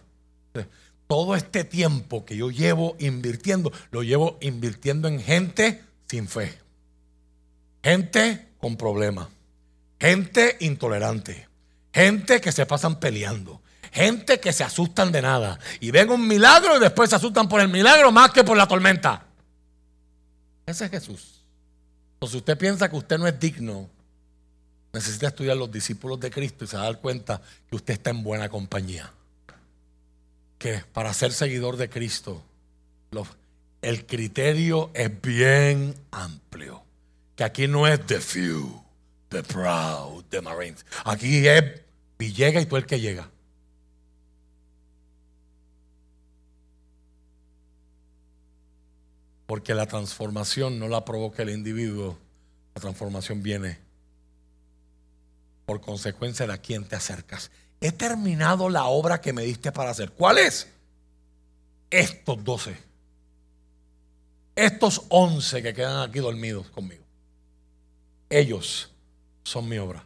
Todo 1.07 1.36
este 1.36 1.64
tiempo 1.64 2.24
que 2.24 2.34
yo 2.34 2.51
llevo 2.51 2.97
invirtiendo, 2.99 3.72
lo 3.91 4.03
llevo 4.05 4.39
invirtiendo 4.41 5.07
en 5.07 5.20
gente 5.20 5.84
sin 6.07 6.28
fe. 6.28 6.59
Gente 7.82 8.49
con 8.59 8.78
problemas. 8.78 9.28
Gente 10.01 10.57
intolerante. 10.61 11.49
Gente 11.92 12.40
que 12.40 12.53
se 12.53 12.66
pasan 12.66 13.01
peleando. 13.01 13.61
Gente 13.92 14.38
que 14.38 14.53
se 14.53 14.64
asustan 14.64 15.11
de 15.11 15.22
nada. 15.22 15.59
Y 15.80 15.90
ven 15.90 16.11
un 16.11 16.26
milagro 16.26 16.76
y 16.76 16.80
después 16.80 17.11
se 17.11 17.16
asustan 17.16 17.49
por 17.49 17.61
el 17.61 17.68
milagro 17.68 18.12
más 18.12 18.30
que 18.30 18.44
por 18.44 18.57
la 18.57 18.68
tormenta. 18.68 19.26
Ese 20.66 20.84
es 20.84 20.90
Jesús. 20.90 21.44
Entonces, 22.14 22.32
si 22.32 22.38
usted 22.38 22.59
piensa 22.59 22.88
que 22.88 22.96
usted 22.96 23.18
no 23.18 23.26
es 23.26 23.38
digno, 23.38 23.88
necesita 24.92 25.28
estudiar 25.28 25.57
los 25.57 25.70
discípulos 25.70 26.20
de 26.20 26.30
Cristo 26.30 26.64
y 26.64 26.68
se 26.68 26.76
va 26.76 26.82
a 26.82 26.86
dar 26.86 27.01
cuenta 27.01 27.40
que 27.68 27.76
usted 27.76 27.94
está 27.94 28.11
en 28.11 28.22
buena 28.22 28.49
compañía. 28.49 29.12
Que 30.59 30.82
para 30.92 31.14
ser 31.14 31.32
seguidor 31.32 31.76
de 31.76 31.88
Cristo, 31.88 32.42
el 33.80 34.07
criterio 34.07 34.90
es 34.94 35.20
bien 35.20 35.94
amplio. 36.11 36.82
Que 37.36 37.44
aquí 37.44 37.68
no 37.68 37.86
es 37.86 38.05
the 38.07 38.20
few, 38.20 38.82
the 39.29 39.43
proud, 39.43 40.24
the 40.31 40.41
marines. 40.41 40.85
Aquí 41.05 41.47
es 41.47 41.83
Villega 42.18 42.61
y 42.61 42.66
tú 42.66 42.76
el 42.76 42.85
que 42.85 42.99
llega. 42.99 43.31
Porque 49.47 49.72
la 49.72 49.87
transformación 49.87 50.79
no 50.79 50.89
la 50.89 51.05
provoca 51.05 51.43
el 51.43 51.51
individuo, 51.51 52.18
la 52.74 52.81
transformación 52.81 53.43
viene 53.43 53.79
por 55.64 55.81
consecuencia 55.81 56.47
de 56.47 56.53
a 56.53 56.59
quien 56.59 56.87
te 56.87 56.97
acercas. 56.97 57.51
He 57.81 57.93
terminado 57.93 58.68
la 58.68 58.87
obra 58.87 59.20
que 59.20 59.33
me 59.33 59.43
diste 59.43 59.70
para 59.70 59.91
hacer. 59.91 60.11
¿Cuál 60.11 60.39
es? 60.39 60.66
Estos 61.91 62.43
doce. 62.43 62.76
Estos 64.57 65.03
once 65.09 65.62
que 65.62 65.72
quedan 65.72 66.09
aquí 66.09 66.18
dormidos 66.18 66.68
conmigo. 66.70 67.05
Ellos 68.29 68.91
son 69.49 69.68
mi 69.68 69.78
obra. 69.78 70.05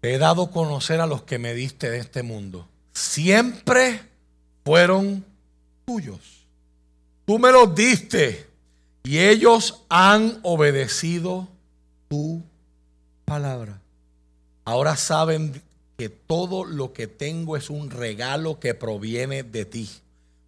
Te 0.00 0.14
he 0.14 0.18
dado 0.18 0.50
conocer 0.50 1.00
a 1.00 1.06
los 1.06 1.22
que 1.22 1.38
me 1.38 1.54
diste 1.54 1.90
de 1.90 1.98
este 1.98 2.22
mundo 2.22 2.68
siempre 2.98 4.00
fueron 4.64 5.24
tuyos. 5.86 6.46
Tú 7.24 7.38
me 7.38 7.52
los 7.52 7.74
diste 7.74 8.46
y 9.04 9.18
ellos 9.18 9.82
han 9.88 10.40
obedecido 10.42 11.48
tu 12.08 12.42
palabra. 13.24 13.80
Ahora 14.64 14.96
saben 14.96 15.62
que 15.96 16.08
todo 16.08 16.64
lo 16.64 16.92
que 16.92 17.06
tengo 17.06 17.56
es 17.56 17.70
un 17.70 17.90
regalo 17.90 18.60
que 18.60 18.74
proviene 18.74 19.42
de 19.42 19.64
ti, 19.64 19.88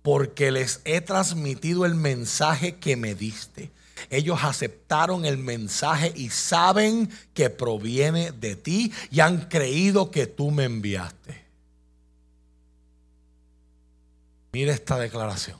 porque 0.03 0.51
les 0.51 0.81
he 0.85 1.01
transmitido 1.01 1.85
el 1.85 1.95
mensaje 1.95 2.77
que 2.77 2.97
me 2.97 3.15
diste. 3.15 3.71
Ellos 4.09 4.39
aceptaron 4.43 5.25
el 5.25 5.37
mensaje 5.37 6.13
y 6.17 6.31
saben 6.31 7.11
que 7.35 7.51
proviene 7.51 8.33
de 8.33 8.57
ti 8.57 8.93
y 9.11 9.21
han 9.21 9.49
creído 9.49 10.11
que 10.11 10.27
tú 10.27 10.51
me 10.51 10.65
enviaste. 10.65 11.45
Mire 14.53 14.73
esta 14.73 14.99
declaración. 14.99 15.59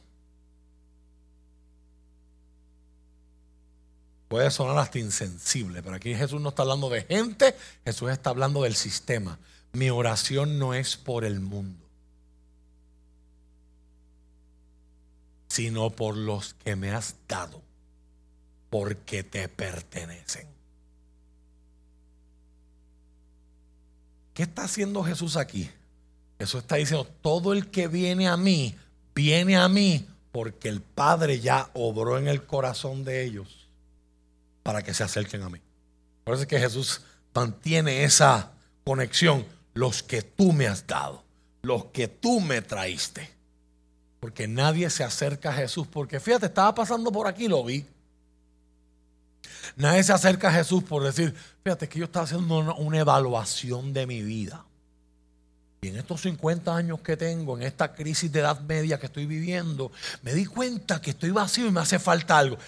Puede 4.29 4.51
sonar 4.53 4.79
hasta 4.79 4.99
insensible, 5.01 5.83
pero 5.83 5.97
aquí 5.97 6.15
Jesús 6.15 6.41
no 6.41 6.51
está 6.51 6.63
hablando 6.63 6.89
de 6.89 7.03
gente, 7.03 7.57
Jesús 7.85 8.11
está 8.11 8.31
hablando 8.31 8.63
del 8.63 8.77
sistema. 8.77 9.39
Mi 9.73 9.91
oración 9.91 10.59
no 10.59 10.73
es 10.73 10.97
por 10.97 11.25
el 11.25 11.41
mundo, 11.41 11.85
sino 15.51 15.91
por 15.91 16.17
los 16.17 16.55
que 16.55 16.77
me 16.77 16.93
has 16.93 17.17
dado, 17.27 17.61
porque 18.71 19.25
te 19.25 19.49
pertenecen. 19.49 20.47
¿Qué 24.33 24.45
está 24.45 24.63
haciendo 24.63 25.03
Jesús 25.03 25.37
aquí? 25.37 25.69
Eso 26.39 26.59
está 26.59 26.77
diciendo, 26.77 27.05
todo 27.21 27.53
el 27.53 27.69
que 27.69 27.89
viene 27.89 28.29
a 28.29 28.37
mí, 28.37 28.77
viene 29.13 29.57
a 29.57 29.69
mí 29.69 30.07
porque 30.31 30.69
el 30.69 30.81
Padre 30.81 31.41
ya 31.41 31.69
obró 31.75 32.17
en 32.17 32.29
el 32.29 32.47
corazón 32.47 33.03
de 33.05 33.25
ellos 33.25 33.69
para 34.63 34.83
que 34.83 34.95
se 34.95 35.03
acerquen 35.03 35.43
a 35.43 35.51
mí. 35.51 35.61
Por 36.23 36.35
eso 36.35 36.45
es 36.45 36.49
que 36.49 36.61
Jesús 36.61 37.01
mantiene 37.35 38.05
esa 38.05 38.53
conexión, 38.85 39.45
los 39.75 40.05
que 40.05 40.23
tú 40.23 40.53
me 40.53 40.69
has 40.69 40.87
dado, 40.87 41.25
los 41.63 41.87
que 41.87 42.07
tú 42.07 42.41
me 42.41 42.63
traíste. 42.63 43.40
Porque 44.21 44.47
nadie 44.47 44.91
se 44.91 45.03
acerca 45.03 45.51
a 45.51 45.55
Jesús, 45.55 45.87
porque 45.87 46.21
fíjate, 46.21 46.47
estaba 46.47 46.75
pasando 46.75 47.11
por 47.11 47.27
aquí, 47.27 47.49
lo 47.49 47.65
vi. 47.65 47.87
Nadie 49.77 50.05
se 50.05 50.13
acerca 50.13 50.49
a 50.49 50.53
Jesús 50.53 50.85
por 50.85 51.03
decir, 51.03 51.35
fíjate 51.65 51.89
que 51.89 51.99
yo 51.99 52.05
estaba 52.05 52.25
haciendo 52.25 52.75
una 52.77 52.99
evaluación 52.99 53.93
de 53.93 54.07
mi 54.07 54.23
vida. 54.23 54.65
Y 55.83 55.89
en 55.89 55.97
estos 55.97 56.21
50 56.21 56.77
años 56.77 57.01
que 57.01 57.17
tengo, 57.17 57.57
en 57.57 57.63
esta 57.63 57.95
crisis 57.95 58.31
de 58.31 58.41
edad 58.41 58.61
media 58.61 58.99
que 59.01 59.07
estoy 59.07 59.25
viviendo, 59.25 59.91
me 60.23 60.35
di 60.35 60.45
cuenta 60.45 61.01
que 61.01 61.11
estoy 61.11 61.31
vacío 61.31 61.67
y 61.67 61.71
me 61.71 61.81
hace 61.81 61.99
falta 61.99 62.37
algo. 62.37 62.59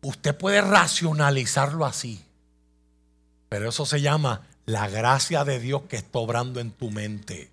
Usted 0.00 0.34
puede 0.34 0.62
racionalizarlo 0.62 1.84
así, 1.84 2.24
pero 3.50 3.68
eso 3.68 3.84
se 3.84 4.00
llama 4.00 4.46
la 4.64 4.88
gracia 4.88 5.44
de 5.44 5.58
Dios 5.58 5.82
que 5.88 5.96
está 5.96 6.18
obrando 6.18 6.60
en 6.60 6.70
tu 6.70 6.90
mente 6.90 7.50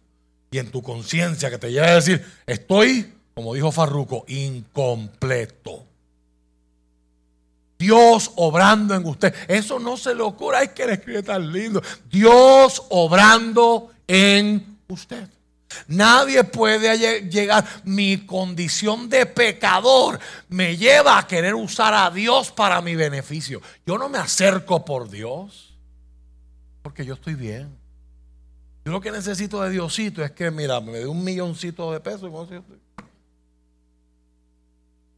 y 0.52 0.58
en 0.58 0.72
tu 0.72 0.82
conciencia, 0.82 1.50
que 1.50 1.58
te 1.58 1.72
lleva 1.72 1.88
a 1.88 1.96
decir, 1.96 2.26
estoy, 2.48 3.14
como 3.40 3.54
dijo 3.54 3.72
Farruco, 3.72 4.26
incompleto. 4.28 5.86
Dios 7.78 8.34
obrando 8.36 8.94
en 8.94 9.06
usted. 9.06 9.34
Eso 9.48 9.80
no 9.80 9.96
se 9.96 10.14
le 10.14 10.24
ocurre. 10.24 10.58
Ay, 10.58 10.68
que 10.76 10.86
le 10.86 10.96
escribe 10.96 11.24
tan 11.24 11.50
lindo. 11.50 11.82
Dios 12.12 12.84
obrando 12.90 13.92
en 14.06 14.78
usted. 14.90 15.30
Nadie 15.88 16.44
puede 16.44 17.22
llegar. 17.30 17.66
Mi 17.86 18.26
condición 18.26 19.08
de 19.08 19.26
pecador 19.26 20.20
me 20.50 20.76
lleva 20.76 21.18
a 21.18 21.26
querer 21.26 21.56
usar 21.56 21.94
a 21.94 22.12
Dios 22.12 22.52
para 22.52 22.82
mi 22.82 22.94
beneficio. 22.94 23.62
Yo 23.86 23.98
no 23.98 24.10
me 24.10 24.18
acerco 24.18 24.84
por 24.84 25.10
Dios 25.10 25.78
porque 26.82 27.06
yo 27.06 27.14
estoy 27.14 27.36
bien. 27.36 27.74
Yo 28.84 28.92
lo 28.92 29.00
que 29.00 29.12
necesito 29.12 29.62
de 29.62 29.70
Diosito 29.70 30.24
es 30.24 30.32
que, 30.32 30.52
mira, 30.52 30.82
me 30.82 31.00
dé 31.00 31.08
un 31.08 31.24
milloncito 31.24 31.94
de 31.94 32.02
pesos. 32.02 32.30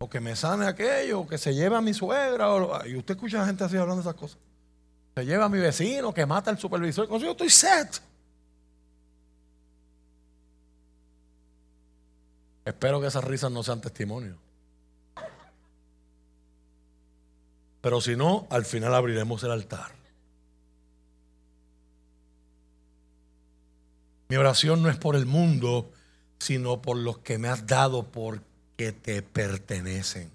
O 0.02 0.10
que 0.10 0.20
me 0.20 0.36
sane 0.36 0.66
aquello, 0.66 1.20
o 1.20 1.28
que 1.28 1.38
se 1.38 1.54
lleve 1.54 1.76
a 1.76 1.82
mi 1.82 1.94
suegra. 1.94 2.48
y 2.88 2.96
usted 2.96 3.14
escucha 3.14 3.44
a 3.44 3.46
gente 3.46 3.64
así 3.64 3.78
hablando 3.78 4.02
de 4.02 4.10
esas 4.10 4.20
cosas. 4.20 4.40
Se 5.14 5.24
lleva 5.24 5.46
a 5.46 5.50
mi 5.50 5.60
vecino, 5.60 6.12
que 6.12 6.26
mata 6.26 6.50
al 6.50 6.58
supervisor. 6.58 7.08
Yo 7.20 7.32
estoy 7.32 7.52
set. 7.52 8.02
Espero 12.66 13.00
que 13.00 13.08
esas 13.08 13.24
risas 13.24 13.52
no 13.52 13.62
sean 13.62 13.80
testimonio. 13.80 14.38
Pero 17.82 18.02
si 18.02 18.16
no, 18.16 18.48
al 18.50 18.66
final 18.66 18.96
abriremos 18.96 19.44
el 19.44 19.52
altar. 19.52 19.92
Mi 24.30 24.36
oración 24.36 24.82
no 24.82 24.90
es 24.90 24.98
por 24.98 25.16
el 25.16 25.28
mundo, 25.28 25.92
sino 26.40 26.82
por 26.82 26.98
los 26.98 27.20
que 27.20 27.38
me 27.38 27.50
has 27.50 27.68
dado 27.68 28.08
porque 28.12 28.51
te 28.92 29.22
pertenecen. 29.22 30.32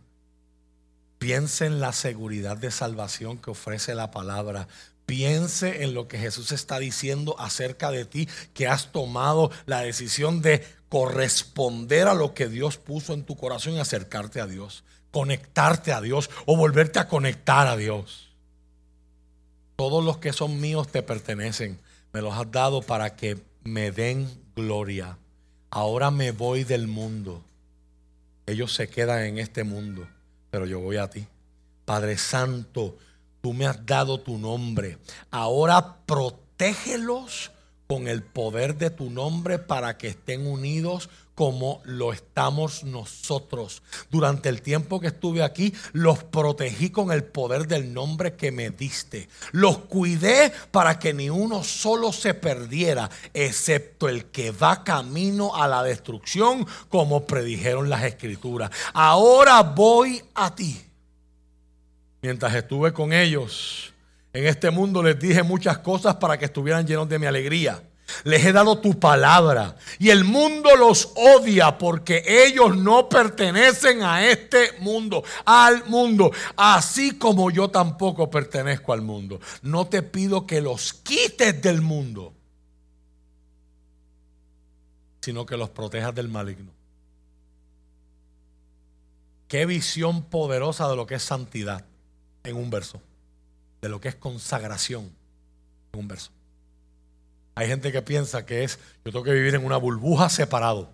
Piensa 1.18 1.66
en 1.66 1.80
la 1.80 1.92
seguridad 1.92 2.56
de 2.56 2.70
salvación 2.70 3.38
que 3.38 3.50
ofrece 3.50 3.94
la 3.94 4.10
palabra. 4.10 4.68
piense 5.06 5.84
en 5.84 5.94
lo 5.94 6.08
que 6.08 6.18
Jesús 6.18 6.50
está 6.50 6.80
diciendo 6.80 7.36
acerca 7.38 7.92
de 7.92 8.04
ti, 8.04 8.28
que 8.54 8.66
has 8.66 8.90
tomado 8.90 9.52
la 9.64 9.80
decisión 9.80 10.42
de 10.42 10.66
corresponder 10.88 12.08
a 12.08 12.14
lo 12.14 12.34
que 12.34 12.48
Dios 12.48 12.76
puso 12.76 13.14
en 13.14 13.24
tu 13.24 13.36
corazón 13.36 13.74
y 13.74 13.78
acercarte 13.78 14.40
a 14.40 14.46
Dios, 14.46 14.82
conectarte 15.12 15.92
a 15.92 16.00
Dios 16.00 16.28
o 16.44 16.56
volverte 16.56 16.98
a 16.98 17.08
conectar 17.08 17.66
a 17.66 17.76
Dios. 17.76 18.34
Todos 19.76 20.04
los 20.04 20.18
que 20.18 20.32
son 20.32 20.60
míos 20.60 20.88
te 20.88 21.02
pertenecen. 21.02 21.78
Me 22.12 22.22
los 22.22 22.34
has 22.34 22.50
dado 22.50 22.82
para 22.82 23.14
que 23.14 23.38
me 23.62 23.90
den 23.92 24.28
gloria. 24.56 25.18
Ahora 25.70 26.10
me 26.10 26.30
voy 26.30 26.64
del 26.64 26.88
mundo. 26.88 27.44
Ellos 28.46 28.72
se 28.72 28.88
quedan 28.88 29.22
en 29.24 29.38
este 29.38 29.64
mundo, 29.64 30.06
pero 30.50 30.66
yo 30.66 30.80
voy 30.80 30.96
a 30.96 31.10
ti. 31.10 31.26
Padre 31.84 32.16
Santo, 32.16 32.96
tú 33.40 33.52
me 33.52 33.66
has 33.66 33.84
dado 33.84 34.20
tu 34.20 34.38
nombre. 34.38 34.98
Ahora 35.30 35.96
protégelos 36.06 37.50
con 37.86 38.08
el 38.08 38.22
poder 38.22 38.76
de 38.76 38.90
tu 38.90 39.10
nombre 39.10 39.58
para 39.58 39.98
que 39.98 40.08
estén 40.08 40.46
unidos 40.46 41.08
como 41.36 41.82
lo 41.84 42.14
estamos 42.14 42.82
nosotros. 42.82 43.82
Durante 44.10 44.48
el 44.48 44.62
tiempo 44.62 44.98
que 45.00 45.08
estuve 45.08 45.44
aquí, 45.44 45.72
los 45.92 46.24
protegí 46.24 46.88
con 46.88 47.12
el 47.12 47.24
poder 47.24 47.68
del 47.68 47.92
nombre 47.92 48.36
que 48.36 48.50
me 48.50 48.70
diste. 48.70 49.28
Los 49.52 49.78
cuidé 49.78 50.50
para 50.70 50.98
que 50.98 51.12
ni 51.12 51.28
uno 51.28 51.62
solo 51.62 52.10
se 52.10 52.32
perdiera, 52.32 53.10
excepto 53.34 54.08
el 54.08 54.24
que 54.24 54.50
va 54.50 54.82
camino 54.82 55.54
a 55.54 55.68
la 55.68 55.82
destrucción, 55.82 56.66
como 56.88 57.26
predijeron 57.26 57.90
las 57.90 58.04
escrituras. 58.04 58.70
Ahora 58.94 59.62
voy 59.62 60.22
a 60.34 60.54
ti. 60.54 60.80
Mientras 62.22 62.54
estuve 62.54 62.94
con 62.94 63.12
ellos 63.12 63.92
en 64.32 64.46
este 64.46 64.70
mundo, 64.70 65.02
les 65.02 65.18
dije 65.18 65.42
muchas 65.42 65.78
cosas 65.78 66.14
para 66.14 66.38
que 66.38 66.46
estuvieran 66.46 66.86
llenos 66.86 67.10
de 67.10 67.18
mi 67.18 67.26
alegría. 67.26 67.82
Les 68.24 68.44
he 68.44 68.52
dado 68.52 68.78
tu 68.78 68.98
palabra 68.98 69.76
y 69.98 70.10
el 70.10 70.24
mundo 70.24 70.76
los 70.76 71.12
odia 71.16 71.76
porque 71.76 72.22
ellos 72.26 72.76
no 72.76 73.08
pertenecen 73.08 74.02
a 74.02 74.26
este 74.26 74.72
mundo, 74.80 75.24
al 75.44 75.84
mundo, 75.86 76.30
así 76.56 77.18
como 77.18 77.50
yo 77.50 77.68
tampoco 77.68 78.30
pertenezco 78.30 78.92
al 78.92 79.02
mundo. 79.02 79.40
No 79.62 79.86
te 79.86 80.02
pido 80.02 80.46
que 80.46 80.60
los 80.60 80.92
quites 80.92 81.60
del 81.60 81.80
mundo, 81.80 82.32
sino 85.20 85.44
que 85.44 85.56
los 85.56 85.70
protejas 85.70 86.14
del 86.14 86.28
maligno. 86.28 86.70
Qué 89.48 89.66
visión 89.66 90.22
poderosa 90.24 90.88
de 90.88 90.96
lo 90.96 91.06
que 91.06 91.16
es 91.16 91.22
santidad 91.22 91.84
en 92.44 92.56
un 92.56 92.70
verso, 92.70 93.00
de 93.80 93.88
lo 93.88 94.00
que 94.00 94.08
es 94.08 94.14
consagración 94.14 95.10
en 95.92 96.00
un 96.00 96.08
verso. 96.08 96.35
Hay 97.56 97.68
gente 97.68 97.90
que 97.90 98.02
piensa 98.02 98.44
que 98.44 98.64
es, 98.64 98.78
yo 99.02 99.10
tengo 99.10 99.24
que 99.24 99.32
vivir 99.32 99.54
en 99.54 99.64
una 99.64 99.78
burbuja 99.78 100.28
separado. 100.28 100.92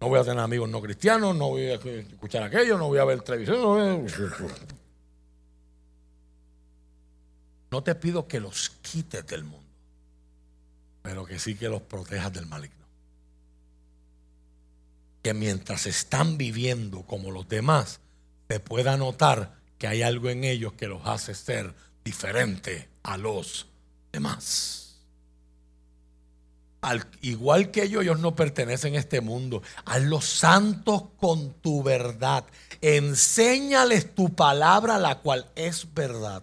No 0.00 0.08
voy 0.08 0.20
a 0.20 0.24
tener 0.24 0.38
amigos 0.38 0.68
no 0.68 0.80
cristianos, 0.80 1.34
no 1.34 1.48
voy 1.48 1.66
a 1.66 1.74
escuchar 1.74 2.44
aquello, 2.44 2.78
no 2.78 2.86
voy 2.86 3.00
a 3.00 3.04
ver 3.04 3.22
televisión. 3.22 3.60
No, 3.60 4.06
no 7.72 7.82
te 7.82 7.94
pido 7.96 8.28
que 8.28 8.38
los 8.38 8.70
quites 8.70 9.26
del 9.26 9.42
mundo, 9.42 9.68
pero 11.02 11.24
que 11.24 11.40
sí 11.40 11.56
que 11.56 11.68
los 11.68 11.82
protejas 11.82 12.32
del 12.32 12.46
maligno. 12.46 12.86
Que 15.22 15.34
mientras 15.34 15.86
están 15.86 16.38
viviendo 16.38 17.02
como 17.02 17.32
los 17.32 17.48
demás, 17.48 17.98
se 18.48 18.60
pueda 18.60 18.96
notar 18.96 19.56
que 19.78 19.88
hay 19.88 20.02
algo 20.02 20.30
en 20.30 20.44
ellos 20.44 20.74
que 20.74 20.86
los 20.86 21.04
hace 21.04 21.34
ser 21.34 21.74
diferente 22.04 22.88
a 23.02 23.16
los 23.16 23.71
demás. 24.12 24.96
Al, 26.82 27.06
igual 27.20 27.70
que 27.70 27.84
ellos, 27.84 28.02
ellos 28.02 28.18
no 28.18 28.34
pertenecen 28.34 28.96
a 28.96 28.98
este 28.98 29.20
mundo. 29.20 29.62
A 29.84 29.98
los 29.98 30.24
santos 30.24 31.04
con 31.18 31.54
tu 31.54 31.82
verdad. 31.82 32.44
Enséñales 32.80 34.14
tu 34.14 34.34
palabra, 34.34 34.98
la 34.98 35.20
cual 35.20 35.46
es 35.54 35.94
verdad. 35.94 36.42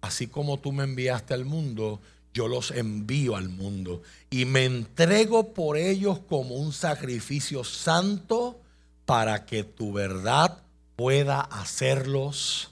Así 0.00 0.26
como 0.26 0.58
tú 0.58 0.72
me 0.72 0.84
enviaste 0.84 1.34
al 1.34 1.44
mundo, 1.44 2.00
yo 2.34 2.48
los 2.48 2.70
envío 2.72 3.36
al 3.36 3.48
mundo. 3.48 4.02
Y 4.28 4.44
me 4.44 4.64
entrego 4.64 5.52
por 5.52 5.76
ellos 5.76 6.18
como 6.28 6.56
un 6.56 6.72
sacrificio 6.72 7.64
santo 7.64 8.60
para 9.04 9.46
que 9.46 9.64
tu 9.64 9.92
verdad 9.92 10.58
pueda 10.96 11.40
hacerlos 11.40 12.70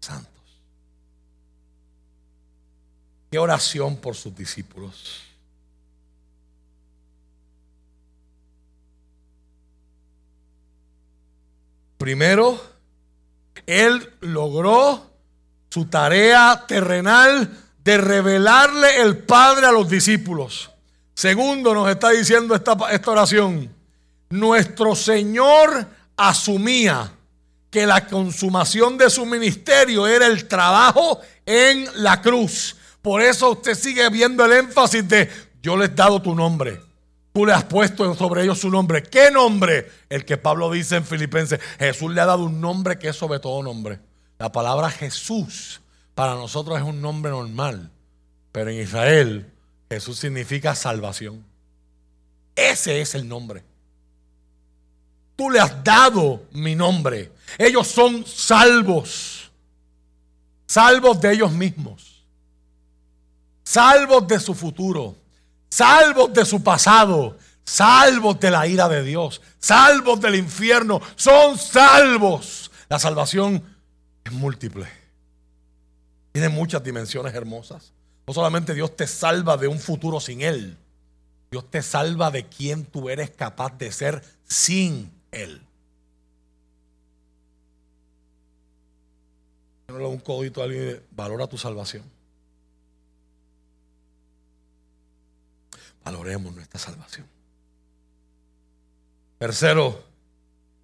santos. 0.00 0.29
Qué 3.30 3.38
oración 3.38 3.96
por 3.96 4.16
sus 4.16 4.34
discípulos. 4.34 5.22
Primero, 11.96 12.60
Él 13.66 14.14
logró 14.20 15.10
su 15.68 15.84
tarea 15.84 16.64
terrenal 16.66 17.56
de 17.84 17.98
revelarle 17.98 19.00
el 19.00 19.18
Padre 19.18 19.66
a 19.66 19.72
los 19.72 19.88
discípulos. 19.88 20.70
Segundo, 21.14 21.72
nos 21.74 21.88
está 21.88 22.10
diciendo 22.10 22.54
esta, 22.54 22.74
esta 22.90 23.10
oración, 23.10 23.72
nuestro 24.30 24.96
Señor 24.96 25.86
asumía 26.16 27.12
que 27.70 27.86
la 27.86 28.06
consumación 28.06 28.98
de 28.98 29.08
su 29.08 29.24
ministerio 29.24 30.06
era 30.06 30.26
el 30.26 30.48
trabajo 30.48 31.20
en 31.46 31.86
la 32.02 32.20
cruz. 32.20 32.76
Por 33.02 33.22
eso 33.22 33.52
usted 33.52 33.74
sigue 33.74 34.08
viendo 34.10 34.44
el 34.44 34.52
énfasis 34.52 35.08
de 35.08 35.30
yo 35.62 35.76
les 35.76 35.90
he 35.90 35.94
dado 35.94 36.20
tu 36.20 36.34
nombre. 36.34 36.80
Tú 37.32 37.46
le 37.46 37.52
has 37.52 37.64
puesto 37.64 38.14
sobre 38.14 38.42
ellos 38.42 38.58
su 38.58 38.70
nombre. 38.70 39.02
¿Qué 39.02 39.30
nombre? 39.30 39.90
El 40.08 40.24
que 40.24 40.36
Pablo 40.36 40.70
dice 40.70 40.96
en 40.96 41.04
Filipenses. 41.04 41.60
Jesús 41.78 42.12
le 42.12 42.20
ha 42.20 42.26
dado 42.26 42.44
un 42.44 42.60
nombre 42.60 42.98
que 42.98 43.08
es 43.08 43.16
sobre 43.16 43.38
todo 43.38 43.62
nombre. 43.62 44.00
La 44.38 44.50
palabra 44.50 44.90
Jesús 44.90 45.80
para 46.14 46.34
nosotros 46.34 46.76
es 46.78 46.84
un 46.84 47.00
nombre 47.00 47.30
normal. 47.30 47.90
Pero 48.52 48.70
en 48.70 48.80
Israel 48.80 49.50
Jesús 49.88 50.18
significa 50.18 50.74
salvación. 50.74 51.44
Ese 52.56 53.00
es 53.00 53.14
el 53.14 53.28
nombre. 53.28 53.62
Tú 55.36 55.50
le 55.50 55.60
has 55.60 55.82
dado 55.84 56.42
mi 56.52 56.74
nombre. 56.74 57.32
Ellos 57.56 57.86
son 57.86 58.26
salvos. 58.26 59.50
Salvos 60.66 61.20
de 61.20 61.32
ellos 61.32 61.52
mismos 61.52 62.19
salvos 63.70 64.26
de 64.26 64.40
su 64.40 64.52
futuro, 64.52 65.14
salvos 65.68 66.32
de 66.32 66.44
su 66.44 66.60
pasado, 66.60 67.38
salvos 67.64 68.40
de 68.40 68.50
la 68.50 68.66
ira 68.66 68.88
de 68.88 69.04
Dios, 69.04 69.40
salvos 69.60 70.20
del 70.20 70.34
infierno, 70.34 71.00
son 71.14 71.56
salvos. 71.56 72.72
La 72.88 72.98
salvación 72.98 73.62
es 74.24 74.32
múltiple. 74.32 74.88
Tiene 76.32 76.48
muchas 76.48 76.82
dimensiones 76.82 77.32
hermosas. 77.32 77.92
No 78.26 78.34
solamente 78.34 78.74
Dios 78.74 78.96
te 78.96 79.06
salva 79.06 79.56
de 79.56 79.68
un 79.68 79.78
futuro 79.78 80.18
sin 80.18 80.40
Él, 80.40 80.76
Dios 81.52 81.70
te 81.70 81.80
salva 81.82 82.32
de 82.32 82.46
quien 82.46 82.84
tú 82.84 83.08
eres 83.08 83.30
capaz 83.30 83.78
de 83.78 83.92
ser 83.92 84.24
sin 84.48 85.12
Él. 85.30 85.62
un 89.88 90.18
codito 90.18 90.60
a 90.60 90.64
alguien, 90.64 91.02
valora 91.12 91.46
tu 91.46 91.58
salvación. 91.58 92.02
Valoremos 96.04 96.54
nuestra 96.54 96.78
salvación. 96.78 97.26
Tercero, 99.38 100.04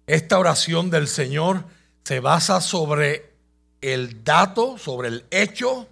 esta 0.07 0.39
oración 0.39 0.89
del 0.89 1.07
Señor 1.07 1.63
se 2.03 2.19
basa 2.19 2.61
sobre 2.61 3.33
el 3.81 4.23
dato, 4.23 4.77
sobre 4.77 5.09
el 5.09 5.25
hecho 5.29 5.87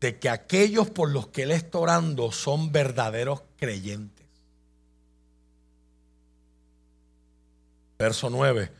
de 0.00 0.18
que 0.18 0.28
aquellos 0.28 0.90
por 0.90 1.10
los 1.10 1.28
que 1.28 1.42
Él 1.42 1.50
está 1.50 1.78
orando 1.78 2.30
son 2.30 2.70
verdaderos 2.70 3.42
creyentes. 3.56 4.26
Verso 7.98 8.28
9. 8.28 8.70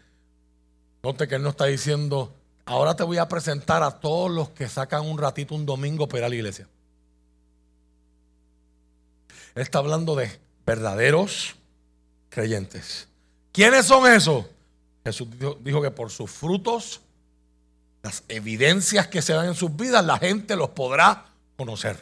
Note 1.03 1.27
que 1.27 1.35
Él 1.37 1.43
no 1.43 1.49
está 1.49 1.65
diciendo, 1.65 2.35
ahora 2.67 2.95
te 2.95 3.03
voy 3.03 3.19
a 3.19 3.29
presentar 3.29 3.83
a 3.83 3.99
todos 3.99 4.31
los 4.31 4.51
que 4.51 4.69
sacan 4.69 5.07
un 5.07 5.19
ratito 5.19 5.55
un 5.55 5.65
domingo 5.65 6.07
para 6.07 6.19
ir 6.19 6.25
a 6.25 6.29
la 6.29 6.35
iglesia. 6.35 6.69
Está 9.57 9.79
hablando 9.79 10.15
de 10.15 10.31
verdaderos 10.65 11.57
creyentes. 12.29 13.09
¿Quiénes 13.53 13.87
son 13.87 14.11
esos? 14.11 14.47
Jesús 15.05 15.29
dijo, 15.61 15.83
que 15.83 15.91
por 15.91 16.11
sus 16.11 16.31
frutos, 16.31 17.01
las 18.03 18.23
evidencias 18.29 19.09
que 19.09 19.23
se 19.23 19.33
dan 19.33 19.47
en 19.47 19.55
sus 19.55 19.75
vidas, 19.75 20.05
la 20.05 20.19
gente 20.19 20.55
los 20.55 20.71
podrá 20.71 21.27
conocer. 21.57 22.01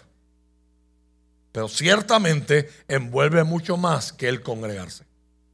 Pero 1.52 1.68
ciertamente 1.68 2.70
envuelve 2.88 3.44
mucho 3.44 3.76
más 3.76 4.12
que 4.12 4.28
el 4.28 4.42
congregarse, 4.42 5.04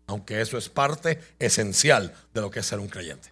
aunque 0.07 0.41
eso 0.41 0.59
es 0.59 0.69
parte 0.69 1.21
esencial 1.39 2.15
de 2.35 2.41
lo 2.41 2.51
que 2.51 2.61
es 2.61 2.67
ser 2.67 2.81
un 2.81 2.89
creyente. 2.89 3.31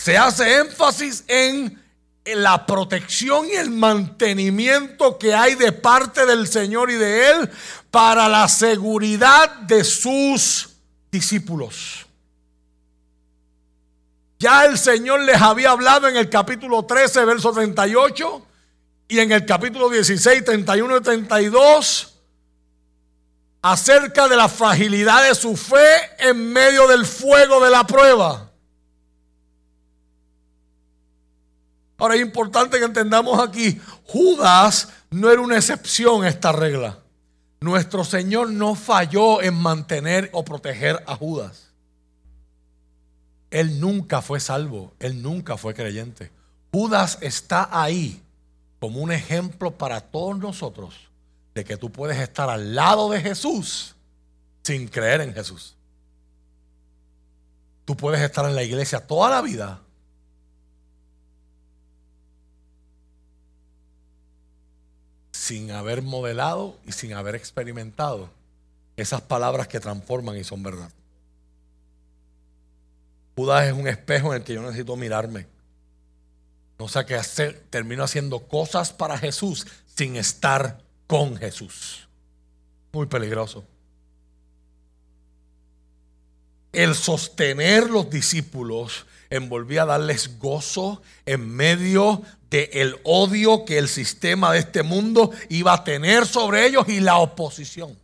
se 0.00 0.16
hace 0.16 0.60
énfasis 0.60 1.24
en 1.28 1.78
la 2.24 2.66
protección 2.66 3.46
y 3.48 3.52
el 3.52 3.70
mantenimiento 3.70 5.18
que 5.18 5.34
hay 5.34 5.54
de 5.54 5.72
parte 5.72 6.26
del 6.26 6.46
Señor 6.46 6.90
y 6.90 6.94
de 6.94 7.30
Él 7.30 7.50
para 7.90 8.28
la 8.28 8.48
seguridad 8.48 9.50
de 9.60 9.84
sus 9.84 10.70
discípulos. 11.10 12.06
Ya 14.38 14.64
el 14.64 14.78
Señor 14.78 15.20
les 15.20 15.40
había 15.40 15.70
hablado 15.70 16.08
en 16.08 16.16
el 16.16 16.30
capítulo 16.30 16.84
13, 16.84 17.24
verso 17.24 17.52
38, 17.52 18.46
y 19.08 19.18
en 19.18 19.32
el 19.32 19.44
capítulo 19.44 19.90
16, 19.90 20.44
31 20.44 20.96
y 20.96 21.00
32, 21.00 22.14
acerca 23.60 24.28
de 24.28 24.36
la 24.36 24.48
fragilidad 24.48 25.28
de 25.28 25.34
su 25.34 25.56
fe 25.56 25.94
en 26.18 26.52
medio 26.52 26.86
del 26.86 27.04
fuego 27.04 27.62
de 27.62 27.70
la 27.70 27.86
prueba. 27.86 28.49
Ahora 32.00 32.14
es 32.14 32.22
importante 32.22 32.78
que 32.78 32.84
entendamos 32.86 33.38
aquí, 33.46 33.78
Judas 34.04 34.88
no 35.10 35.30
era 35.30 35.42
una 35.42 35.56
excepción 35.56 36.24
a 36.24 36.28
esta 36.28 36.50
regla. 36.50 36.98
Nuestro 37.60 38.04
Señor 38.04 38.50
no 38.50 38.74
falló 38.74 39.42
en 39.42 39.54
mantener 39.54 40.30
o 40.32 40.42
proteger 40.42 41.04
a 41.06 41.14
Judas. 41.14 41.68
Él 43.50 43.80
nunca 43.80 44.22
fue 44.22 44.40
salvo, 44.40 44.94
él 44.98 45.22
nunca 45.22 45.58
fue 45.58 45.74
creyente. 45.74 46.30
Judas 46.72 47.18
está 47.20 47.68
ahí 47.70 48.22
como 48.78 49.00
un 49.00 49.12
ejemplo 49.12 49.72
para 49.72 50.00
todos 50.00 50.38
nosotros 50.38 50.94
de 51.54 51.64
que 51.64 51.76
tú 51.76 51.92
puedes 51.92 52.18
estar 52.18 52.48
al 52.48 52.74
lado 52.74 53.10
de 53.10 53.20
Jesús 53.20 53.94
sin 54.62 54.88
creer 54.88 55.20
en 55.20 55.34
Jesús. 55.34 55.76
Tú 57.84 57.94
puedes 57.94 58.22
estar 58.22 58.46
en 58.46 58.54
la 58.54 58.62
iglesia 58.62 59.06
toda 59.06 59.28
la 59.28 59.42
vida 59.42 59.82
sin 65.50 65.72
haber 65.72 66.00
modelado 66.00 66.78
y 66.86 66.92
sin 66.92 67.12
haber 67.12 67.34
experimentado 67.34 68.30
esas 68.96 69.20
palabras 69.20 69.66
que 69.66 69.80
transforman 69.80 70.36
y 70.36 70.44
son 70.44 70.62
verdad. 70.62 70.92
Judas 73.34 73.66
es 73.66 73.72
un 73.72 73.88
espejo 73.88 74.32
en 74.32 74.42
el 74.42 74.44
que 74.44 74.54
yo 74.54 74.62
necesito 74.62 74.94
mirarme. 74.94 75.48
No 76.78 76.86
sé 76.86 77.04
qué 77.04 77.16
hacer, 77.16 77.64
termino 77.68 78.04
haciendo 78.04 78.46
cosas 78.46 78.92
para 78.92 79.18
Jesús 79.18 79.66
sin 79.92 80.14
estar 80.14 80.84
con 81.08 81.36
Jesús. 81.36 82.06
Muy 82.92 83.06
peligroso. 83.06 83.64
El 86.70 86.94
sostener 86.94 87.90
los 87.90 88.08
discípulos 88.08 89.04
envolvía 89.30 89.86
darles 89.86 90.38
gozo 90.38 91.00
en 91.24 91.48
medio 91.48 92.22
del 92.50 92.98
odio 93.04 93.64
que 93.64 93.78
el 93.78 93.88
sistema 93.88 94.52
de 94.52 94.58
este 94.58 94.82
mundo 94.82 95.30
iba 95.48 95.72
a 95.72 95.84
tener 95.84 96.26
sobre 96.26 96.66
ellos 96.66 96.88
y 96.88 97.00
la 97.00 97.18
oposición 97.18 97.96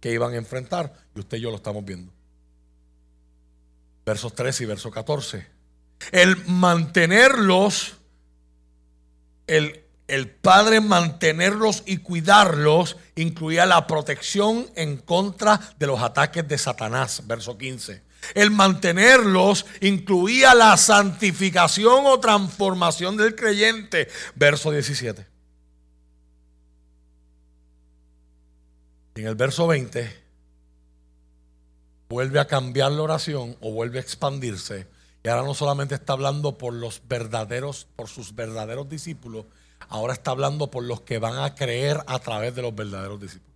que 0.00 0.12
iban 0.12 0.32
a 0.32 0.36
enfrentar. 0.36 0.92
Y 1.14 1.20
usted 1.20 1.36
y 1.36 1.42
yo 1.42 1.50
lo 1.50 1.56
estamos 1.56 1.84
viendo. 1.84 2.10
Versos 4.06 4.34
13 4.34 4.64
y 4.64 4.66
verso 4.66 4.90
14. 4.90 5.46
El 6.12 6.36
mantenerlos, 6.46 7.96
el, 9.46 9.84
el 10.06 10.30
Padre 10.30 10.80
mantenerlos 10.80 11.82
y 11.84 11.98
cuidarlos 11.98 12.96
incluía 13.16 13.66
la 13.66 13.86
protección 13.86 14.66
en 14.76 14.96
contra 14.96 15.60
de 15.78 15.86
los 15.86 16.00
ataques 16.00 16.48
de 16.48 16.56
Satanás. 16.56 17.22
Verso 17.26 17.58
15 17.58 18.07
el 18.34 18.50
mantenerlos 18.50 19.66
incluía 19.80 20.54
la 20.54 20.76
santificación 20.76 22.06
o 22.06 22.20
transformación 22.20 23.16
del 23.16 23.34
creyente. 23.34 24.08
Verso 24.34 24.70
17. 24.70 25.26
En 29.16 29.26
el 29.26 29.34
verso 29.34 29.66
20 29.66 30.28
vuelve 32.08 32.40
a 32.40 32.46
cambiar 32.46 32.92
la 32.92 33.02
oración 33.02 33.56
o 33.60 33.72
vuelve 33.72 33.98
a 33.98 34.02
expandirse. 34.02 34.86
Y 35.24 35.28
ahora 35.28 35.42
no 35.42 35.54
solamente 35.54 35.96
está 35.96 36.12
hablando 36.12 36.56
por 36.56 36.72
los 36.72 37.02
verdaderos, 37.08 37.88
por 37.96 38.08
sus 38.08 38.34
verdaderos 38.34 38.88
discípulos, 38.88 39.46
ahora 39.88 40.12
está 40.12 40.30
hablando 40.30 40.70
por 40.70 40.84
los 40.84 41.00
que 41.00 41.18
van 41.18 41.38
a 41.38 41.54
creer 41.54 42.02
a 42.06 42.18
través 42.20 42.54
de 42.54 42.62
los 42.62 42.74
verdaderos 42.74 43.20
discípulos. 43.20 43.47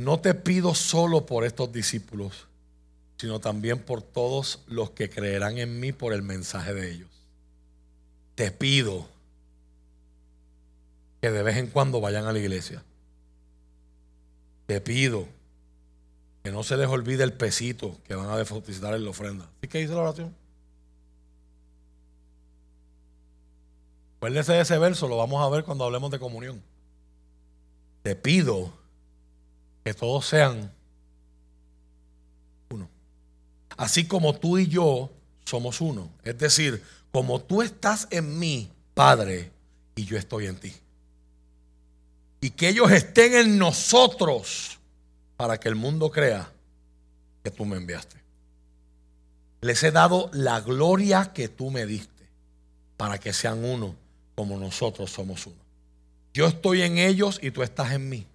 No 0.00 0.18
te 0.18 0.34
pido 0.34 0.74
solo 0.74 1.26
por 1.26 1.44
estos 1.44 1.72
discípulos, 1.72 2.46
sino 3.18 3.38
también 3.38 3.78
por 3.78 4.02
todos 4.02 4.60
los 4.66 4.90
que 4.90 5.10
creerán 5.10 5.58
en 5.58 5.78
mí 5.78 5.92
por 5.92 6.14
el 6.14 6.22
mensaje 6.22 6.72
de 6.72 6.90
ellos. 6.90 7.10
Te 8.34 8.50
pido 8.50 9.06
que 11.20 11.30
de 11.30 11.42
vez 11.42 11.58
en 11.58 11.66
cuando 11.66 12.00
vayan 12.00 12.24
a 12.24 12.32
la 12.32 12.38
iglesia. 12.38 12.82
Te 14.66 14.80
pido 14.80 15.26
que 16.42 16.50
no 16.50 16.62
se 16.62 16.78
les 16.78 16.88
olvide 16.88 17.22
el 17.22 17.34
pesito 17.34 17.98
que 18.04 18.14
van 18.14 18.30
a 18.30 18.38
depositar 18.38 18.94
en 18.94 19.04
la 19.04 19.10
ofrenda. 19.10 19.50
¿Sí 19.60 19.68
que 19.68 19.78
dice 19.78 19.92
la 19.92 20.00
oración? 20.00 20.34
Acuérdense 24.16 24.52
de 24.52 24.60
ese 24.60 24.78
verso, 24.78 25.08
lo 25.08 25.18
vamos 25.18 25.44
a 25.44 25.48
ver 25.50 25.64
cuando 25.64 25.84
hablemos 25.84 26.10
de 26.10 26.18
comunión. 26.18 26.62
Te 28.02 28.16
pido 28.16 28.79
que 29.84 29.94
todos 29.94 30.26
sean 30.26 30.70
uno. 32.70 32.88
Así 33.76 34.06
como 34.06 34.34
tú 34.34 34.58
y 34.58 34.66
yo 34.66 35.10
somos 35.44 35.80
uno. 35.80 36.10
Es 36.22 36.38
decir, 36.38 36.82
como 37.12 37.40
tú 37.40 37.62
estás 37.62 38.06
en 38.10 38.38
mí, 38.38 38.70
Padre, 38.94 39.50
y 39.94 40.04
yo 40.04 40.16
estoy 40.16 40.46
en 40.46 40.56
ti. 40.56 40.72
Y 42.40 42.50
que 42.50 42.68
ellos 42.68 42.90
estén 42.90 43.34
en 43.34 43.58
nosotros 43.58 44.78
para 45.36 45.58
que 45.58 45.68
el 45.68 45.74
mundo 45.74 46.10
crea 46.10 46.50
que 47.42 47.50
tú 47.50 47.64
me 47.64 47.76
enviaste. 47.76 48.16
Les 49.62 49.82
he 49.82 49.90
dado 49.90 50.30
la 50.32 50.60
gloria 50.60 51.32
que 51.34 51.48
tú 51.48 51.70
me 51.70 51.84
diste 51.84 52.28
para 52.96 53.18
que 53.18 53.32
sean 53.32 53.64
uno 53.64 53.94
como 54.34 54.56
nosotros 54.58 55.10
somos 55.10 55.46
uno. 55.46 55.56
Yo 56.32 56.46
estoy 56.46 56.82
en 56.82 56.98
ellos 56.98 57.38
y 57.42 57.50
tú 57.50 57.62
estás 57.62 57.92
en 57.92 58.08
mí 58.08 58.26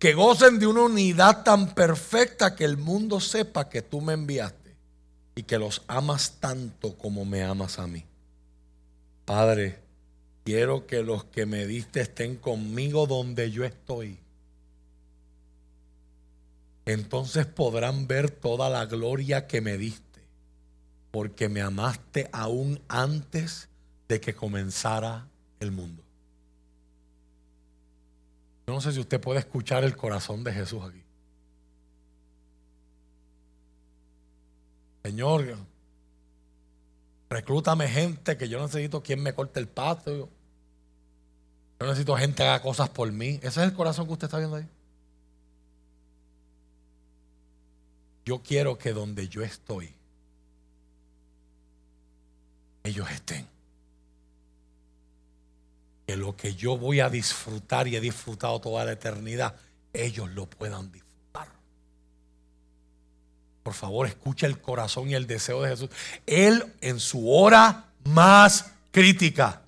que 0.00 0.14
gocen 0.14 0.58
de 0.58 0.66
una 0.66 0.80
unidad 0.80 1.44
tan 1.44 1.74
perfecta 1.74 2.56
que 2.56 2.64
el 2.64 2.78
mundo 2.78 3.20
sepa 3.20 3.68
que 3.68 3.82
tú 3.82 4.00
me 4.00 4.14
enviaste 4.14 4.74
y 5.34 5.42
que 5.42 5.58
los 5.58 5.82
amas 5.88 6.38
tanto 6.40 6.96
como 6.96 7.26
me 7.26 7.44
amas 7.44 7.78
a 7.78 7.86
mí. 7.86 8.06
Padre, 9.26 9.78
quiero 10.42 10.86
que 10.86 11.02
los 11.02 11.24
que 11.24 11.44
me 11.44 11.66
diste 11.66 12.00
estén 12.00 12.36
conmigo 12.36 13.06
donde 13.06 13.50
yo 13.50 13.62
estoy. 13.62 14.18
Entonces 16.86 17.44
podrán 17.44 18.06
ver 18.06 18.30
toda 18.30 18.70
la 18.70 18.86
gloria 18.86 19.46
que 19.46 19.60
me 19.60 19.76
diste, 19.76 20.22
porque 21.10 21.50
me 21.50 21.60
amaste 21.60 22.30
aún 22.32 22.80
antes 22.88 23.68
de 24.08 24.18
que 24.18 24.34
comenzara 24.34 25.28
el 25.60 25.72
mundo. 25.72 26.02
Yo 28.70 28.74
no 28.74 28.80
sé 28.80 28.92
si 28.92 29.00
usted 29.00 29.20
puede 29.20 29.40
escuchar 29.40 29.82
el 29.82 29.96
corazón 29.96 30.44
de 30.44 30.52
Jesús 30.52 30.80
aquí. 30.84 31.02
Señor, 35.02 35.56
reclútame 37.28 37.88
gente 37.88 38.36
que 38.36 38.48
yo 38.48 38.62
necesito 38.62 39.02
quien 39.02 39.24
me 39.24 39.34
corte 39.34 39.58
el 39.58 39.66
patio. 39.66 40.28
Yo 41.80 41.86
necesito 41.88 42.16
gente 42.16 42.44
que 42.44 42.48
haga 42.48 42.62
cosas 42.62 42.88
por 42.90 43.10
mí. 43.10 43.40
Ese 43.42 43.48
es 43.48 43.66
el 43.66 43.74
corazón 43.74 44.06
que 44.06 44.12
usted 44.12 44.26
está 44.26 44.38
viendo 44.38 44.54
ahí. 44.54 44.68
Yo 48.24 48.40
quiero 48.40 48.78
que 48.78 48.92
donde 48.92 49.26
yo 49.26 49.42
estoy, 49.42 49.92
ellos 52.84 53.10
estén 53.10 53.48
lo 56.16 56.36
que 56.36 56.54
yo 56.54 56.76
voy 56.76 57.00
a 57.00 57.08
disfrutar 57.08 57.88
y 57.88 57.96
he 57.96 58.00
disfrutado 58.00 58.60
toda 58.60 58.84
la 58.84 58.92
eternidad, 58.92 59.54
ellos 59.92 60.30
lo 60.30 60.46
puedan 60.46 60.90
disfrutar. 60.92 61.48
Por 63.62 63.74
favor, 63.74 64.06
escucha 64.06 64.46
el 64.46 64.60
corazón 64.60 65.10
y 65.10 65.14
el 65.14 65.26
deseo 65.26 65.62
de 65.62 65.70
Jesús. 65.70 65.90
Él 66.26 66.64
en 66.80 67.00
su 67.00 67.30
hora 67.30 67.86
más 68.04 68.72
crítica 68.90 69.62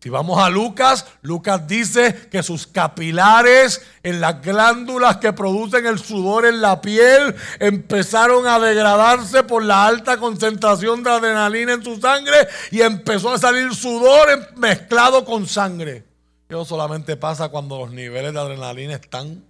si 0.00 0.10
vamos 0.10 0.38
a 0.38 0.48
Lucas, 0.48 1.06
Lucas 1.22 1.66
dice 1.66 2.28
que 2.30 2.44
sus 2.44 2.68
capilares 2.68 3.82
en 4.04 4.20
las 4.20 4.40
glándulas 4.40 5.16
que 5.16 5.32
producen 5.32 5.86
el 5.86 5.98
sudor 5.98 6.46
en 6.46 6.60
la 6.60 6.80
piel 6.80 7.34
empezaron 7.58 8.46
a 8.46 8.60
degradarse 8.60 9.42
por 9.42 9.64
la 9.64 9.86
alta 9.86 10.18
concentración 10.18 11.02
de 11.02 11.10
adrenalina 11.10 11.72
en 11.72 11.82
su 11.82 12.00
sangre 12.00 12.46
y 12.70 12.82
empezó 12.82 13.32
a 13.32 13.38
salir 13.38 13.74
sudor 13.74 14.54
mezclado 14.56 15.24
con 15.24 15.48
sangre. 15.48 16.04
Eso 16.48 16.64
solamente 16.64 17.16
pasa 17.16 17.48
cuando 17.48 17.78
los 17.78 17.90
niveles 17.90 18.32
de 18.32 18.38
adrenalina 18.38 18.94
están. 18.94 19.44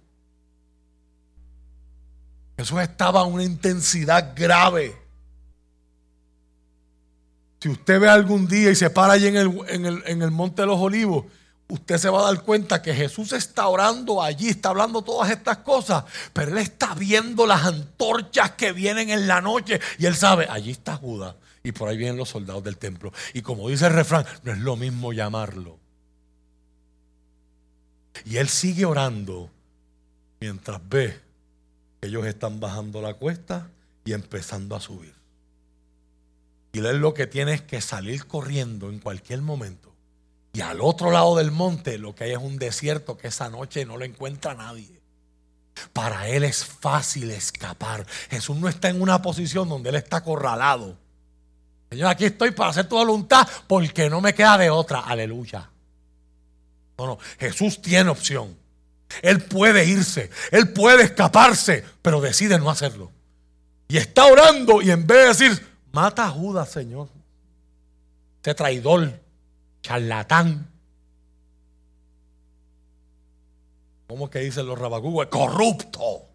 Eso 2.57 2.81
estaba 2.81 3.21
a 3.21 3.25
una 3.25 3.43
intensidad 3.43 4.33
grave. 4.35 5.08
Si 7.61 7.69
usted 7.69 7.99
ve 7.99 8.09
algún 8.09 8.47
día 8.47 8.71
y 8.71 8.75
se 8.75 8.89
para 8.89 9.13
allí 9.13 9.27
en 9.27 9.37
el, 9.37 9.59
en 9.67 9.85
el, 9.85 10.03
en 10.05 10.21
el 10.21 10.31
Monte 10.31 10.61
de 10.61 10.67
los 10.67 10.79
Olivos, 10.79 11.25
usted 11.67 11.97
se 11.97 12.09
va 12.09 12.21
a 12.21 12.33
dar 12.33 12.43
cuenta 12.43 12.81
que 12.81 12.93
Jesús 12.93 13.31
está 13.33 13.67
orando 13.67 14.21
allí, 14.21 14.49
está 14.49 14.69
hablando 14.69 15.01
todas 15.03 15.29
estas 15.29 15.57
cosas, 15.57 16.03
pero 16.33 16.51
él 16.51 16.57
está 16.57 16.95
viendo 16.95 17.45
las 17.45 17.65
antorchas 17.65 18.51
que 18.51 18.71
vienen 18.71 19.09
en 19.09 19.27
la 19.27 19.41
noche 19.41 19.79
y 19.97 20.05
él 20.05 20.15
sabe, 20.15 20.47
allí 20.49 20.71
está 20.71 20.95
Judas 20.95 21.35
y 21.63 21.71
por 21.71 21.89
ahí 21.89 21.97
vienen 21.97 22.17
los 22.17 22.29
soldados 22.29 22.63
del 22.63 22.77
templo. 22.77 23.13
Y 23.33 23.41
como 23.41 23.69
dice 23.69 23.87
el 23.87 23.93
refrán, 23.93 24.25
no 24.43 24.51
es 24.51 24.59
lo 24.59 24.75
mismo 24.75 25.13
llamarlo. 25.13 25.77
Y 28.25 28.37
él 28.37 28.49
sigue 28.49 28.85
orando 28.85 29.49
mientras 30.39 30.81
ve 30.89 31.19
que 31.99 32.07
ellos 32.07 32.25
están 32.25 32.59
bajando 32.59 33.01
la 33.01 33.13
cuesta 33.13 33.69
y 34.05 34.13
empezando 34.13 34.75
a 34.75 34.79
subir. 34.79 35.18
Y 36.73 36.79
él 36.79 36.97
lo 36.97 37.13
que 37.13 37.27
tiene 37.27 37.53
es 37.53 37.61
que 37.61 37.81
salir 37.81 38.25
corriendo 38.27 38.89
en 38.89 38.99
cualquier 38.99 39.41
momento 39.41 39.89
y 40.53 40.61
al 40.61 40.81
otro 40.81 41.11
lado 41.11 41.35
del 41.35 41.51
monte 41.51 41.97
lo 41.97 42.15
que 42.15 42.25
hay 42.25 42.31
es 42.31 42.37
un 42.37 42.57
desierto 42.57 43.17
que 43.17 43.27
esa 43.27 43.49
noche 43.49 43.85
no 43.85 43.97
lo 43.97 44.05
encuentra 44.05 44.55
nadie. 44.55 44.99
Para 45.93 46.27
él 46.27 46.43
es 46.43 46.65
fácil 46.65 47.31
escapar. 47.31 48.05
Jesús 48.29 48.57
no 48.57 48.67
está 48.67 48.89
en 48.89 49.01
una 49.01 49.21
posición 49.21 49.69
donde 49.69 49.89
él 49.89 49.95
está 49.95 50.17
acorralado. 50.17 50.97
Señor, 51.89 52.09
aquí 52.09 52.25
estoy 52.25 52.51
para 52.51 52.71
hacer 52.71 52.87
tu 52.87 52.95
voluntad 52.95 53.47
porque 53.67 54.09
no 54.09 54.21
me 54.21 54.33
queda 54.33 54.57
de 54.57 54.69
otra. 54.69 55.01
Aleluya. 55.01 55.69
No, 56.97 57.07
no, 57.07 57.19
Jesús 57.39 57.81
tiene 57.81 58.09
opción. 58.09 58.57
Él 59.21 59.41
puede 59.41 59.85
irse, 59.85 60.29
él 60.51 60.73
puede 60.73 61.03
escaparse, 61.03 61.83
pero 62.01 62.21
decide 62.21 62.59
no 62.59 62.69
hacerlo. 62.69 63.11
Y 63.87 63.97
está 63.97 64.25
orando 64.25 64.81
y 64.81 64.91
en 64.91 65.07
vez 65.07 65.39
de 65.39 65.47
decir, 65.47 65.68
mata 65.91 66.25
a 66.25 66.29
Judas, 66.29 66.69
Señor, 66.69 67.09
ese 68.41 68.55
traidor, 68.55 69.19
charlatán. 69.81 70.67
¿Cómo 74.07 74.29
que 74.29 74.39
dicen 74.39 74.65
los 74.65 74.77
rabagúes? 74.77 75.27
Corrupto. 75.27 76.25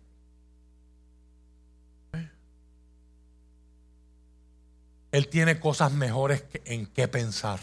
Él 5.11 5.29
tiene 5.29 5.61
cosas 5.61 5.93
mejores 5.93 6.45
en 6.65 6.87
qué 6.87 7.07
pensar. 7.07 7.61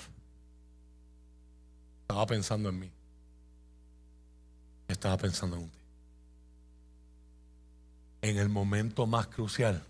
Estaba 2.02 2.26
pensando 2.26 2.70
en 2.70 2.80
mí. 2.80 2.92
Estaba 4.88 5.18
pensando 5.18 5.58
en 5.58 5.64
usted. 5.64 5.80
En 8.22 8.38
el 8.38 8.48
momento 8.48 9.06
más 9.06 9.28
crucial, 9.28 9.84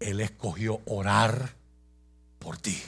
Él 0.00 0.20
escogió 0.20 0.80
orar 0.86 1.54
por 2.38 2.58
ti. 2.58 2.80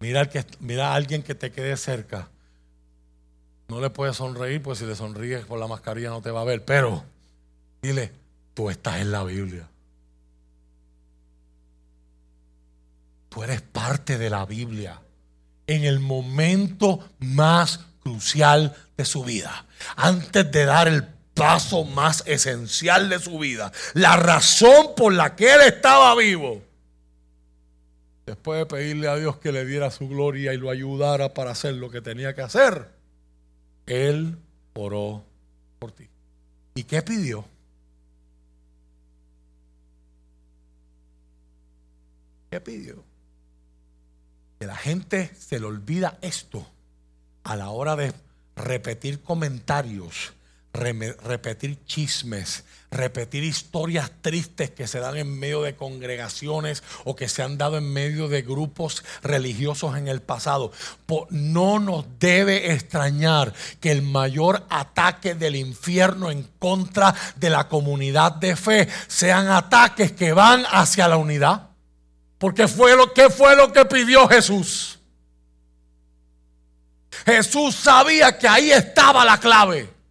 Mira, 0.00 0.28
que, 0.28 0.44
mira 0.60 0.92
a 0.92 0.94
alguien 0.94 1.22
que 1.22 1.34
te 1.34 1.52
quede 1.52 1.76
cerca. 1.76 2.28
No 3.68 3.80
le 3.80 3.90
puedes 3.90 4.16
sonreír, 4.16 4.62
pues 4.62 4.78
si 4.78 4.84
le 4.84 4.96
sonríes 4.96 5.44
por 5.44 5.58
la 5.58 5.66
mascarilla 5.66 6.10
no 6.10 6.20
te 6.20 6.30
va 6.30 6.40
a 6.40 6.44
ver. 6.44 6.64
Pero 6.64 7.04
dile, 7.80 8.12
tú 8.54 8.68
estás 8.70 9.00
en 9.00 9.12
la 9.12 9.24
Biblia. 9.24 9.68
Tú 13.28 13.42
eres 13.42 13.62
parte 13.62 14.18
de 14.18 14.28
la 14.28 14.44
Biblia. 14.44 15.00
En 15.66 15.84
el 15.84 16.00
momento 16.00 17.08
más 17.20 17.80
crucial 18.02 18.76
de 18.96 19.04
su 19.04 19.24
vida. 19.24 19.66
Antes 19.96 20.50
de 20.50 20.64
dar 20.64 20.88
el 20.88 21.04
paso 21.34 21.84
más 21.84 22.22
esencial 22.26 23.08
de 23.08 23.18
su 23.18 23.38
vida. 23.38 23.72
La 23.94 24.16
razón 24.16 24.94
por 24.96 25.12
la 25.12 25.34
que 25.36 25.54
él 25.54 25.60
estaba 25.62 26.14
vivo 26.14 26.62
después 28.26 28.60
de 28.60 28.66
pedirle 28.66 29.08
a 29.08 29.16
Dios 29.16 29.36
que 29.38 29.52
le 29.52 29.64
diera 29.66 29.90
su 29.90 30.08
gloria 30.08 30.54
y 30.54 30.56
lo 30.56 30.70
ayudara 30.70 31.34
para 31.34 31.50
hacer 31.50 31.74
lo 31.74 31.90
que 31.90 32.00
tenía 32.00 32.34
que 32.34 32.42
hacer, 32.42 32.88
Él 33.86 34.38
oró 34.74 35.24
por 35.78 35.92
ti. 35.92 36.08
¿Y 36.74 36.84
qué 36.84 37.02
pidió? 37.02 37.44
¿Qué 42.50 42.60
pidió? 42.60 43.02
Que 44.58 44.66
la 44.66 44.76
gente 44.76 45.34
se 45.34 45.58
le 45.58 45.66
olvida 45.66 46.18
esto 46.20 46.66
a 47.44 47.56
la 47.56 47.70
hora 47.70 47.96
de 47.96 48.12
repetir 48.54 49.20
comentarios 49.22 50.32
repetir 50.72 51.84
chismes, 51.84 52.64
repetir 52.90 53.44
historias 53.44 54.10
tristes 54.22 54.70
que 54.70 54.86
se 54.86 55.00
dan 55.00 55.16
en 55.16 55.38
medio 55.38 55.62
de 55.62 55.76
congregaciones 55.76 56.82
o 57.04 57.14
que 57.14 57.28
se 57.28 57.42
han 57.42 57.58
dado 57.58 57.76
en 57.76 57.92
medio 57.92 58.28
de 58.28 58.42
grupos 58.42 59.04
religiosos 59.22 59.96
en 59.96 60.08
el 60.08 60.22
pasado. 60.22 60.72
No 61.30 61.78
nos 61.78 62.06
debe 62.18 62.72
extrañar 62.72 63.52
que 63.80 63.90
el 63.90 64.02
mayor 64.02 64.66
ataque 64.70 65.34
del 65.34 65.56
infierno 65.56 66.30
en 66.30 66.44
contra 66.58 67.14
de 67.36 67.50
la 67.50 67.68
comunidad 67.68 68.32
de 68.32 68.56
fe 68.56 68.88
sean 69.08 69.48
ataques 69.48 70.12
que 70.12 70.32
van 70.32 70.64
hacia 70.70 71.08
la 71.08 71.16
unidad. 71.16 71.68
Porque 72.38 72.66
fue 72.66 72.96
lo 72.96 73.12
que 73.12 73.30
fue 73.30 73.54
lo 73.56 73.72
que 73.72 73.84
pidió 73.84 74.26
Jesús. 74.26 74.98
Jesús 77.24 77.74
sabía 77.76 78.36
que 78.36 78.48
ahí 78.48 78.72
estaba 78.72 79.24
la 79.24 79.38
clave. 79.38 80.01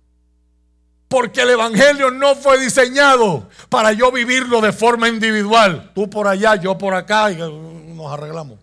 Porque 1.12 1.42
el 1.42 1.50
Evangelio 1.50 2.10
no 2.10 2.38
fue 2.38 2.58
diseñado 2.58 3.50
para 3.68 3.92
yo 3.92 4.14
vivirlo 4.14 4.62
de 4.62 4.72
forma 4.72 5.10
individual. 5.10 5.92
Tú 5.94 6.10
por 6.10 6.26
allá, 6.26 6.56
yo 6.56 6.78
por 6.78 6.94
acá 6.94 7.30
y 7.30 7.36
nos 7.36 8.14
arreglamos. 8.14 8.58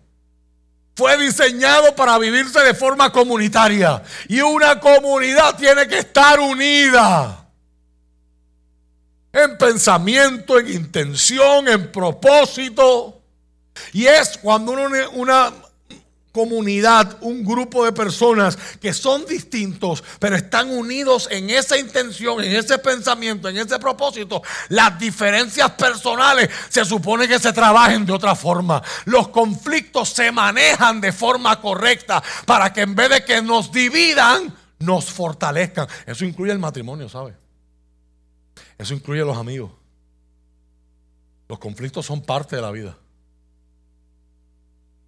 Fue 0.95 1.15
diseñado 1.19 1.93
para 1.95 2.17
vivirse 2.17 2.59
de 2.61 2.73
forma 2.73 3.11
comunitaria. 3.11 4.01
Y 4.27 4.41
una 4.41 4.79
comunidad 4.79 5.57
tiene 5.57 5.87
que 5.87 5.99
estar 5.99 6.39
unida. 6.39 7.45
En 9.31 9.55
pensamiento, 9.59 10.57
en 10.57 10.71
intención, 10.71 11.67
en 11.67 11.91
propósito. 11.91 13.21
Y 13.93 14.07
es 14.07 14.39
cuando 14.39 14.71
uno, 14.71 14.89
una 15.11 15.53
comunidad, 16.31 17.17
un 17.21 17.43
grupo 17.43 17.85
de 17.85 17.91
personas 17.91 18.57
que 18.79 18.93
son 18.93 19.25
distintos, 19.25 20.03
pero 20.19 20.35
están 20.35 20.69
unidos 20.69 21.27
en 21.31 21.49
esa 21.49 21.77
intención, 21.77 22.43
en 22.43 22.55
ese 22.55 22.77
pensamiento, 22.77 23.49
en 23.49 23.57
ese 23.57 23.79
propósito, 23.79 24.41
las 24.69 24.99
diferencias 24.99 25.71
personales 25.71 26.49
se 26.69 26.85
supone 26.85 27.27
que 27.27 27.39
se 27.39 27.53
trabajen 27.53 28.05
de 28.05 28.13
otra 28.13 28.35
forma. 28.35 28.81
Los 29.05 29.29
conflictos 29.29 30.09
se 30.09 30.31
manejan 30.31 31.01
de 31.01 31.11
forma 31.11 31.59
correcta 31.59 32.23
para 32.45 32.71
que 32.71 32.81
en 32.81 32.95
vez 32.95 33.09
de 33.09 33.25
que 33.25 33.41
nos 33.41 33.71
dividan, 33.71 34.55
nos 34.79 35.05
fortalezcan. 35.05 35.87
Eso 36.05 36.25
incluye 36.25 36.51
el 36.51 36.59
matrimonio, 36.59 37.09
¿sabe? 37.09 37.35
Eso 38.77 38.93
incluye 38.93 39.21
los 39.21 39.37
amigos. 39.37 39.71
Los 41.47 41.57
conflictos 41.57 42.05
son 42.05 42.21
parte 42.21 42.55
de 42.55 42.61
la 42.61 42.71
vida. 42.71 42.97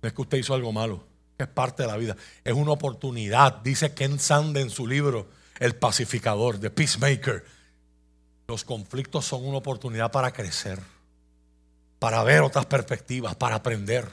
No 0.01 0.07
es 0.07 0.13
que 0.13 0.21
usted 0.21 0.39
hizo 0.39 0.55
algo 0.55 0.71
malo 0.71 1.10
es 1.43 1.49
parte 1.49 1.83
de 1.83 1.87
la 1.87 1.97
vida. 1.97 2.15
Es 2.43 2.53
una 2.53 2.71
oportunidad, 2.71 3.57
dice 3.61 3.93
Ken 3.93 4.19
Sand 4.19 4.57
en 4.57 4.69
su 4.69 4.87
libro, 4.87 5.29
El 5.59 5.75
pacificador, 5.75 6.59
The 6.59 6.69
Peacemaker. 6.69 7.45
Los 8.47 8.63
conflictos 8.63 9.25
son 9.25 9.45
una 9.45 9.57
oportunidad 9.57 10.11
para 10.11 10.31
crecer, 10.31 10.79
para 11.99 12.23
ver 12.23 12.41
otras 12.41 12.65
perspectivas, 12.65 13.35
para 13.35 13.55
aprender. 13.55 14.09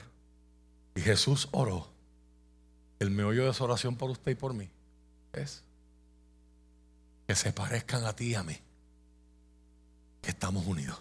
Y 0.94 1.00
Jesús 1.00 1.48
oró. 1.52 1.88
El 2.98 3.10
meollo 3.10 3.46
de 3.46 3.54
su 3.54 3.62
oración 3.62 3.96
por 3.96 4.10
usted 4.10 4.32
y 4.32 4.34
por 4.34 4.54
mí 4.54 4.68
es 5.32 5.62
que 7.28 7.34
se 7.34 7.52
parezcan 7.52 8.04
a 8.04 8.16
ti 8.16 8.28
y 8.30 8.34
a 8.34 8.42
mí, 8.42 8.58
que 10.20 10.30
estamos 10.30 10.66
unidos. 10.66 10.98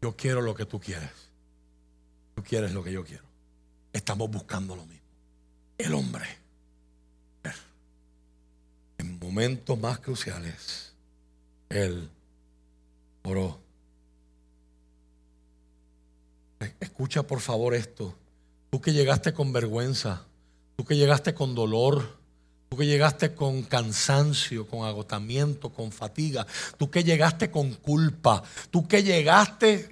Yo 0.00 0.16
quiero 0.16 0.40
lo 0.40 0.54
que 0.54 0.64
tú 0.64 0.80
quieres. 0.80 1.27
Tú 2.38 2.44
quieres 2.44 2.72
lo 2.72 2.84
que 2.84 2.92
yo 2.92 3.02
quiero. 3.02 3.24
Estamos 3.92 4.30
buscando 4.30 4.76
lo 4.76 4.86
mismo. 4.86 5.08
El 5.76 5.92
hombre. 5.92 6.24
En 8.96 9.18
momentos 9.18 9.76
más 9.76 9.98
cruciales, 9.98 10.92
Él 11.68 12.08
oró. 13.24 13.58
Escucha 16.78 17.24
por 17.24 17.40
favor 17.40 17.74
esto. 17.74 18.14
Tú 18.70 18.80
que 18.80 18.92
llegaste 18.92 19.32
con 19.32 19.52
vergüenza, 19.52 20.22
tú 20.76 20.84
que 20.84 20.94
llegaste 20.94 21.34
con 21.34 21.56
dolor, 21.56 22.18
tú 22.68 22.76
que 22.76 22.86
llegaste 22.86 23.34
con 23.34 23.64
cansancio, 23.64 24.64
con 24.68 24.86
agotamiento, 24.86 25.70
con 25.70 25.90
fatiga, 25.90 26.46
tú 26.76 26.88
que 26.88 27.02
llegaste 27.02 27.50
con 27.50 27.74
culpa, 27.74 28.44
tú 28.70 28.86
que 28.86 29.02
llegaste 29.02 29.88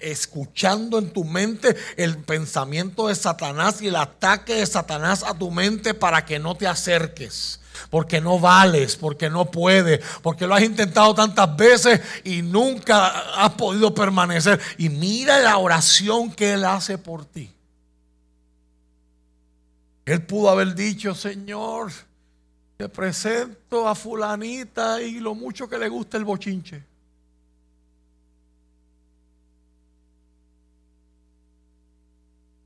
escuchando 0.00 0.98
en 0.98 1.12
tu 1.12 1.24
mente 1.24 1.76
el 1.96 2.18
pensamiento 2.18 3.08
de 3.08 3.14
Satanás 3.14 3.80
y 3.82 3.88
el 3.88 3.96
ataque 3.96 4.54
de 4.54 4.66
Satanás 4.66 5.22
a 5.22 5.34
tu 5.34 5.50
mente 5.50 5.94
para 5.94 6.24
que 6.24 6.38
no 6.38 6.54
te 6.54 6.66
acerques. 6.66 7.58
porque 7.90 8.20
no 8.20 8.38
vales, 8.38 8.96
porque 8.96 9.30
no 9.30 9.50
puedes, 9.50 10.00
porque 10.22 10.46
lo 10.46 10.54
has 10.54 10.62
intentado 10.62 11.14
tantas 11.14 11.56
veces 11.56 12.00
y 12.22 12.42
nunca 12.42 13.08
has 13.42 13.52
podido 13.54 13.94
permanecer. 13.94 14.60
Y 14.78 14.88
mira 14.88 15.38
la 15.40 15.56
oración 15.56 16.30
que 16.30 16.52
Él 16.52 16.64
hace 16.64 16.98
por 16.98 17.24
ti. 17.24 17.50
Él 20.04 20.22
pudo 20.22 20.50
haber 20.50 20.74
dicho, 20.74 21.14
Señor, 21.14 21.92
te 22.76 22.88
presento 22.88 23.88
a 23.88 23.94
fulanita 23.94 25.00
y 25.00 25.20
lo 25.20 25.34
mucho 25.34 25.68
que 25.68 25.78
le 25.78 25.88
gusta 25.88 26.16
el 26.16 26.24
bochinche. 26.24 26.82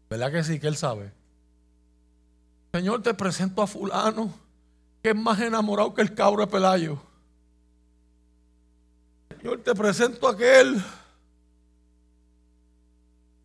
¿Verdad 0.09 0.33
que 0.33 0.45
sí? 0.45 0.61
Que 0.61 0.69
él 0.69 0.77
sabe. 0.77 1.13
Señor, 2.73 3.03
te 3.03 3.15
presento 3.15 3.63
a 3.63 3.67
fulano, 3.67 4.33
que 5.03 5.11
es 5.11 5.17
más 5.17 5.41
enamorado 5.41 5.95
que 5.95 6.03
el 6.03 6.15
cabro 6.15 6.45
de 6.45 6.47
Pelayo. 6.47 6.99
Señor, 9.37 9.63
te 9.63 9.75
presento 9.75 10.29
a 10.29 10.33
aquel 10.33 10.83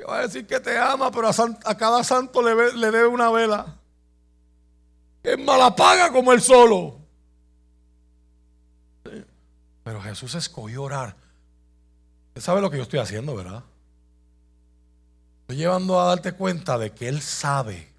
que 0.01 0.07
va 0.07 0.17
a 0.17 0.21
decir 0.23 0.47
que 0.47 0.59
te 0.59 0.77
ama, 0.79 1.11
pero 1.11 1.29
a, 1.29 1.75
cada 1.75 2.03
santo 2.03 2.41
le, 2.41 2.55
debe 2.73 3.05
una 3.05 3.29
vela. 3.29 3.77
Que 5.21 5.33
es 5.33 5.39
mala 5.39 5.75
paga 5.75 6.11
como 6.11 6.33
él 6.33 6.41
solo. 6.41 6.97
Pero 9.83 10.01
Jesús 10.01 10.33
escogió 10.33 10.81
orar. 10.81 11.15
Usted 12.29 12.41
sabe 12.41 12.61
lo 12.61 12.71
que 12.71 12.77
yo 12.77 12.83
estoy 12.83 12.97
haciendo, 12.97 13.35
¿verdad? 13.35 13.63
Estoy 15.51 15.63
llevando 15.63 15.99
a 15.99 16.05
darte 16.05 16.31
cuenta 16.31 16.77
de 16.77 16.93
que 16.93 17.09
Él 17.09 17.21
sabe 17.21 17.89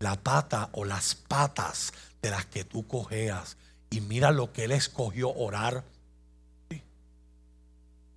la 0.00 0.16
pata 0.16 0.68
o 0.72 0.84
las 0.84 1.14
patas 1.14 1.94
de 2.20 2.28
las 2.28 2.44
que 2.44 2.64
tú 2.64 2.86
cojeas. 2.86 3.56
Y 3.88 4.02
mira 4.02 4.30
lo 4.32 4.52
que 4.52 4.64
Él 4.64 4.72
escogió 4.72 5.32
orar. 5.32 5.82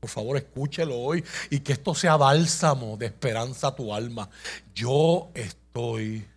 Por 0.01 0.09
favor, 0.09 0.35
escúchelo 0.35 0.99
hoy 0.99 1.23
y 1.49 1.61
que 1.61 1.71
esto 1.71 1.95
sea 1.95 2.17
bálsamo 2.17 2.97
de 2.97 3.05
esperanza 3.05 3.67
a 3.67 3.75
tu 3.77 3.93
alma. 3.93 4.29
Yo 4.75 5.29
estoy 5.33 6.27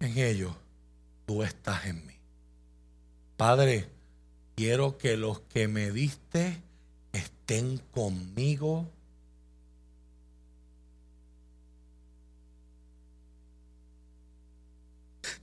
en 0.00 0.18
ello, 0.18 0.54
tú 1.24 1.42
estás 1.42 1.86
en 1.86 2.06
mí. 2.06 2.16
Padre, 3.38 3.88
quiero 4.56 4.98
que 4.98 5.16
los 5.16 5.40
que 5.40 5.68
me 5.68 5.90
diste 5.90 6.60
estén 7.14 7.78
conmigo 7.78 8.90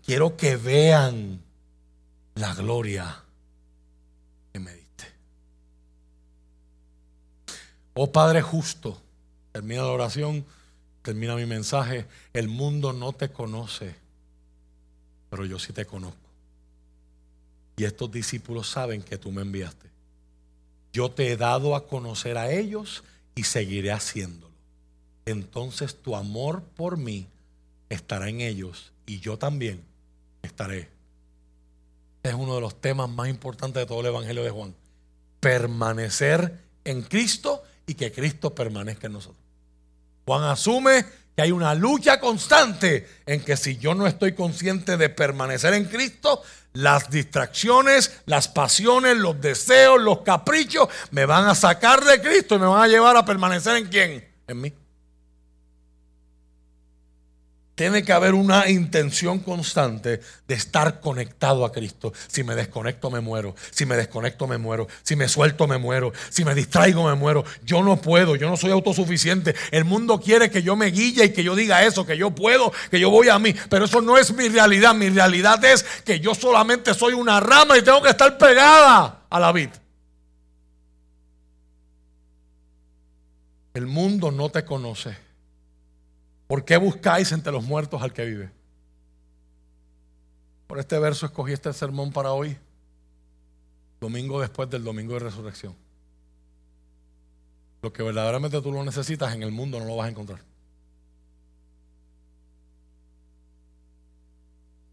Quiero 0.07 0.37
que 0.37 0.55
vean 0.55 1.41
la 2.35 2.53
gloria 2.53 3.25
que 4.53 4.59
me 4.61 4.73
diste. 4.73 5.03
Oh 7.93 8.09
Padre 8.09 8.41
justo, 8.41 9.01
termina 9.51 9.81
la 9.81 9.89
oración, 9.89 10.45
termina 11.01 11.35
mi 11.35 11.45
mensaje. 11.45 12.05
El 12.31 12.47
mundo 12.47 12.93
no 12.93 13.11
te 13.11 13.27
conoce, 13.27 13.95
pero 15.29 15.43
yo 15.43 15.59
sí 15.59 15.73
te 15.73 15.83
conozco. 15.83 16.29
Y 17.75 17.83
estos 17.83 18.09
discípulos 18.09 18.69
saben 18.69 19.01
que 19.01 19.17
tú 19.17 19.29
me 19.33 19.41
enviaste. 19.41 19.89
Yo 20.93 21.11
te 21.11 21.33
he 21.33 21.35
dado 21.35 21.75
a 21.75 21.85
conocer 21.85 22.37
a 22.37 22.49
ellos 22.49 23.03
y 23.35 23.43
seguiré 23.43 23.91
haciéndolo. 23.91 24.53
Entonces 25.25 26.01
tu 26.01 26.15
amor 26.15 26.63
por 26.63 26.95
mí 26.95 27.27
estará 27.89 28.29
en 28.29 28.39
ellos 28.39 28.93
y 29.05 29.19
yo 29.19 29.37
también 29.37 29.83
estaré. 30.47 30.89
Es 32.23 32.33
uno 32.33 32.55
de 32.55 32.61
los 32.61 32.81
temas 32.81 33.09
más 33.09 33.29
importantes 33.29 33.81
de 33.81 33.85
todo 33.85 34.01
el 34.01 34.07
Evangelio 34.07 34.43
de 34.43 34.49
Juan. 34.49 34.75
Permanecer 35.39 36.59
en 36.83 37.03
Cristo 37.03 37.63
y 37.85 37.93
que 37.93 38.11
Cristo 38.11 38.53
permanezca 38.53 39.07
en 39.07 39.13
nosotros. 39.13 39.43
Juan 40.25 40.43
asume 40.43 41.05
que 41.35 41.43
hay 41.43 41.51
una 41.51 41.75
lucha 41.75 42.19
constante 42.19 43.07
en 43.25 43.41
que 43.41 43.55
si 43.55 43.77
yo 43.77 43.93
no 43.93 44.07
estoy 44.07 44.33
consciente 44.33 44.97
de 44.97 45.09
permanecer 45.09 45.73
en 45.73 45.85
Cristo, 45.85 46.41
las 46.73 47.09
distracciones, 47.09 48.21
las 48.25 48.47
pasiones, 48.47 49.17
los 49.17 49.39
deseos, 49.39 50.01
los 50.01 50.21
caprichos 50.21 50.89
me 51.11 51.25
van 51.25 51.45
a 51.45 51.55
sacar 51.55 52.03
de 52.03 52.21
Cristo 52.21 52.55
y 52.55 52.59
me 52.59 52.65
van 52.65 52.81
a 52.81 52.87
llevar 52.87 53.15
a 53.15 53.25
permanecer 53.25 53.77
en 53.77 53.87
quién? 53.87 54.27
En 54.47 54.61
mí. 54.61 54.73
Tiene 57.77 58.01
que 58.01 58.11
haber 58.11 58.33
una 58.33 58.67
intención 58.71 59.37
constante 59.37 60.19
de 60.47 60.55
estar 60.55 60.99
conectado 60.99 61.63
a 61.63 61.71
Cristo. 61.71 62.11
Si 62.27 62.43
me 62.43 62.55
desconecto 62.55 63.11
me 63.11 63.19
muero. 63.19 63.53
Si 63.69 63.85
me 63.85 63.95
desconecto 63.95 64.47
me 64.47 64.57
muero. 64.57 64.87
Si 65.03 65.15
me 65.15 65.27
suelto 65.27 65.67
me 65.67 65.77
muero. 65.77 66.11
Si 66.29 66.43
me 66.43 66.55
distraigo 66.55 67.07
me 67.07 67.13
muero. 67.13 67.45
Yo 67.63 67.83
no 67.83 68.01
puedo. 68.01 68.35
Yo 68.35 68.49
no 68.49 68.57
soy 68.57 68.71
autosuficiente. 68.71 69.53
El 69.69 69.85
mundo 69.85 70.19
quiere 70.19 70.49
que 70.49 70.63
yo 70.63 70.75
me 70.75 70.87
guille 70.87 71.25
y 71.25 71.33
que 71.33 71.43
yo 71.43 71.55
diga 71.55 71.85
eso, 71.85 72.03
que 72.03 72.17
yo 72.17 72.31
puedo, 72.31 72.73
que 72.89 72.99
yo 72.99 73.11
voy 73.11 73.29
a 73.29 73.37
mí. 73.37 73.53
Pero 73.69 73.85
eso 73.85 74.01
no 74.01 74.17
es 74.17 74.33
mi 74.33 74.49
realidad. 74.49 74.95
Mi 74.95 75.09
realidad 75.09 75.63
es 75.63 75.83
que 76.03 76.19
yo 76.19 76.33
solamente 76.33 76.95
soy 76.95 77.13
una 77.13 77.39
rama 77.39 77.77
y 77.77 77.83
tengo 77.83 78.01
que 78.01 78.09
estar 78.09 78.39
pegada 78.39 79.21
a 79.29 79.39
la 79.39 79.51
vid. 79.51 79.69
El 83.75 83.85
mundo 83.85 84.31
no 84.31 84.49
te 84.49 84.65
conoce. 84.65 85.26
¿Por 86.47 86.63
qué 86.63 86.77
buscáis 86.77 87.31
entre 87.33 87.51
los 87.51 87.63
muertos 87.63 88.01
al 88.01 88.13
que 88.13 88.25
vive? 88.25 88.51
Por 90.67 90.79
este 90.79 90.97
verso 90.99 91.25
escogí 91.25 91.53
este 91.53 91.71
sermón 91.73 92.11
para 92.11 92.31
hoy, 92.31 92.57
domingo 93.99 94.39
después 94.39 94.69
del 94.69 94.83
domingo 94.83 95.13
de 95.13 95.19
resurrección. 95.19 95.75
Lo 97.81 97.91
que 97.93 98.03
verdaderamente 98.03 98.61
tú 98.61 98.71
lo 98.71 98.83
necesitas 98.83 99.33
en 99.33 99.43
el 99.43 99.51
mundo 99.51 99.79
no 99.79 99.85
lo 99.85 99.95
vas 99.97 100.07
a 100.07 100.09
encontrar. 100.09 100.39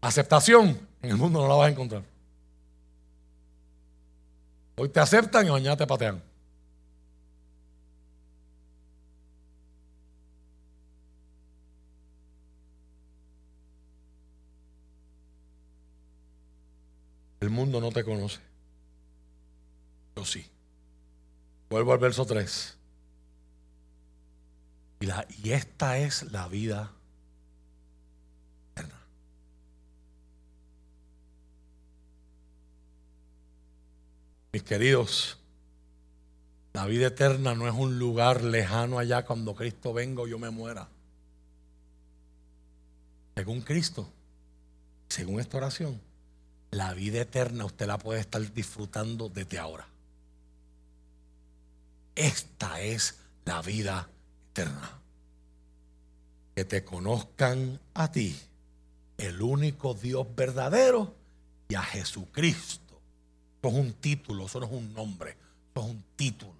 Aceptación 0.01 0.79
en 1.01 1.09
el 1.09 1.17
mundo 1.17 1.41
no 1.41 1.47
la 1.47 1.55
vas 1.55 1.67
a 1.67 1.71
encontrar. 1.71 2.03
Hoy 4.77 4.89
te 4.89 4.99
aceptan 4.99 5.47
y 5.47 5.49
mañana 5.49 5.77
te 5.77 5.87
patean. 5.87 6.21
El 17.45 17.51
mundo 17.51 17.79
no 17.79 17.91
te 17.91 18.03
conoce. 18.03 18.39
Yo 20.15 20.25
sí. 20.25 20.49
Vuelvo 21.69 21.93
al 21.93 21.99
verso 21.99 22.25
3. 22.25 22.75
Y, 25.01 25.05
la, 25.05 25.27
y 25.43 25.51
esta 25.51 25.99
es 25.99 26.31
la 26.31 26.47
vida 26.47 26.91
eterna. 28.71 28.99
Mis 34.51 34.63
queridos, 34.63 35.37
la 36.73 36.87
vida 36.87 37.05
eterna 37.05 37.53
no 37.53 37.67
es 37.67 37.75
un 37.75 37.99
lugar 37.99 38.43
lejano 38.43 38.97
allá 38.97 39.23
cuando 39.23 39.53
Cristo 39.53 39.93
venga 39.93 40.23
o 40.23 40.27
yo 40.27 40.39
me 40.39 40.49
muera. 40.49 40.89
Según 43.35 43.61
Cristo, 43.61 44.09
según 45.09 45.39
esta 45.39 45.57
oración, 45.57 46.01
la 46.75 46.93
vida 46.93 47.21
eterna 47.21 47.63
usted 47.63 47.87
la 47.87 47.97
puede 47.97 48.19
estar 48.19 48.41
disfrutando 48.53 49.29
desde 49.29 49.57
ahora. 49.57 49.87
Esta 52.15 52.81
es 52.81 53.17
la 53.45 53.61
vida 53.61 54.09
eterna. 54.51 54.99
Que 56.53 56.65
te 56.65 56.83
conozcan 56.83 57.79
a 57.93 58.11
ti, 58.11 58.37
el 59.17 59.41
único 59.41 59.93
Dios 59.93 60.27
verdadero, 60.35 61.13
y 61.69 61.75
a 61.75 61.81
Jesucristo. 61.81 62.99
Eso 63.61 63.69
es 63.69 63.75
un 63.75 63.93
título, 63.93 64.45
eso 64.45 64.59
no 64.59 64.65
es 64.65 64.71
un 64.73 64.93
nombre, 64.93 65.31
eso 65.71 65.85
es 65.85 65.91
un 65.91 66.03
título. 66.17 66.55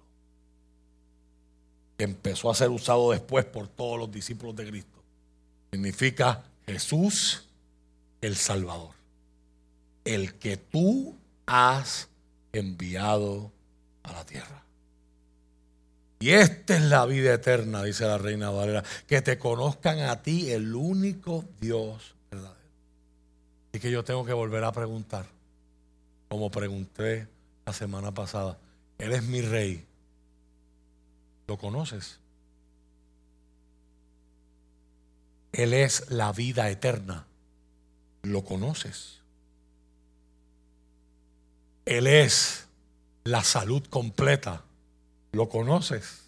Que 1.98 2.04
empezó 2.04 2.50
a 2.50 2.54
ser 2.54 2.70
usado 2.70 3.10
después 3.10 3.44
por 3.44 3.68
todos 3.68 3.98
los 3.98 4.10
discípulos 4.10 4.56
de 4.56 4.66
Cristo. 4.66 5.02
Significa 5.70 6.42
Jesús 6.66 7.44
el 8.22 8.34
Salvador 8.36 8.95
el 10.06 10.34
que 10.38 10.56
tú 10.56 11.18
has 11.46 12.08
enviado 12.52 13.52
a 14.02 14.12
la 14.12 14.24
tierra. 14.24 14.62
Y 16.18 16.30
esta 16.30 16.76
es 16.76 16.82
la 16.82 17.04
vida 17.04 17.34
eterna, 17.34 17.82
dice 17.82 18.06
la 18.06 18.16
reina 18.16 18.50
Valera, 18.50 18.82
que 19.06 19.20
te 19.20 19.38
conozcan 19.38 19.98
a 20.00 20.22
ti 20.22 20.50
el 20.50 20.74
único 20.74 21.44
Dios 21.60 22.14
verdadero. 22.30 22.56
Y 23.72 23.78
que 23.78 23.90
yo 23.90 24.02
tengo 24.02 24.24
que 24.24 24.32
volver 24.32 24.64
a 24.64 24.72
preguntar, 24.72 25.26
como 26.28 26.50
pregunté 26.50 27.28
la 27.66 27.72
semana 27.72 28.12
pasada, 28.14 28.56
eres 28.98 29.22
mi 29.24 29.42
rey. 29.42 29.84
¿Lo 31.46 31.58
conoces? 31.58 32.18
Él 35.52 35.74
es 35.74 36.10
la 36.10 36.32
vida 36.32 36.70
eterna. 36.70 37.26
¿Lo 38.22 38.44
conoces? 38.44 39.20
Él 41.86 42.08
es 42.08 42.66
la 43.24 43.42
salud 43.42 43.82
completa. 43.88 44.64
¿Lo 45.32 45.48
conoces? 45.48 46.24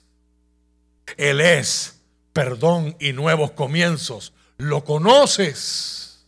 Él 1.16 1.40
es 1.40 2.01
perdón 2.32 2.97
y 3.01 3.12
nuevos 3.12 3.51
comienzos. 3.51 4.32
¿Lo 4.56 4.85
conoces? 4.85 6.24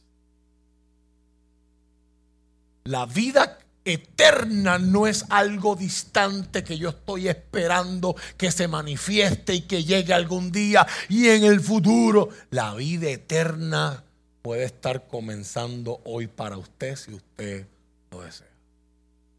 La 2.84 3.06
vida 3.06 3.58
eterna 3.84 4.78
no 4.78 5.06
es 5.06 5.24
algo 5.28 5.76
distante 5.76 6.64
que 6.64 6.76
yo 6.76 6.90
estoy 6.90 7.28
esperando 7.28 8.16
que 8.36 8.50
se 8.50 8.68
manifieste 8.68 9.54
y 9.54 9.60
que 9.62 9.84
llegue 9.84 10.12
algún 10.12 10.50
día 10.50 10.86
y 11.08 11.28
en 11.28 11.44
el 11.44 11.60
futuro. 11.60 12.30
La 12.50 12.74
vida 12.74 13.10
eterna 13.10 14.02
puede 14.42 14.64
estar 14.64 15.06
comenzando 15.06 16.00
hoy 16.04 16.26
para 16.26 16.56
usted 16.56 16.96
si 16.96 17.14
usted 17.14 17.66
lo 18.10 18.22
desea. 18.22 18.50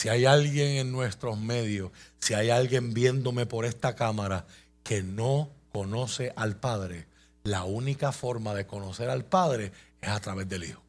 Si 0.02 0.10
hay 0.10 0.26
alguien 0.26 0.78
en 0.78 0.91
nuestros 0.91 1.38
medios, 1.38 1.91
si 2.18 2.34
hay 2.34 2.49
alguien 2.49 2.91
viéndome 2.91 3.45
por 3.45 3.65
esta 3.65 3.95
cámara 3.95 4.48
que 4.82 5.03
no 5.03 5.52
conoce 5.72 6.34
al 6.36 6.56
Padre, 6.56 7.06
la 7.44 7.65
única 7.65 8.11
forma 8.11 8.56
de 8.56 8.65
conocer 8.65 9.11
al 9.11 9.26
Padre 9.26 9.72
es 10.02 10.10
a 10.10 10.19
través 10.19 10.49
del 10.49 10.64
Hijo. 10.64 10.82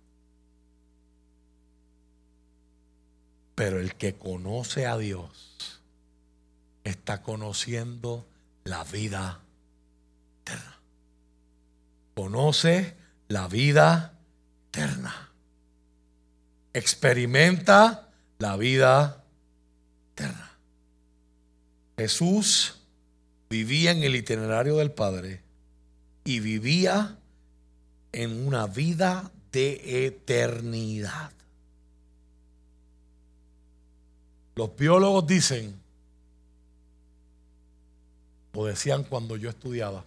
Pero 3.55 3.81
el 3.81 3.97
que 3.97 4.15
conoce 4.15 4.87
a 4.87 4.97
Dios 4.97 5.83
está 6.83 7.21
conociendo 7.21 8.27
la 8.65 8.83
vida 8.83 9.41
eterna. 10.41 10.79
Conoce 12.15 12.97
la 13.29 13.47
vida 13.47 14.15
eterna. 14.71 15.29
Experimenta 16.73 18.02
la 18.43 18.57
vida 18.57 19.25
eterna. 20.13 20.59
Jesús 21.97 22.75
vivía 23.49 23.93
en 23.93 24.03
el 24.03 24.17
itinerario 24.17 24.79
del 24.79 24.91
Padre 24.91 25.43
y 26.25 26.41
vivía 26.41 27.19
en 28.11 28.45
una 28.45 28.67
vida 28.67 29.31
de 29.53 30.07
eternidad. 30.07 31.31
Los 34.57 34.75
biólogos 34.77 35.25
dicen, 35.25 35.81
o 38.55 38.67
decían 38.67 39.05
cuando 39.05 39.37
yo 39.37 39.51
estudiaba, 39.51 40.05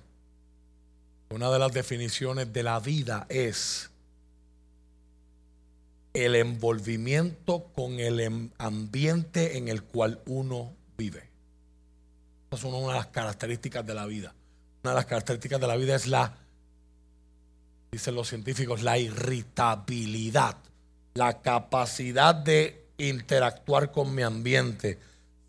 una 1.30 1.50
de 1.50 1.60
las 1.60 1.72
definiciones 1.72 2.52
de 2.52 2.64
la 2.64 2.82
vida 2.82 3.28
es 3.30 3.90
el 6.16 6.36
envolvimiento 6.36 7.66
con 7.76 8.00
el 8.00 8.20
em, 8.22 8.50
ambiente 8.58 9.58
en 9.58 9.68
el 9.68 9.84
cual 9.84 10.22
uno 10.26 10.74
vive. 10.98 11.30
Esa 12.52 12.68
es 12.68 12.74
una 12.74 12.88
de 12.88 12.94
las 12.94 13.08
características 13.08 13.86
de 13.86 13.94
la 13.94 14.06
vida. 14.06 14.34
Una 14.84 14.92
de 14.92 14.96
las 14.96 15.06
características 15.06 15.60
de 15.60 15.68
la 15.68 15.76
vida 15.76 15.96
es 15.96 16.08
la, 16.08 16.38
dicen 17.92 18.16
los 18.16 18.30
científicos, 18.30 18.82
la 18.82 18.98
irritabilidad, 18.98 20.58
la 21.16 21.42
capacidad 21.42 22.34
de 22.34 22.86
interactuar 22.98 23.92
con 23.92 24.16
mi 24.16 24.22
ambiente. 24.22 25.00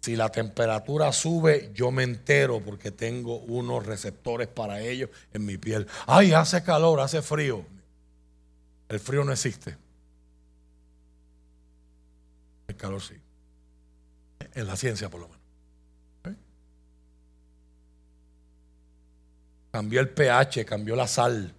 Si 0.00 0.16
la 0.16 0.30
temperatura 0.30 1.12
sube, 1.12 1.70
yo 1.74 1.90
me 1.90 2.02
entero 2.02 2.60
porque 2.60 2.90
tengo 2.90 3.38
unos 3.38 3.86
receptores 3.86 4.48
para 4.48 4.80
ello 4.80 5.10
en 5.32 5.44
mi 5.44 5.58
piel. 5.58 5.86
Ay, 6.06 6.32
hace 6.32 6.62
calor, 6.62 7.00
hace 7.00 7.22
frío. 7.22 7.64
El 8.88 9.00
frío 9.00 9.24
no 9.24 9.32
existe. 9.32 9.76
El 12.68 12.76
calor 12.76 13.00
sí. 13.00 13.14
En 14.54 14.66
la 14.66 14.76
ciencia, 14.76 15.08
por 15.08 15.20
lo 15.20 15.28
menos. 15.28 15.42
¿Eh? 16.24 16.34
Cambió 19.72 20.00
el 20.00 20.08
pH, 20.08 20.64
cambió 20.64 20.96
la 20.96 21.06
sal, 21.06 21.54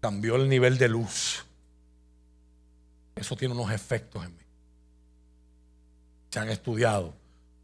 cambió 0.00 0.36
el 0.36 0.48
nivel 0.48 0.78
de 0.78 0.88
luz. 0.88 1.44
Eso 3.14 3.36
tiene 3.36 3.54
unos 3.54 3.70
efectos 3.70 4.24
en 4.24 4.36
mí 4.36 4.42
se 6.32 6.38
han 6.38 6.48
estudiado. 6.48 7.12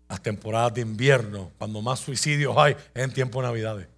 Las 0.08 0.22
temporadas 0.22 0.74
de 0.74 0.82
invierno, 0.82 1.50
cuando 1.58 1.82
más 1.82 2.00
suicidios 2.00 2.54
hay, 2.56 2.72
es 2.94 3.02
en 3.02 3.12
tiempo 3.12 3.40
de 3.40 3.48
Navidades. 3.48 3.88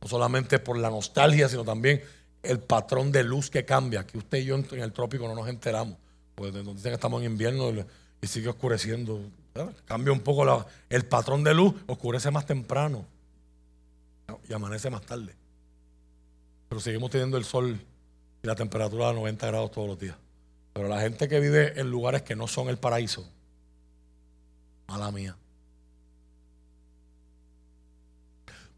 No 0.00 0.08
solamente 0.08 0.58
por 0.58 0.78
la 0.78 0.90
nostalgia, 0.90 1.48
sino 1.48 1.64
también 1.64 2.02
el 2.42 2.58
patrón 2.60 3.12
de 3.12 3.22
luz 3.22 3.50
que 3.50 3.64
cambia. 3.64 4.06
Que 4.06 4.18
usted 4.18 4.38
y 4.38 4.44
yo 4.46 4.56
en 4.56 4.80
el 4.80 4.92
trópico 4.92 5.28
no 5.28 5.34
nos 5.34 5.48
enteramos. 5.48 5.96
Pues 6.34 6.52
nos 6.52 6.74
dicen 6.76 6.90
que 6.90 6.94
estamos 6.94 7.22
en 7.22 7.30
invierno 7.30 7.70
y 8.20 8.26
sigue 8.26 8.48
oscureciendo. 8.48 9.20
Cambia 9.84 10.12
un 10.12 10.20
poco 10.20 10.66
el 10.88 11.04
patrón 11.04 11.44
de 11.44 11.54
luz, 11.54 11.74
oscurece 11.86 12.30
más 12.30 12.46
temprano 12.46 13.04
y 14.48 14.52
amanece 14.52 14.88
más 14.88 15.02
tarde. 15.02 15.34
Pero 16.68 16.80
seguimos 16.80 17.10
teniendo 17.10 17.36
el 17.36 17.44
sol 17.44 17.78
y 18.42 18.46
la 18.46 18.54
temperatura 18.54 19.10
a 19.10 19.12
90 19.12 19.46
grados 19.46 19.70
todos 19.72 19.88
los 19.88 19.98
días. 19.98 20.16
Pero 20.72 20.88
la 20.88 21.00
gente 21.00 21.28
que 21.28 21.38
vive 21.38 21.78
en 21.78 21.90
lugares 21.90 22.22
que 22.22 22.34
no 22.34 22.48
son 22.48 22.70
el 22.70 22.78
paraíso, 22.78 23.28
mala 24.88 25.10
mía. 25.10 25.36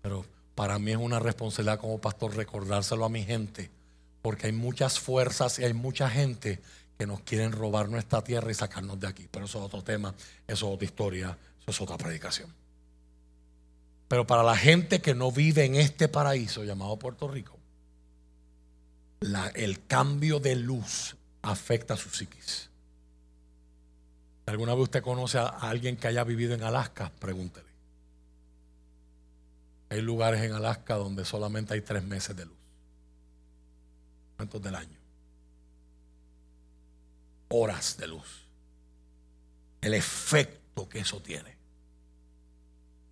Pero 0.02 0.26
para 0.56 0.78
mí 0.80 0.90
es 0.90 0.96
una 0.96 1.20
responsabilidad 1.20 1.78
como 1.78 2.00
pastor 2.00 2.34
recordárselo 2.34 3.04
a 3.04 3.08
mi 3.08 3.22
gente, 3.22 3.70
porque 4.22 4.48
hay 4.48 4.52
muchas 4.52 4.98
fuerzas 4.98 5.60
y 5.60 5.64
hay 5.64 5.72
mucha 5.72 6.10
gente 6.10 6.60
que 6.98 7.06
nos 7.06 7.20
quieren 7.20 7.52
robar 7.52 7.88
nuestra 7.88 8.22
tierra 8.22 8.50
y 8.50 8.54
sacarnos 8.54 9.00
de 9.00 9.08
aquí. 9.08 9.28
Pero 9.30 9.46
eso 9.46 9.58
es 9.58 9.64
otro 9.64 9.82
tema, 9.82 10.14
eso 10.46 10.68
es 10.68 10.74
otra 10.74 10.84
historia, 10.84 11.38
eso 11.60 11.70
es 11.70 11.80
otra 11.80 11.98
predicación. 11.98 12.52
Pero 14.08 14.26
para 14.26 14.42
la 14.42 14.56
gente 14.56 15.00
que 15.00 15.14
no 15.14 15.32
vive 15.32 15.64
en 15.64 15.74
este 15.74 16.08
paraíso 16.08 16.64
llamado 16.64 16.98
Puerto 16.98 17.26
Rico, 17.28 17.58
el 19.54 19.86
cambio 19.86 20.38
de 20.38 20.54
luz 20.54 21.16
afecta 21.42 21.94
a 21.94 21.96
su 21.96 22.10
psiquis. 22.10 22.70
¿Alguna 24.46 24.74
vez 24.74 24.84
usted 24.84 25.02
conoce 25.02 25.38
a 25.38 25.46
alguien 25.46 25.96
que 25.96 26.06
haya 26.06 26.22
vivido 26.22 26.54
en 26.54 26.62
Alaska? 26.62 27.10
Pregúntele. 27.18 27.68
Hay 29.88 30.02
lugares 30.02 30.42
en 30.42 30.52
Alaska 30.52 30.96
donde 30.96 31.24
solamente 31.24 31.72
hay 31.72 31.80
tres 31.80 32.02
meses 32.04 32.36
de 32.36 32.44
luz. 32.44 32.56
¿Cuántos 34.36 34.60
del 34.62 34.74
año? 34.74 35.03
Horas 37.56 37.96
de 37.96 38.08
luz. 38.08 38.46
El 39.80 39.94
efecto 39.94 40.88
que 40.88 41.00
eso 41.00 41.20
tiene. 41.20 41.56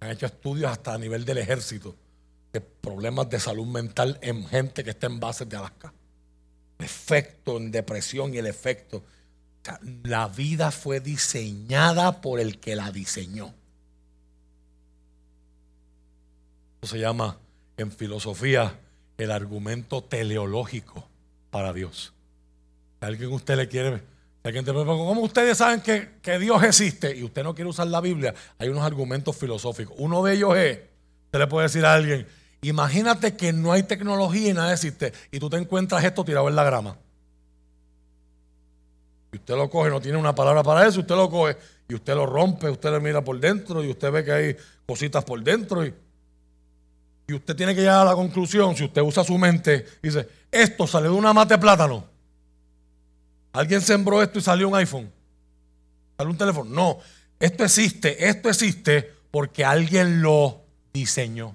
Han 0.01 0.11
hecho 0.11 0.27
estudios 0.27 0.71
hasta 0.71 0.95
a 0.95 0.99
nivel 0.99 1.25
del 1.25 1.39
ejército 1.39 1.95
de 2.53 2.61
problemas 2.61 3.31
de 3.31 3.39
salud 3.39 3.67
mental 3.67 4.19
en 4.21 4.47
gente 4.47 4.83
que 4.83 4.91
está 4.91 5.07
en 5.07 5.21
bases 5.21 5.49
de 5.49 5.57
Alaska 5.57 5.93
efecto 6.83 7.57
en 7.57 7.71
depresión 7.71 8.35
y 8.35 8.39
el 8.39 8.47
efecto. 8.47 9.03
la 10.03 10.27
vida 10.27 10.73
fue 10.73 11.01
diseñada 11.01 12.21
por 12.21 12.41
el 12.41 12.59
que 12.59 12.75
la 12.75 12.91
diseñó. 12.91 13.55
Eso 16.81 16.95
se 16.95 16.99
llama 16.99 17.39
en 17.77 17.93
filosofía 17.93 18.81
el 19.19 19.31
argumento 19.31 20.03
teleológico 20.03 21.07
para 21.51 21.73
Dios. 21.73 22.13
alguien 23.01 23.33
usted 23.33 23.57
le 23.57 23.69
quiere, 23.69 24.03
alguien 24.45 24.65
te 24.65 24.73
¿cómo 24.73 25.21
ustedes 25.21 25.59
saben 25.59 25.81
que, 25.81 26.17
que, 26.21 26.39
Dios 26.39 26.63
existe 26.65 27.17
y 27.17 27.23
usted 27.23 27.43
no 27.45 27.55
quiere 27.55 27.71
usar 27.71 27.87
la 27.87 28.01
Biblia? 28.01 28.35
Hay 28.59 28.69
unos 28.69 28.85
argumentos 28.85 29.37
filosóficos. 29.37 29.95
Uno 29.99 30.23
de 30.23 30.35
ellos 30.35 30.57
es, 30.57 30.81
usted 31.27 31.39
le 31.39 31.47
puede 31.47 31.67
decir 31.67 31.85
a 31.85 31.95
alguien, 31.95 32.27
Imagínate 32.65 33.37
que 33.37 33.53
no 33.53 33.73
hay 33.73 33.83
tecnología 33.83 34.51
y 34.51 34.53
nada 34.53 34.73
existe 34.73 35.13
y 35.33 35.41
tú 35.41 35.51
te 35.51 35.57
encuentras 35.57 36.05
esto 36.05 36.25
tirado 36.25 36.49
en 36.49 36.55
la 36.55 36.63
grama. 36.63 36.97
Y 39.33 39.37
usted 39.37 39.57
lo 39.57 39.69
coge, 39.69 39.91
no 39.91 40.01
tiene 40.01 40.17
una 40.17 40.33
palabra 40.33 40.63
para 40.63 40.87
eso, 40.87 41.01
usted 41.01 41.17
lo 41.17 41.29
coge 41.29 41.57
y 41.89 41.95
usted 41.95 42.15
lo 42.15 42.25
rompe, 42.25 42.71
usted 42.71 42.93
le 42.93 43.01
mira 43.01 43.25
por 43.25 43.41
dentro 43.41 43.83
y 43.83 43.91
usted 43.91 44.13
ve 44.13 44.25
que 44.25 44.33
hay 44.33 44.57
cositas 44.87 45.25
por 45.25 45.43
dentro 45.43 45.85
y, 45.85 45.93
y 47.27 47.33
usted 47.35 47.57
tiene 47.57 47.75
que 47.75 47.81
llegar 47.81 48.03
a 48.03 48.11
la 48.11 48.15
conclusión, 48.15 48.77
si 48.77 48.85
usted 48.85 49.03
usa 49.03 49.25
su 49.25 49.37
mente, 49.39 49.85
dice, 50.01 50.29
esto 50.49 50.87
sale 50.87 51.09
de 51.09 51.15
una 51.15 51.33
mate 51.33 51.55
de 51.55 51.59
plátano. 51.59 52.12
Alguien 53.53 53.81
sembró 53.81 54.23
esto 54.23 54.39
y 54.39 54.43
salió 54.43 54.69
un 54.69 54.77
iPhone. 54.77 55.13
Salió 56.17 56.31
un 56.31 56.39
teléfono. 56.39 56.71
No, 56.71 56.99
esto 57.39 57.65
existe, 57.65 58.29
esto 58.29 58.49
existe 58.49 59.11
porque 59.31 59.65
alguien 59.65 60.23
lo 60.23 60.63
diseñó. 60.93 61.55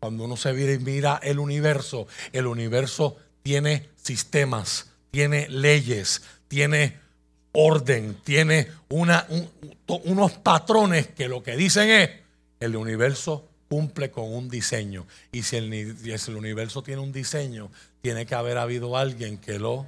Cuando 0.00 0.24
uno 0.24 0.36
se 0.36 0.52
mira 0.52 1.20
el 1.22 1.38
universo, 1.38 2.06
el 2.32 2.46
universo 2.46 3.16
tiene 3.42 3.88
sistemas, 3.96 4.90
tiene 5.10 5.48
leyes, 5.48 6.22
tiene 6.46 6.96
orden, 7.52 8.16
tiene 8.24 8.68
unos 8.88 10.32
patrones 10.32 11.08
que 11.08 11.28
lo 11.28 11.42
que 11.42 11.56
dicen 11.56 11.90
es, 11.90 12.10
el 12.60 12.76
universo 12.76 13.48
cumple 13.68 14.10
con 14.10 14.32
un 14.32 14.48
diseño. 14.48 15.06
Y 15.32 15.42
si 15.42 15.56
el, 15.56 16.18
si 16.18 16.30
el 16.30 16.36
universo 16.36 16.82
tiene 16.82 17.02
un 17.02 17.12
diseño, 17.12 17.70
tiene 18.00 18.26
que 18.26 18.34
haber 18.34 18.58
habido 18.58 18.96
alguien 18.96 19.38
que 19.38 19.58
lo... 19.58 19.86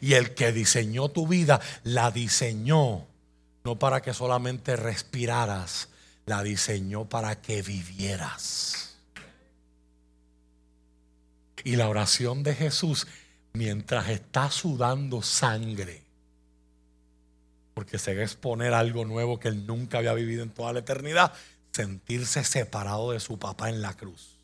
Y 0.00 0.14
el 0.14 0.34
que 0.34 0.52
diseñó 0.52 1.08
tu 1.08 1.26
vida, 1.26 1.60
la 1.84 2.10
diseñó 2.10 3.06
no 3.64 3.78
para 3.78 4.00
que 4.00 4.14
solamente 4.14 4.76
respiraras, 4.76 5.88
la 6.24 6.42
diseñó 6.42 7.08
para 7.08 7.40
que 7.42 7.60
vivieras. 7.60 8.96
Y 11.64 11.76
la 11.76 11.88
oración 11.88 12.42
de 12.42 12.54
Jesús, 12.54 13.06
mientras 13.52 14.08
está 14.08 14.50
sudando 14.50 15.20
sangre, 15.20 16.02
porque 17.74 17.98
se 17.98 18.14
va 18.14 18.22
a 18.22 18.24
exponer 18.24 18.72
algo 18.72 19.04
nuevo 19.04 19.38
que 19.38 19.48
él 19.48 19.66
nunca 19.66 19.98
había 19.98 20.14
vivido 20.14 20.42
en 20.42 20.50
toda 20.50 20.72
la 20.72 20.78
eternidad, 20.78 21.32
sentirse 21.72 22.44
separado 22.44 23.12
de 23.12 23.20
su 23.20 23.38
papá 23.38 23.68
en 23.68 23.82
la 23.82 23.94
cruz 23.94 24.38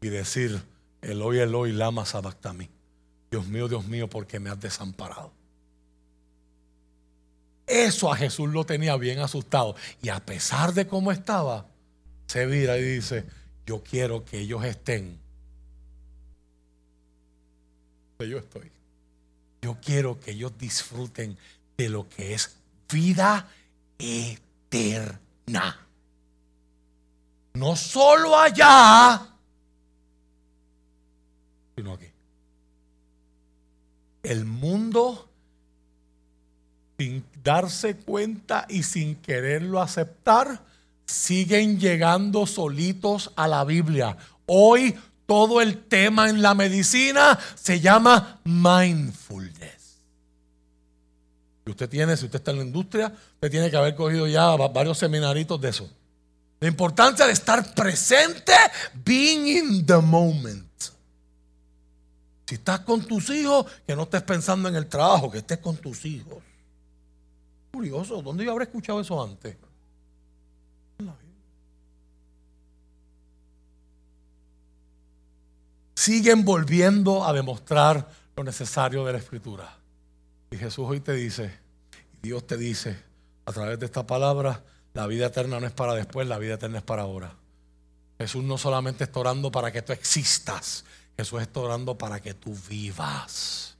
y 0.00 0.08
decir, 0.08 0.62
Eloy, 1.02 1.40
Eloy, 1.40 1.72
lama 1.72 2.06
sabactami. 2.06 2.68
Dios 3.36 3.48
mío, 3.48 3.68
Dios 3.68 3.84
mío, 3.84 4.08
porque 4.08 4.40
me 4.40 4.48
has 4.48 4.58
desamparado. 4.58 5.30
Eso 7.66 8.10
a 8.10 8.16
Jesús 8.16 8.48
lo 8.48 8.64
tenía 8.64 8.96
bien 8.96 9.18
asustado. 9.18 9.76
Y 10.00 10.08
a 10.08 10.24
pesar 10.24 10.72
de 10.72 10.86
cómo 10.86 11.12
estaba, 11.12 11.66
se 12.28 12.46
vira 12.46 12.78
y 12.78 12.82
dice, 12.82 13.26
yo 13.66 13.82
quiero 13.82 14.24
que 14.24 14.38
ellos 14.38 14.64
estén. 14.64 15.20
Yo 18.20 18.38
estoy. 18.38 18.72
Yo 19.60 19.76
quiero 19.82 20.18
que 20.18 20.30
ellos 20.30 20.56
disfruten 20.56 21.36
de 21.76 21.90
lo 21.90 22.08
que 22.08 22.32
es 22.32 22.56
vida 22.90 23.50
eterna. 23.98 25.78
No 27.52 27.76
solo 27.76 28.34
allá, 28.38 29.28
sino 31.76 31.92
aquí. 31.92 32.15
El 34.26 34.44
mundo, 34.44 35.28
sin 36.98 37.24
darse 37.44 37.96
cuenta 37.96 38.66
y 38.68 38.82
sin 38.82 39.14
quererlo 39.16 39.80
aceptar, 39.80 40.64
siguen 41.04 41.78
llegando 41.78 42.44
solitos 42.46 43.30
a 43.36 43.46
la 43.46 43.64
Biblia. 43.64 44.16
Hoy 44.46 44.96
todo 45.26 45.60
el 45.60 45.84
tema 45.84 46.28
en 46.28 46.42
la 46.42 46.54
medicina 46.54 47.38
se 47.54 47.80
llama 47.80 48.40
mindfulness. 48.44 50.00
Y 51.64 51.70
usted 51.70 51.88
tiene, 51.88 52.16
si 52.16 52.24
usted 52.24 52.40
está 52.40 52.50
en 52.50 52.58
la 52.58 52.64
industria, 52.64 53.12
usted 53.34 53.50
tiene 53.50 53.70
que 53.70 53.76
haber 53.76 53.94
cogido 53.94 54.26
ya 54.26 54.56
varios 54.56 54.98
seminaritos 54.98 55.60
de 55.60 55.68
eso. 55.68 55.88
La 56.58 56.66
importancia 56.66 57.26
de 57.26 57.32
estar 57.32 57.74
presente, 57.74 58.52
being 59.04 59.46
in 59.46 59.86
the 59.86 59.98
moment. 59.98 60.65
Si 62.46 62.54
estás 62.54 62.80
con 62.80 63.04
tus 63.04 63.28
hijos, 63.30 63.66
que 63.86 63.96
no 63.96 64.02
estés 64.02 64.22
pensando 64.22 64.68
en 64.68 64.76
el 64.76 64.86
trabajo, 64.86 65.30
que 65.30 65.38
estés 65.38 65.58
con 65.58 65.76
tus 65.76 66.04
hijos. 66.04 66.38
Curioso, 67.72 68.22
¿dónde 68.22 68.44
yo 68.44 68.52
habré 68.52 68.64
escuchado 68.64 69.00
eso 69.00 69.22
antes? 69.22 69.56
Siguen 75.94 76.44
volviendo 76.44 77.24
a 77.24 77.32
demostrar 77.32 78.08
lo 78.36 78.44
necesario 78.44 79.04
de 79.04 79.12
la 79.12 79.18
escritura. 79.18 79.76
Y 80.50 80.56
Jesús 80.56 80.86
hoy 80.88 81.00
te 81.00 81.14
dice, 81.14 81.52
Dios 82.22 82.46
te 82.46 82.56
dice, 82.56 82.96
a 83.44 83.52
través 83.52 83.80
de 83.80 83.86
esta 83.86 84.06
palabra, 84.06 84.62
la 84.94 85.08
vida 85.08 85.26
eterna 85.26 85.58
no 85.58 85.66
es 85.66 85.72
para 85.72 85.94
después, 85.94 86.28
la 86.28 86.38
vida 86.38 86.54
eterna 86.54 86.78
es 86.78 86.84
para 86.84 87.02
ahora. 87.02 87.34
Jesús 88.18 88.44
no 88.44 88.56
solamente 88.56 89.04
está 89.04 89.18
orando 89.18 89.50
para 89.50 89.72
que 89.72 89.82
tú 89.82 89.92
existas, 89.92 90.84
Jesús 91.16 91.40
está 91.40 91.60
orando 91.60 91.96
para 91.96 92.20
que 92.20 92.34
tú 92.34 92.54
vivas. 92.68 93.76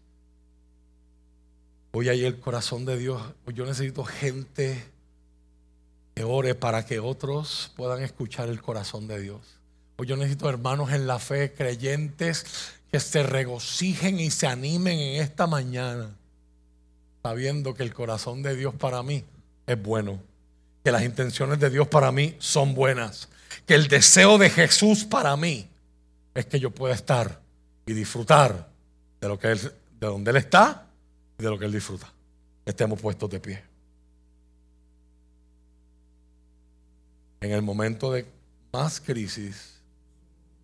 Hoy 1.93 2.09
hay 2.09 2.25
el 2.25 2.41
corazón 2.41 2.85
de 2.85 2.97
Dios. 2.97 3.23
Hoy 3.47 3.55
yo 3.55 3.67
necesito 3.67 4.05
gente 4.05 4.85
que 6.15 6.25
ore 6.25 6.55
para 6.55 6.87
que 6.87 6.99
otros 6.99 7.73
puedan 7.77 8.03
escuchar 8.03 8.49
el 8.49 8.63
corazón 8.63 9.07
de 9.07 9.21
Dios. 9.21 9.41
Hoy 9.97 10.07
yo 10.07 10.17
necesito 10.17 10.49
hermanos 10.49 10.93
en 10.93 11.07
la 11.07 11.19
fe, 11.19 11.53
creyentes, 11.53 12.45
que 12.91 13.01
se 13.01 13.23
regocijen 13.23 14.19
y 14.21 14.31
se 14.31 14.47
animen 14.47 14.99
en 14.99 15.23
esta 15.23 15.47
mañana, 15.47 16.17
sabiendo 17.23 17.75
que 17.75 17.83
el 17.83 17.93
corazón 17.93 18.43
de 18.43 18.57
Dios 18.57 18.75
para 18.75 19.03
mí 19.03 19.25
es 19.67 19.83
bueno, 19.83 20.21
que 20.85 20.93
las 20.93 21.03
intenciones 21.03 21.59
de 21.59 21.69
Dios 21.69 21.89
para 21.89 22.13
mí 22.13 22.37
son 22.39 22.75
buenas, 22.75 23.29
que 23.67 23.75
el 23.75 23.89
deseo 23.89 24.39
de 24.39 24.49
Jesús 24.49 25.05
para 25.05 25.37
mí 25.37 25.69
es 26.37 26.47
que 26.47 26.61
yo 26.61 26.71
pueda 26.71 26.95
estar 26.95 27.41
y 27.87 27.95
disfrutar 27.95 28.69
de 29.21 29.29
lo 29.29 29.39
que 29.39 29.53
él, 29.53 29.59
de 29.59 30.07
donde 30.07 30.31
él 30.31 30.37
está 30.37 30.87
y 31.39 31.43
de 31.43 31.49
lo 31.49 31.59
que 31.59 31.65
él 31.65 31.73
disfruta. 31.73 32.13
Estemos 32.67 33.01
puestos 33.01 33.31
de 33.31 33.41
pie. 33.41 33.65
En 37.41 37.53
el 37.53 37.63
momento 37.63 38.13
de 38.13 38.27
más 38.71 39.01
crisis, 39.01 39.81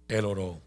él 0.08 0.26
oró. 0.26 0.60